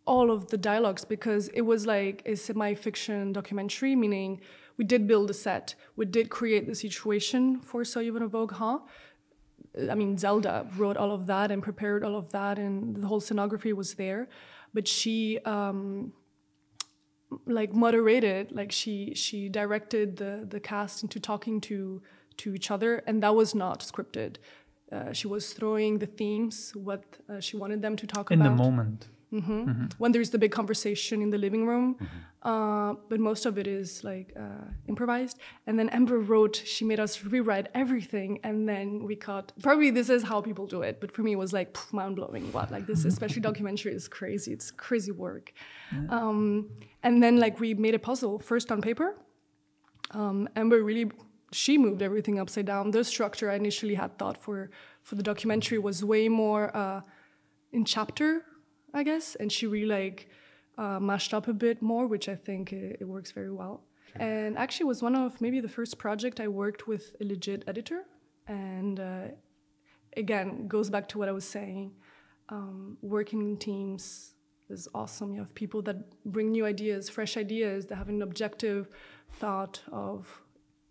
all 0.05 0.31
of 0.31 0.41
the 0.47 0.57
dialogues 0.57 1.05
because 1.05 1.43
it 1.49 1.61
was 1.61 1.85
like 1.85 2.23
a 2.25 2.35
semi-fiction 2.35 3.33
documentary, 3.33 3.95
meaning 3.95 4.41
we 4.77 4.83
did 4.83 5.07
build 5.07 5.29
a 5.29 5.33
set, 5.33 5.75
we 5.95 6.05
did 6.05 6.29
create 6.29 6.65
the 6.65 6.73
situation 6.73 7.41
for 7.61 7.83
So 7.83 7.99
You 7.99 8.13
Wanna 8.13 8.27
Vogue, 8.27 8.53
huh? 8.53 8.79
I 9.93 9.93
mean, 9.93 10.17
Zelda 10.17 10.65
wrote 10.77 10.97
all 10.97 11.11
of 11.11 11.27
that 11.27 11.51
and 11.51 11.61
prepared 11.61 12.03
all 12.03 12.15
of 12.15 12.31
that, 12.31 12.57
and 12.57 12.95
the 13.03 13.07
whole 13.07 13.21
scenography 13.21 13.73
was 13.81 13.93
there. 13.93 14.27
But 14.73 14.87
she 14.87 15.37
um, 15.45 16.13
like 17.45 17.71
moderated, 17.73 18.51
like 18.51 18.71
she 18.71 19.13
she 19.13 19.49
directed 19.49 20.17
the 20.17 20.47
the 20.53 20.59
cast 20.59 21.03
into 21.03 21.19
talking 21.19 21.61
to 21.69 22.01
to 22.37 22.55
each 22.55 22.71
other, 22.71 23.03
and 23.07 23.21
that 23.21 23.35
was 23.35 23.53
not 23.53 23.81
scripted. 23.81 24.37
Uh, 24.91 25.13
she 25.13 25.27
was 25.27 25.53
throwing 25.53 25.99
the 25.99 26.07
themes, 26.07 26.71
what 26.75 27.03
uh, 27.29 27.39
she 27.39 27.55
wanted 27.57 27.81
them 27.81 27.95
to 27.95 28.07
talk 28.07 28.31
about. 28.31 28.45
in 28.45 28.57
the 28.57 28.63
moment, 28.63 29.07
hmm 29.31 29.85
when 29.99 30.11
there's 30.11 30.31
the 30.31 30.39
big 30.39 30.51
conversation 30.51 31.21
in 31.21 31.29
the 31.29 31.37
living 31.37 31.67
room. 31.67 31.95
Uh, 32.41 32.93
but 33.09 33.19
most 33.19 33.45
of 33.45 33.57
it 33.57 33.67
is 33.67 34.03
like 34.03 34.33
uh, 34.35 34.65
improvised. 34.87 35.37
And 35.67 35.77
then 35.77 35.89
Ember 35.89 36.19
wrote, 36.19 36.55
she 36.65 36.83
made 36.85 36.99
us 36.99 37.23
rewrite 37.23 37.67
everything. 37.75 38.39
And 38.43 38.67
then 38.67 39.03
we 39.03 39.15
cut, 39.15 39.51
probably 39.61 39.91
this 39.91 40.09
is 40.09 40.23
how 40.23 40.39
people 40.41 40.65
do 40.65 40.81
it. 40.81 40.99
But 41.01 41.11
for 41.11 41.21
me, 41.21 41.33
it 41.33 41.35
was 41.45 41.51
like 41.53 41.77
mind 41.91 42.15
blowing. 42.15 42.51
What? 42.53 42.71
Like 42.71 42.87
this, 42.87 43.03
especially 43.05 43.41
documentary, 43.49 43.93
is 43.93 44.07
crazy. 44.07 44.51
It's 44.53 44.71
crazy 44.71 45.11
work. 45.11 45.51
Um, 46.09 46.69
and 47.03 47.21
then 47.21 47.37
like 47.39 47.59
we 47.59 47.73
made 47.73 47.93
a 47.93 47.99
puzzle 47.99 48.39
first 48.39 48.71
on 48.71 48.81
paper. 48.81 49.15
Um, 50.11 50.47
Ember 50.55 50.81
really, 50.81 51.11
she 51.51 51.77
moved 51.77 52.01
everything 52.01 52.39
upside 52.39 52.65
down. 52.65 52.91
The 52.91 53.03
structure 53.03 53.49
I 53.49 53.55
initially 53.55 53.95
had 53.95 54.17
thought 54.17 54.37
for, 54.37 54.69
for 55.01 55.15
the 55.15 55.23
documentary 55.23 55.79
was 55.79 56.03
way 56.03 56.29
more 56.29 56.75
uh, 56.75 57.01
in 57.71 57.85
chapter 57.85 58.45
I 58.93 59.03
guess, 59.03 59.35
and 59.35 59.51
she 59.51 59.67
really 59.67 59.85
like 59.85 60.29
uh, 60.77 60.99
mashed 60.99 61.33
up 61.33 61.47
a 61.47 61.53
bit 61.53 61.81
more, 61.81 62.07
which 62.07 62.29
I 62.29 62.35
think 62.35 62.73
it, 62.73 62.97
it 63.01 63.05
works 63.05 63.31
very 63.31 63.51
well. 63.51 63.83
And 64.15 64.57
actually, 64.57 64.85
was 64.85 65.01
one 65.01 65.15
of 65.15 65.39
maybe 65.39 65.59
the 65.59 65.69
first 65.69 65.97
project 65.99 66.39
I 66.39 66.47
worked 66.47 66.87
with 66.87 67.15
a 67.21 67.25
legit 67.25 67.63
editor, 67.67 68.05
and 68.47 68.99
uh, 68.99 69.27
again 70.17 70.67
goes 70.67 70.89
back 70.89 71.07
to 71.09 71.17
what 71.19 71.29
I 71.29 71.31
was 71.31 71.45
saying. 71.45 71.91
Um, 72.49 72.97
working 73.01 73.41
in 73.41 73.57
teams 73.57 74.33
is 74.69 74.87
awesome. 74.95 75.33
You 75.33 75.41
have 75.41 75.53
people 75.53 75.83
that 75.83 75.97
bring 76.25 76.51
new 76.51 76.65
ideas, 76.65 77.09
fresh 77.09 77.37
ideas, 77.37 77.85
that 77.87 77.95
have 77.95 78.09
an 78.09 78.23
objective 78.23 78.89
thought 79.33 79.81
of 79.91 80.41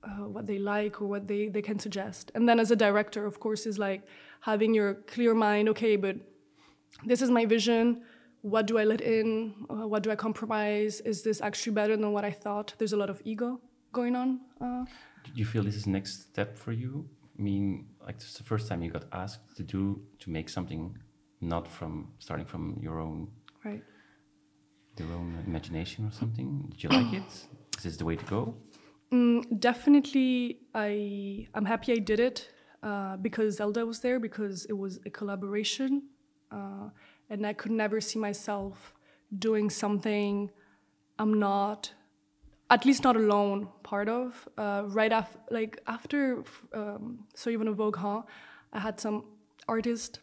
uh, 0.05 0.29
what 0.29 0.47
they 0.47 0.59
like 0.59 1.01
or 1.03 1.07
what 1.07 1.27
they, 1.27 1.49
they 1.49 1.63
can 1.63 1.79
suggest. 1.79 2.31
And 2.35 2.49
then 2.49 2.61
as 2.61 2.71
a 2.71 2.77
director, 2.77 3.27
of 3.27 3.41
course, 3.41 3.67
is 3.67 3.79
like 3.79 4.03
having 4.41 4.75
your 4.75 4.95
clear 4.95 5.35
mind, 5.35 5.69
okay, 5.71 5.97
but 5.97 6.17
this 7.05 7.23
is 7.23 7.31
my 7.31 7.47
vision. 7.47 8.03
What 8.43 8.67
do 8.67 8.79
I 8.79 8.85
let 8.85 9.01
in? 9.01 9.55
Uh, 9.69 9.89
what 9.89 10.03
do 10.03 10.11
I 10.11 10.17
compromise? 10.17 11.01
Is 11.01 11.23
this 11.23 11.41
actually 11.41 11.73
better 11.73 11.97
than 11.97 12.13
what 12.13 12.25
I 12.25 12.31
thought? 12.31 12.75
There's 12.79 12.93
a 12.93 12.97
lot 12.97 13.11
of 13.11 13.21
ego 13.25 13.61
going 13.93 14.15
on. 14.15 14.41
Uh, 14.61 14.85
Did 15.25 15.37
you 15.37 15.45
feel 15.45 15.63
this 15.65 15.75
is 15.75 15.87
next 15.87 16.31
step 16.31 16.57
for 16.57 16.73
you? 16.73 17.09
I 17.39 17.43
mean, 17.43 17.87
like 18.05 18.19
this 18.19 18.29
is 18.29 18.35
the 18.35 18.45
first 18.45 18.69
time 18.69 18.83
you 18.83 18.91
got 18.91 19.05
asked 19.13 19.57
to 19.57 19.63
do 19.63 20.01
to 20.21 20.31
make 20.31 20.49
something 20.49 20.97
not 21.41 21.69
from 21.69 22.09
starting 22.19 22.47
from 22.47 22.79
your 22.83 22.99
own 23.01 23.29
right. 23.65 23.83
your 24.99 25.13
own 25.13 25.43
imagination 25.47 26.05
or 26.05 26.13
something. 26.13 26.67
Did 26.71 26.83
you 26.85 26.91
like 26.91 27.13
it? 27.13 27.31
Is 27.77 27.85
this 27.85 27.97
the 27.97 28.05
way 28.05 28.17
to 28.17 28.25
go? 28.25 28.55
Mm, 29.13 29.59
definitely, 29.59 30.61
I 30.75 31.47
I'm 31.55 31.65
happy 31.65 31.93
I 31.93 31.99
did 31.99 32.21
it 32.21 32.51
uh, 32.83 33.17
because 33.17 33.57
Zelda 33.57 33.87
was 33.87 34.01
there 34.01 34.21
because 34.21 34.67
it 34.67 34.75
was 34.75 35.01
a 35.07 35.11
collaboration, 35.11 36.03
uh, 36.51 36.91
and 37.31 37.47
I 37.47 37.55
could 37.55 37.73
never 37.73 38.01
see 38.01 38.19
myself 38.19 38.93
doing 39.39 39.71
something 39.71 40.51
I'm 41.19 41.39
not, 41.39 41.93
at 42.71 42.85
least 42.85 43.03
not 43.03 43.17
alone, 43.17 43.69
part 43.83 44.09
of. 44.11 44.47
Uh, 44.59 44.83
right 44.87 45.11
after, 45.13 45.39
like 45.51 45.81
after, 45.87 46.45
um, 46.75 47.21
so 47.35 47.49
even 47.49 47.69
a 47.69 47.73
Vogue, 47.73 47.97
huh? 47.97 48.23
I 48.75 48.81
had 48.81 49.01
some 49.01 49.25
artist, 49.67 50.21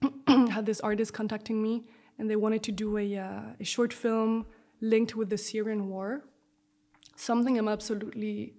had 0.26 0.64
this 0.64 0.80
artist 0.80 1.12
contacting 1.12 1.62
me, 1.62 1.84
and 2.18 2.30
they 2.30 2.36
wanted 2.36 2.62
to 2.64 2.72
do 2.72 2.96
a 2.96 3.18
uh, 3.18 3.40
a 3.60 3.64
short 3.64 3.92
film 3.92 4.46
linked 4.80 5.14
with 5.14 5.28
the 5.28 5.38
Syrian 5.38 5.88
war 5.88 6.24
something 7.16 7.58
I'm 7.58 7.68
absolutely 7.68 8.54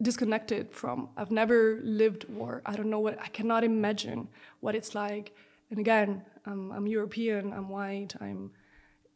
disconnected 0.00 0.72
from. 0.72 1.08
I've 1.16 1.30
never 1.30 1.80
lived 1.82 2.28
war. 2.28 2.62
I 2.64 2.76
don't 2.76 2.90
know 2.90 3.00
what, 3.00 3.20
I 3.20 3.28
cannot 3.28 3.64
imagine 3.64 4.28
what 4.60 4.74
it's 4.74 4.94
like. 4.94 5.34
And 5.70 5.78
again, 5.78 6.22
I'm, 6.46 6.70
I'm 6.72 6.86
European, 6.86 7.52
I'm 7.52 7.68
white, 7.68 8.14
I'm, 8.20 8.52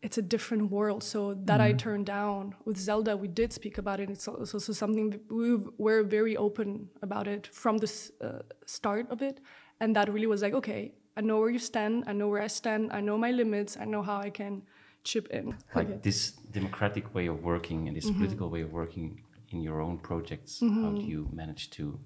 it's 0.02 0.18
a 0.18 0.22
different 0.22 0.70
world. 0.70 1.02
So 1.04 1.34
that 1.44 1.60
I 1.60 1.72
turned 1.72 2.06
down. 2.06 2.56
With 2.64 2.76
Zelda, 2.76 3.16
we 3.16 3.28
did 3.28 3.52
speak 3.52 3.78
about 3.78 4.00
it. 4.00 4.10
It's 4.10 4.26
also 4.26 4.58
so 4.58 4.72
something 4.72 5.20
we 5.30 5.56
were 5.78 6.02
very 6.02 6.36
open 6.36 6.88
about 7.02 7.28
it 7.28 7.46
from 7.52 7.78
the 7.78 8.10
uh, 8.20 8.42
start 8.66 9.06
of 9.10 9.22
it. 9.22 9.40
And 9.80 9.94
that 9.96 10.12
really 10.12 10.26
was 10.26 10.42
like, 10.42 10.54
okay, 10.54 10.92
I 11.16 11.20
know 11.20 11.38
where 11.38 11.50
you 11.50 11.58
stand, 11.58 12.04
I 12.06 12.12
know 12.12 12.28
where 12.28 12.42
I 12.42 12.46
stand, 12.46 12.90
I 12.92 13.00
know 13.00 13.18
my 13.18 13.30
limits, 13.30 13.76
I 13.78 13.84
know 13.84 14.02
how 14.02 14.18
I 14.18 14.30
can 14.30 14.62
chip 15.04 15.28
in. 15.28 15.54
Like 15.74 15.88
Okay. 15.88 15.98
this 16.02 16.34
democratic 16.52 17.14
way 17.14 17.26
of 17.28 17.42
working 17.42 17.88
and 17.88 17.96
this 17.96 18.06
Mm-hmm. 18.06 18.18
political 18.18 18.48
way 18.50 18.62
of 18.62 18.72
working 18.72 19.20
in 19.50 19.60
your 19.62 19.80
own 19.80 19.98
projects. 19.98 20.60
How 20.60 20.90
do 20.92 21.02
you 21.02 21.28
manage 21.32 21.70
to 21.70 21.98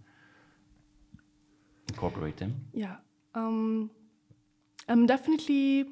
incorporate 1.89 2.37
them? 2.37 2.53
Yeah. 2.73 2.97
Um, 3.35 3.91
I'm 4.89 5.07
definitely 5.07 5.87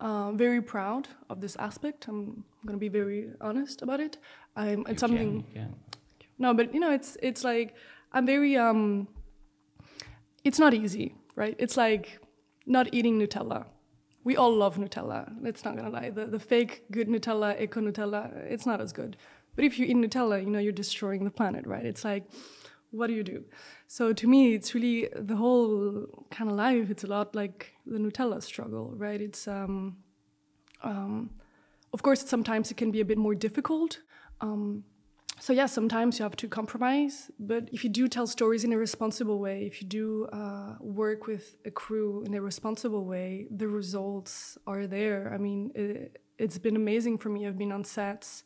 uh, 0.00 0.32
very 0.32 0.60
proud 0.62 1.08
of 1.30 1.40
this 1.40 1.56
aspect. 1.56 2.08
I'm 2.08 2.44
going 2.66 2.78
to 2.78 2.84
be 2.88 2.88
very 2.88 3.30
honest 3.40 3.82
about 3.82 4.00
it. 4.00 4.18
I'm, 4.56 4.78
You 4.80 4.84
it's 4.88 5.00
something. 5.00 5.42
Can, 5.52 5.52
can. 5.62 5.74
No, 6.38 6.54
but 6.54 6.72
you 6.74 6.80
know, 6.80 6.92
it's 6.92 7.16
it's 7.22 7.44
like 7.44 7.74
I'm 8.12 8.26
very. 8.26 8.56
Um, 8.56 9.08
it's 10.44 10.58
not 10.58 10.72
easy, 10.74 11.14
right? 11.34 11.56
It's 11.58 11.76
like 11.76 12.20
not 12.66 12.86
eating 12.92 13.18
Nutella. 13.18 13.66
We 14.26 14.36
all 14.36 14.52
love 14.52 14.76
Nutella. 14.76 15.32
Let's 15.40 15.64
not 15.64 15.76
gonna 15.76 15.88
lie. 15.88 16.10
The, 16.10 16.26
the 16.26 16.40
fake 16.40 16.86
good 16.90 17.06
Nutella, 17.06 17.60
eco 17.62 17.80
Nutella, 17.80 18.22
it's 18.50 18.66
not 18.66 18.80
as 18.80 18.92
good. 18.92 19.16
But 19.54 19.64
if 19.64 19.78
you 19.78 19.86
eat 19.86 19.96
Nutella, 19.96 20.42
you 20.44 20.50
know, 20.50 20.58
you're 20.58 20.72
destroying 20.72 21.22
the 21.22 21.30
planet, 21.30 21.64
right? 21.64 21.86
It's 21.86 22.04
like, 22.04 22.24
what 22.90 23.06
do 23.06 23.12
you 23.12 23.22
do? 23.22 23.44
So 23.86 24.12
to 24.12 24.26
me, 24.26 24.54
it's 24.54 24.74
really 24.74 25.08
the 25.14 25.36
whole 25.36 26.26
kind 26.32 26.50
of 26.50 26.56
life. 26.56 26.90
It's 26.90 27.04
a 27.04 27.06
lot 27.06 27.36
like 27.36 27.72
the 27.86 27.98
Nutella 27.98 28.42
struggle, 28.42 28.92
right? 28.96 29.20
It's, 29.20 29.46
um, 29.46 29.98
um, 30.82 31.30
of 31.92 32.02
course, 32.02 32.28
sometimes 32.28 32.72
it 32.72 32.76
can 32.76 32.90
be 32.90 33.00
a 33.00 33.04
bit 33.04 33.18
more 33.18 33.36
difficult. 33.36 34.00
Um, 34.40 34.82
so 35.38 35.52
yeah, 35.52 35.66
sometimes 35.66 36.18
you 36.18 36.22
have 36.22 36.36
to 36.36 36.48
compromise. 36.48 37.30
But 37.38 37.68
if 37.72 37.84
you 37.84 37.90
do 37.90 38.08
tell 38.08 38.26
stories 38.26 38.64
in 38.64 38.72
a 38.72 38.78
responsible 38.78 39.38
way, 39.38 39.66
if 39.66 39.82
you 39.82 39.88
do 39.88 40.26
uh, 40.32 40.76
work 40.80 41.26
with 41.26 41.56
a 41.64 41.70
crew 41.70 42.22
in 42.24 42.34
a 42.34 42.40
responsible 42.40 43.04
way, 43.04 43.46
the 43.50 43.68
results 43.68 44.56
are 44.66 44.86
there. 44.86 45.32
I 45.34 45.38
mean, 45.38 45.72
it, 45.74 46.20
has 46.38 46.58
been 46.58 46.76
amazing 46.76 47.18
for 47.18 47.28
me. 47.28 47.46
I've 47.46 47.58
been 47.58 47.72
on 47.72 47.84
sets 47.84 48.44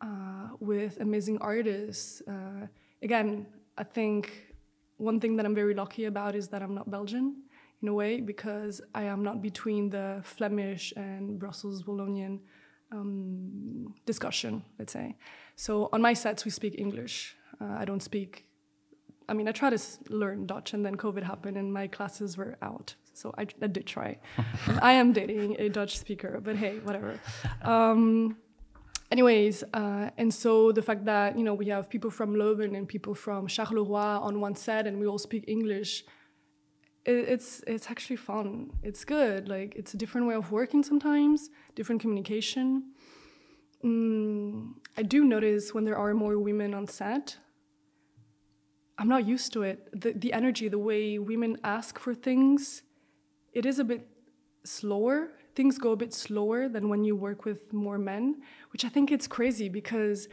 uh, 0.00 0.48
with 0.60 1.00
amazing 1.00 1.38
artists. 1.38 2.22
Uh, 2.28 2.66
again, 3.02 3.46
I 3.78 3.84
think 3.84 4.54
one 4.96 5.20
thing 5.20 5.36
that 5.36 5.46
I'm 5.46 5.54
very 5.54 5.74
lucky 5.74 6.04
about 6.04 6.34
is 6.34 6.48
that 6.48 6.62
I'm 6.62 6.74
not 6.74 6.90
Belgian 6.90 7.42
in 7.82 7.88
a 7.88 7.94
way 7.94 8.20
because 8.20 8.80
I 8.94 9.04
am 9.04 9.22
not 9.22 9.42
between 9.42 9.90
the 9.90 10.20
Flemish 10.22 10.92
and 10.96 11.38
Brussels 11.38 11.84
Wallonian 11.84 12.40
um, 12.92 13.94
discussion, 14.06 14.64
let's 14.78 14.92
say. 14.92 15.16
So 15.56 15.88
on 15.92 16.02
my 16.02 16.14
sets, 16.14 16.44
we 16.44 16.50
speak 16.50 16.74
English. 16.78 17.36
Uh, 17.60 17.76
I 17.78 17.84
don't 17.84 18.02
speak, 18.02 18.46
I 19.28 19.34
mean, 19.34 19.48
I 19.48 19.52
try 19.52 19.70
to 19.70 19.78
learn 20.08 20.46
Dutch 20.46 20.74
and 20.74 20.84
then 20.84 20.96
COVID 20.96 21.22
happened 21.22 21.56
and 21.56 21.72
my 21.72 21.86
classes 21.86 22.36
were 22.36 22.56
out. 22.62 22.94
So 23.14 23.32
I, 23.38 23.46
I 23.62 23.68
did 23.68 23.86
try. 23.86 24.18
I 24.82 24.92
am 24.92 25.12
dating 25.12 25.56
a 25.58 25.68
Dutch 25.68 25.98
speaker, 25.98 26.40
but 26.42 26.56
hey, 26.56 26.78
whatever. 26.80 27.20
Um, 27.62 28.36
anyways, 29.10 29.62
uh, 29.72 30.10
and 30.18 30.34
so 30.34 30.72
the 30.72 30.82
fact 30.82 31.04
that, 31.04 31.38
you 31.38 31.44
know, 31.44 31.54
we 31.54 31.66
have 31.68 31.88
people 31.88 32.10
from 32.10 32.34
Leuven 32.34 32.76
and 32.76 32.88
people 32.88 33.14
from 33.14 33.46
Charleroi 33.46 34.20
on 34.20 34.40
one 34.40 34.56
set 34.56 34.86
and 34.86 34.98
we 34.98 35.06
all 35.06 35.18
speak 35.18 35.44
English, 35.46 36.04
it's, 37.06 37.62
it's 37.66 37.90
actually 37.90 38.16
fun. 38.16 38.72
It's 38.82 39.04
good. 39.04 39.48
Like, 39.48 39.74
it's 39.76 39.94
a 39.94 39.96
different 39.96 40.26
way 40.26 40.34
of 40.34 40.50
working 40.50 40.82
sometimes, 40.82 41.50
different 41.74 42.00
communication. 42.00 42.94
Mm, 43.84 44.74
I 44.96 45.02
do 45.02 45.24
notice 45.24 45.74
when 45.74 45.84
there 45.84 45.98
are 45.98 46.14
more 46.14 46.38
women 46.38 46.72
on 46.72 46.86
set. 46.86 47.36
I'm 48.96 49.08
not 49.08 49.26
used 49.26 49.52
to 49.52 49.62
it. 49.62 49.88
The, 49.92 50.12
the 50.12 50.32
energy, 50.32 50.68
the 50.68 50.78
way 50.78 51.18
women 51.18 51.58
ask 51.64 51.98
for 51.98 52.14
things, 52.14 52.82
it 53.52 53.66
is 53.66 53.78
a 53.78 53.84
bit 53.84 54.06
slower. 54.64 55.30
Things 55.54 55.78
go 55.78 55.92
a 55.92 55.96
bit 55.96 56.14
slower 56.14 56.68
than 56.68 56.88
when 56.88 57.04
you 57.04 57.14
work 57.14 57.44
with 57.44 57.72
more 57.72 57.98
men, 57.98 58.42
which 58.72 58.84
I 58.84 58.88
think 58.88 59.12
it's 59.12 59.26
crazy 59.26 59.68
because 59.68 60.28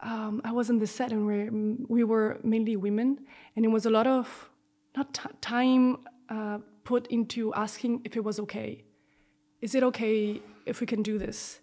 um, 0.00 0.40
I 0.44 0.52
was 0.52 0.70
on 0.70 0.78
the 0.78 0.86
set 0.86 1.12
and 1.12 1.26
we 1.26 1.48
we 1.88 2.04
were 2.04 2.38
mainly 2.42 2.76
women, 2.76 3.20
and 3.54 3.64
it 3.64 3.68
was 3.68 3.86
a 3.86 3.90
lot 3.90 4.06
of 4.06 4.50
not 4.96 5.18
time 5.40 5.98
uh, 6.28 6.58
put 6.84 7.06
into 7.08 7.52
asking 7.54 8.00
if 8.04 8.16
it 8.16 8.24
was 8.24 8.40
okay. 8.40 8.84
Is 9.60 9.74
it 9.74 9.82
okay 9.82 10.40
if 10.66 10.80
we 10.80 10.86
can 10.86 11.02
do 11.02 11.18
this? 11.18 11.60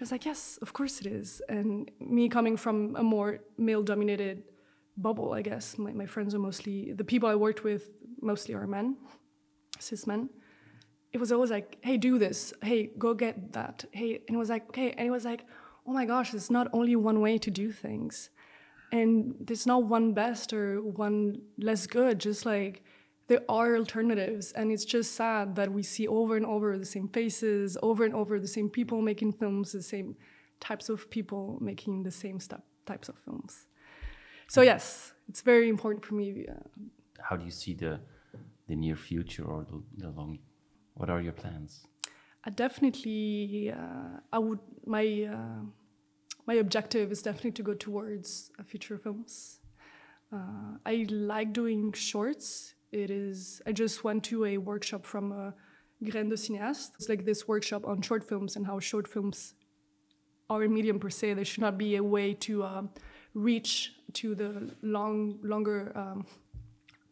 I 0.00 0.02
was 0.02 0.10
like, 0.10 0.24
yes, 0.24 0.58
of 0.60 0.72
course 0.72 1.00
it 1.00 1.06
is. 1.06 1.40
And 1.48 1.90
me 2.00 2.28
coming 2.28 2.56
from 2.56 2.96
a 2.96 3.02
more 3.02 3.40
male 3.56 3.82
dominated 3.82 4.42
bubble, 4.96 5.32
I 5.32 5.42
guess, 5.42 5.78
my, 5.78 5.92
my 5.92 6.06
friends 6.06 6.34
are 6.34 6.38
mostly, 6.38 6.92
the 6.92 7.04
people 7.04 7.28
I 7.28 7.36
worked 7.36 7.62
with 7.62 7.90
mostly 8.20 8.54
are 8.54 8.66
men, 8.66 8.96
cis 9.78 10.06
men. 10.06 10.30
It 11.12 11.18
was 11.18 11.30
always 11.30 11.50
like, 11.50 11.78
hey, 11.82 11.96
do 11.96 12.18
this. 12.18 12.52
Hey, 12.60 12.90
go 12.98 13.14
get 13.14 13.52
that. 13.52 13.84
Hey, 13.92 14.20
and 14.26 14.34
it 14.34 14.38
was 14.38 14.50
like, 14.50 14.68
okay. 14.70 14.92
And 14.92 15.06
it 15.06 15.12
was 15.12 15.24
like, 15.24 15.46
oh 15.86 15.92
my 15.92 16.06
gosh, 16.06 16.32
there's 16.32 16.50
not 16.50 16.68
only 16.72 16.96
one 16.96 17.20
way 17.20 17.38
to 17.38 17.50
do 17.50 17.70
things. 17.70 18.30
And 18.90 19.36
there's 19.40 19.66
not 19.66 19.84
one 19.84 20.12
best 20.12 20.52
or 20.52 20.82
one 20.82 21.42
less 21.56 21.86
good. 21.86 22.18
Just 22.18 22.44
like, 22.44 22.82
there 23.26 23.42
are 23.48 23.76
alternatives 23.76 24.52
and 24.52 24.70
it's 24.70 24.84
just 24.84 25.14
sad 25.14 25.56
that 25.56 25.72
we 25.72 25.82
see 25.82 26.06
over 26.06 26.36
and 26.36 26.46
over 26.46 26.78
the 26.78 26.84
same 26.84 27.08
faces 27.08 27.76
over 27.82 28.04
and 28.04 28.14
over 28.14 28.38
the 28.38 28.48
same 28.48 28.68
people 28.68 29.00
making 29.00 29.32
films 29.32 29.72
the 29.72 29.82
same 29.82 30.16
types 30.60 30.88
of 30.88 31.10
people 31.10 31.58
making 31.60 32.02
the 32.02 32.10
same 32.10 32.38
types 32.86 33.08
of 33.08 33.16
films. 33.24 33.66
So 34.48 34.62
yes 34.62 35.12
it's 35.28 35.40
very 35.40 35.68
important 35.68 36.04
for 36.04 36.14
me 36.14 36.46
uh, 36.48 36.54
how 37.20 37.36
do 37.36 37.44
you 37.44 37.50
see 37.50 37.74
the 37.74 38.00
the 38.68 38.76
near 38.76 38.96
future 38.96 39.44
or 39.44 39.66
the, 39.70 39.82
the 39.98 40.10
long 40.10 40.38
what 40.94 41.10
are 41.10 41.20
your 41.20 41.32
plans? 41.32 41.86
I 42.44 42.50
definitely 42.50 43.72
uh, 43.72 44.20
i 44.32 44.38
would 44.38 44.60
my 44.86 45.28
uh, 45.32 45.62
my 46.46 46.54
objective 46.54 47.10
is 47.10 47.22
definitely 47.22 47.52
to 47.52 47.62
go 47.62 47.74
towards 47.74 48.50
feature 48.66 48.98
films. 48.98 49.60
Uh, 50.32 50.76
I 50.84 51.06
like 51.08 51.52
doing 51.52 51.92
shorts 51.92 52.74
it 52.94 53.10
is, 53.10 53.60
I 53.66 53.72
just 53.72 54.04
went 54.04 54.22
to 54.24 54.44
a 54.44 54.58
workshop 54.58 55.04
from 55.04 55.32
uh, 55.32 55.50
de 56.02 56.36
Cinéaste. 56.36 56.92
It's 56.96 57.08
like 57.08 57.24
this 57.24 57.48
workshop 57.48 57.84
on 57.84 58.00
short 58.02 58.22
films 58.22 58.56
and 58.56 58.66
how 58.66 58.78
short 58.78 59.08
films 59.08 59.54
are 60.48 60.62
a 60.62 60.68
medium 60.68 60.98
per 60.98 61.10
se. 61.10 61.34
There 61.34 61.44
should 61.44 61.62
not 61.62 61.76
be 61.76 61.96
a 61.96 62.02
way 62.02 62.34
to 62.34 62.64
um, 62.64 62.90
reach 63.34 63.94
to 64.14 64.34
the 64.34 64.70
long, 64.82 65.38
longer, 65.42 65.92
um, 65.96 66.26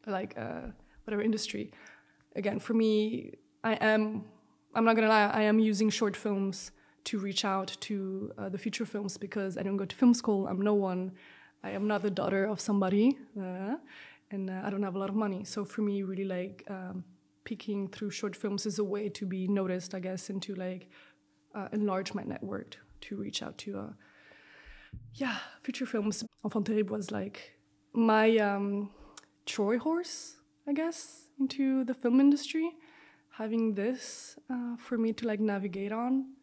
like 0.07 0.35
uh, 0.39 0.69
whatever 1.05 1.23
industry. 1.23 1.73
Again, 2.37 2.59
for 2.59 2.75
me, 2.75 3.33
I 3.65 3.75
am, 3.75 4.25
I'm 4.75 4.85
not 4.85 4.95
gonna 4.95 5.09
lie, 5.09 5.31
I 5.35 5.43
am 5.43 5.59
using 5.59 5.91
short 5.91 6.17
films 6.17 6.71
to 7.05 7.19
reach 7.19 7.45
out 7.45 7.77
to 7.81 8.33
uh, 8.39 8.49
the 8.49 8.59
feature 8.59 8.87
films 8.87 9.17
because 9.19 9.59
I 9.59 9.63
don't 9.63 9.77
go 9.77 9.85
to 9.85 9.97
film 9.97 10.15
school. 10.15 10.47
I'm 10.47 10.61
no 10.61 10.75
one. 10.75 11.13
I 11.65 11.71
am 11.71 11.87
not 11.87 12.03
the 12.03 12.11
daughter 12.11 12.45
of 12.45 12.61
somebody. 12.61 13.19
Uh, 13.41 13.77
and 14.33 14.51
uh, 14.51 14.63
I 14.65 14.71
don't 14.71 14.83
have 14.83 14.97
a 14.97 14.99
lot 14.99 15.11
of 15.11 15.15
money. 15.15 15.45
So 15.45 15.65
for 15.65 15.83
me, 15.83 16.03
really 16.03 16.25
like 16.25 16.65
um, 16.69 17.05
through 17.93 18.11
short 18.11 18.35
films 18.35 18.65
is 18.67 18.79
a 18.79 18.85
way 18.85 19.11
to 19.11 19.27
be 19.27 19.47
noticed, 19.47 19.95
I 19.95 20.01
guess, 20.01 20.31
and 20.31 20.43
to 20.43 20.55
like 20.55 20.89
uh, 21.55 21.69
enlarge 21.73 22.15
my 22.15 22.23
network 22.23 22.77
to 23.03 23.17
reach 23.17 23.43
out 23.43 23.59
to, 23.59 23.79
uh, 23.79 23.93
yeah, 25.15 25.37
feature 25.63 25.87
films. 25.87 26.25
Enfant 26.45 26.67
Terrible 26.67 26.97
was 26.97 27.11
like 27.11 27.59
my 27.93 28.39
um, 28.39 28.91
Troy 29.45 29.79
horse, 29.79 30.37
I 30.67 30.73
guess, 30.73 31.27
into 31.39 31.85
the 31.85 31.95
film 31.95 32.21
industry. 32.21 32.73
Having 33.37 33.75
this 33.75 34.37
uh, 34.51 34.77
for 34.77 34.99
me 34.99 35.13
to 35.15 35.27
like 35.27 35.41
navigate 35.41 35.93
on. 35.93 36.35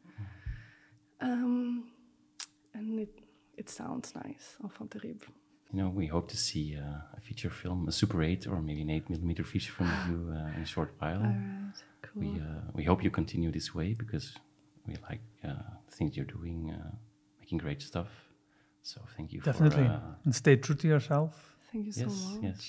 Um, 1.22 1.92
and 2.74 3.00
it, 3.00 3.20
it 3.58 3.70
sounds 3.70 4.14
nice, 4.16 4.58
Enfant 4.64 4.92
Terrible 4.92 5.39
you 5.72 5.80
know, 5.80 5.90
we 5.90 6.08
hope 6.08 6.28
to 6.30 6.38
see 6.38 6.76
uh, 6.76 7.18
a 7.18 7.22
feature 7.22 7.50
film, 7.50 7.88
a 7.88 7.92
Super 7.92 8.24
8 8.24 8.48
or 8.48 8.62
maybe 8.62 8.82
an 8.82 8.90
8 8.90 9.10
millimeter 9.10 9.44
feature 9.44 9.72
film 9.72 9.90
of 9.90 10.08
you 10.10 10.34
uh, 10.36 10.56
in 10.56 10.64
a 10.64 10.66
short 10.66 10.94
while. 11.00 11.18
All 11.18 11.24
right, 11.24 11.74
cool. 12.02 12.22
We, 12.24 12.40
uh, 12.40 12.62
we 12.74 12.84
hope 12.84 13.04
you 13.04 13.12
continue 13.12 13.52
this 13.52 13.74
way 13.76 13.94
because 13.94 14.34
we 14.88 14.96
like 15.10 15.22
uh, 15.44 15.54
the 15.88 15.96
things 15.96 16.18
you're 16.18 16.26
doing, 16.26 16.76
uh, 16.76 16.92
making 17.40 17.60
great 17.60 17.82
stuff. 17.82 18.08
So 18.82 19.02
thank 19.16 19.32
you 19.32 19.42
Definitely. 19.42 19.86
For, 19.86 19.92
uh, 19.92 20.26
and 20.26 20.34
stay 20.34 20.56
true 20.56 20.76
to 20.76 20.88
yourself. 20.88 21.56
Thank 21.72 21.86
you 21.86 21.92
so 21.92 22.02
yes, 22.02 22.26
much. 22.26 22.44
Yes. 22.44 22.60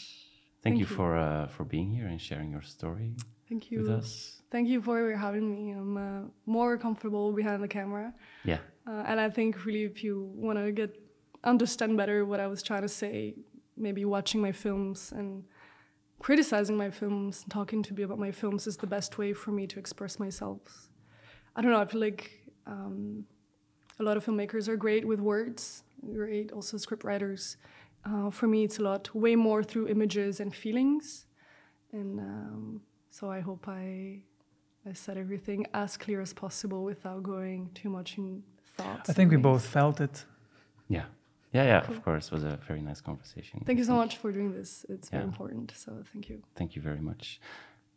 Thank, 0.62 0.74
thank 0.74 0.74
you, 0.74 0.80
you, 0.80 0.96
for 0.96 1.48
for 1.57 1.64
being 1.64 1.90
here 1.90 2.07
and 2.09 2.20
sharing 2.20 2.51
your 2.51 2.61
story. 2.61 3.14
Thank 3.48 3.70
you. 3.70 3.78
With 3.80 3.90
us. 3.90 4.42
Thank 4.51 4.68
you 4.68 4.82
for 4.82 5.16
having 5.16 5.48
me. 5.51 5.70
I'm 5.70 6.30
more 6.44 6.76
comfortable 6.76 7.32
behind 7.32 7.62
the 7.62 7.68
camera. 7.68 8.12
Yeah. 8.44 8.59
and 8.86 9.18
I 9.18 9.30
think 9.30 9.64
really, 9.64 9.84
if 9.84 10.05
you 10.05 10.30
want 10.34 10.59
to 10.59 10.70
get 10.72 10.90
understand 11.45 11.97
better 11.97 12.24
what 12.24 12.41
I 12.41 12.47
was 12.47 12.62
trying 12.62 12.82
to 12.82 12.88
say, 12.88 13.34
maybe 13.76 14.05
watching 14.05 14.41
my 14.41 14.53
films 14.53 15.12
and 15.12 15.45
criticizing 16.18 16.76
my 16.76 16.91
films, 16.91 17.43
and 17.43 17.51
talking 17.51 17.82
to 17.82 17.95
me 17.95 18.03
about 18.03 18.18
my 18.18 18.30
films 18.30 18.66
is 18.66 18.76
the 18.76 18.86
best 18.86 19.16
way 19.16 19.32
for 19.32 19.51
me 19.53 19.66
to 19.66 19.78
express 19.78 20.18
myself. 20.18 20.91
I 21.57 21.62
don't 21.62 21.70
know, 21.70 21.80
I 21.80 21.86
feel 21.86 22.01
like 22.01 22.43
um, 22.66 23.24
a 23.99 24.03
lot 24.03 24.16
of 24.16 24.24
filmmakers 24.24 24.68
are 24.68 24.76
great 24.76 25.07
with 25.07 25.20
words, 25.20 25.82
great 26.12 26.53
also 26.53 26.76
script 26.76 27.05
writers. 27.05 27.57
Uh, 28.05 28.30
for 28.30 28.47
me, 28.47 28.64
it's 28.64 28.78
a 28.78 28.82
lot, 28.82 29.14
way 29.14 29.34
more 29.34 29.62
through 29.62 29.88
images 29.88 30.41
and 30.41 30.55
feelings. 30.55 31.26
And 31.93 32.18
um, 32.20 32.82
so 33.11 33.30
I 33.30 33.41
hope 33.41 33.66
I, 33.68 34.20
I 34.88 34.93
said 34.93 35.18
everything 35.18 35.66
as 35.74 35.97
clear 35.97 36.20
as 36.20 36.32
possible 36.32 36.84
without 36.84 37.22
going 37.22 37.70
too 37.74 37.91
much 37.91 38.16
in 38.16 38.43
thoughts. 38.76 39.11
I 39.11 39.12
think 39.12 39.30
we 39.30 39.36
both 39.36 39.64
felt 39.66 40.01
it. 40.01 40.24
Yeah. 40.88 41.05
Yeah, 41.51 41.66
yeah, 41.66 41.84
cool. 41.84 41.96
of 41.96 42.03
course. 42.03 42.26
It 42.26 42.42
was 42.42 42.53
a 42.53 42.59
very 42.66 42.80
nice 42.80 43.03
conversation. 43.03 43.61
Thank 43.64 43.78
you 43.78 43.84
so 43.84 43.96
much 43.96 44.16
for 44.16 44.32
doing 44.32 44.55
this. 44.55 44.84
It's 44.88 45.09
very 45.09 45.24
important, 45.24 45.72
so 45.76 45.92
thank 46.12 46.24
you. 46.24 46.40
Thank 46.53 46.72
you 46.72 46.84
very 46.84 47.01
much. 47.01 47.38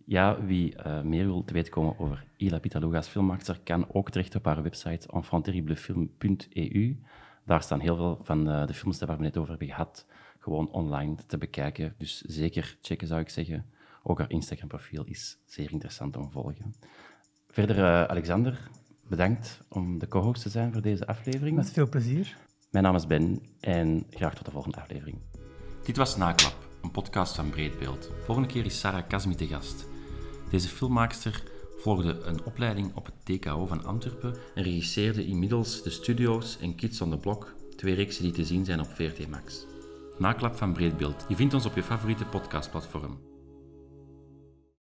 Ja, 0.06 0.44
wie 0.46 0.76
uh, 0.76 1.02
meer 1.02 1.26
wil 1.26 1.44
te 1.44 1.54
weten 1.54 1.72
komen 1.72 2.00
over 2.00 2.26
Ila 2.38 2.60
Pitaluga's 2.60 3.08
filmmaakster, 3.08 3.60
kan 3.64 3.94
ook 3.94 4.10
terecht 4.10 4.36
op 4.36 4.46
haar 4.46 4.64
website 4.64 5.08
enfantterriblefilm.eu. 5.08 6.98
Daar 7.46 7.62
staan 7.62 7.80
heel 7.80 7.96
veel 7.96 8.20
van 8.24 8.46
de, 8.46 8.64
de 8.66 8.74
films 8.74 9.00
waar 9.00 9.18
we 9.18 9.24
net 9.24 9.38
over 9.38 9.50
hebben 9.50 9.68
gehad, 9.68 10.06
gewoon 10.40 10.70
online 10.72 11.16
te 11.28 11.38
bekijken. 11.38 11.94
Dus 11.98 12.22
zeker 12.22 12.78
checken, 12.82 13.08
zou 13.08 13.22
ik 13.22 13.30
zeggen. 13.30 13.66
Ook 14.04 14.18
haar 14.18 14.32
Instagram-profiel 14.32 15.04
is 15.04 15.38
zeer 15.46 15.72
interessant 15.72 16.18
om 16.18 16.24
te 16.24 16.32
volgen. 16.32 16.74
Verder, 17.48 17.78
uh, 17.78 18.04
Alexander, 18.04 18.70
bedankt 19.08 19.60
om 19.70 20.00
de 20.00 20.08
co-host 20.08 20.42
te 20.42 20.50
zijn 20.50 20.72
voor 20.74 20.82
deze 20.82 21.08
aflevering. 21.08 21.56
Met 21.56 21.72
veel 21.72 21.90
plezier. 21.90 22.38
Mijn 22.74 22.86
naam 22.86 22.96
is 22.96 23.08
Ben 23.08 23.42
en 23.60 24.06
graag 24.10 24.36
tot 24.36 24.46
de 24.46 24.52
volgende 24.52 24.78
aflevering. 24.78 25.18
Dit 25.84 25.98
was 25.98 26.18
Naklap, 26.18 26.56
een 26.82 26.92
podcast 26.92 27.36
van 27.36 27.50
Breedbeeld. 27.50 28.10
Volgende 28.24 28.50
keer 28.50 28.66
is 28.66 28.80
Sarah 28.80 29.08
Kasmi 29.08 29.36
te 29.36 29.48
gast. 29.48 29.88
Deze 30.50 30.68
filmmaakster 30.68 31.44
volgde 31.78 32.22
een 32.24 32.46
opleiding 32.46 32.96
op 32.96 33.06
het 33.06 33.40
TKO 33.42 33.66
van 33.66 33.86
Antwerpen 33.86 34.36
en 34.56 34.64
regisseerde 34.64 35.26
inmiddels 35.26 35.84
de 35.84 35.90
studio's 35.90 36.58
en 36.62 36.76
Kids 36.76 37.02
on 37.02 37.10
the 37.10 37.18
Block, 37.18 37.56
twee 37.76 37.94
reeksen 37.94 38.24
die 38.24 38.34
te 38.34 38.46
zien 38.46 38.66
zijn 38.66 38.80
op 38.80 38.88
VRT 38.88 39.28
Max. 39.30 39.66
Naklap 40.18 40.56
van 40.56 40.74
Breedbeeld. 40.74 41.26
Je 41.28 41.36
vindt 41.36 41.54
ons 41.54 41.66
op 41.66 41.76
je 41.76 41.84
favoriete 41.84 42.26
podcastplatform. 42.26 43.33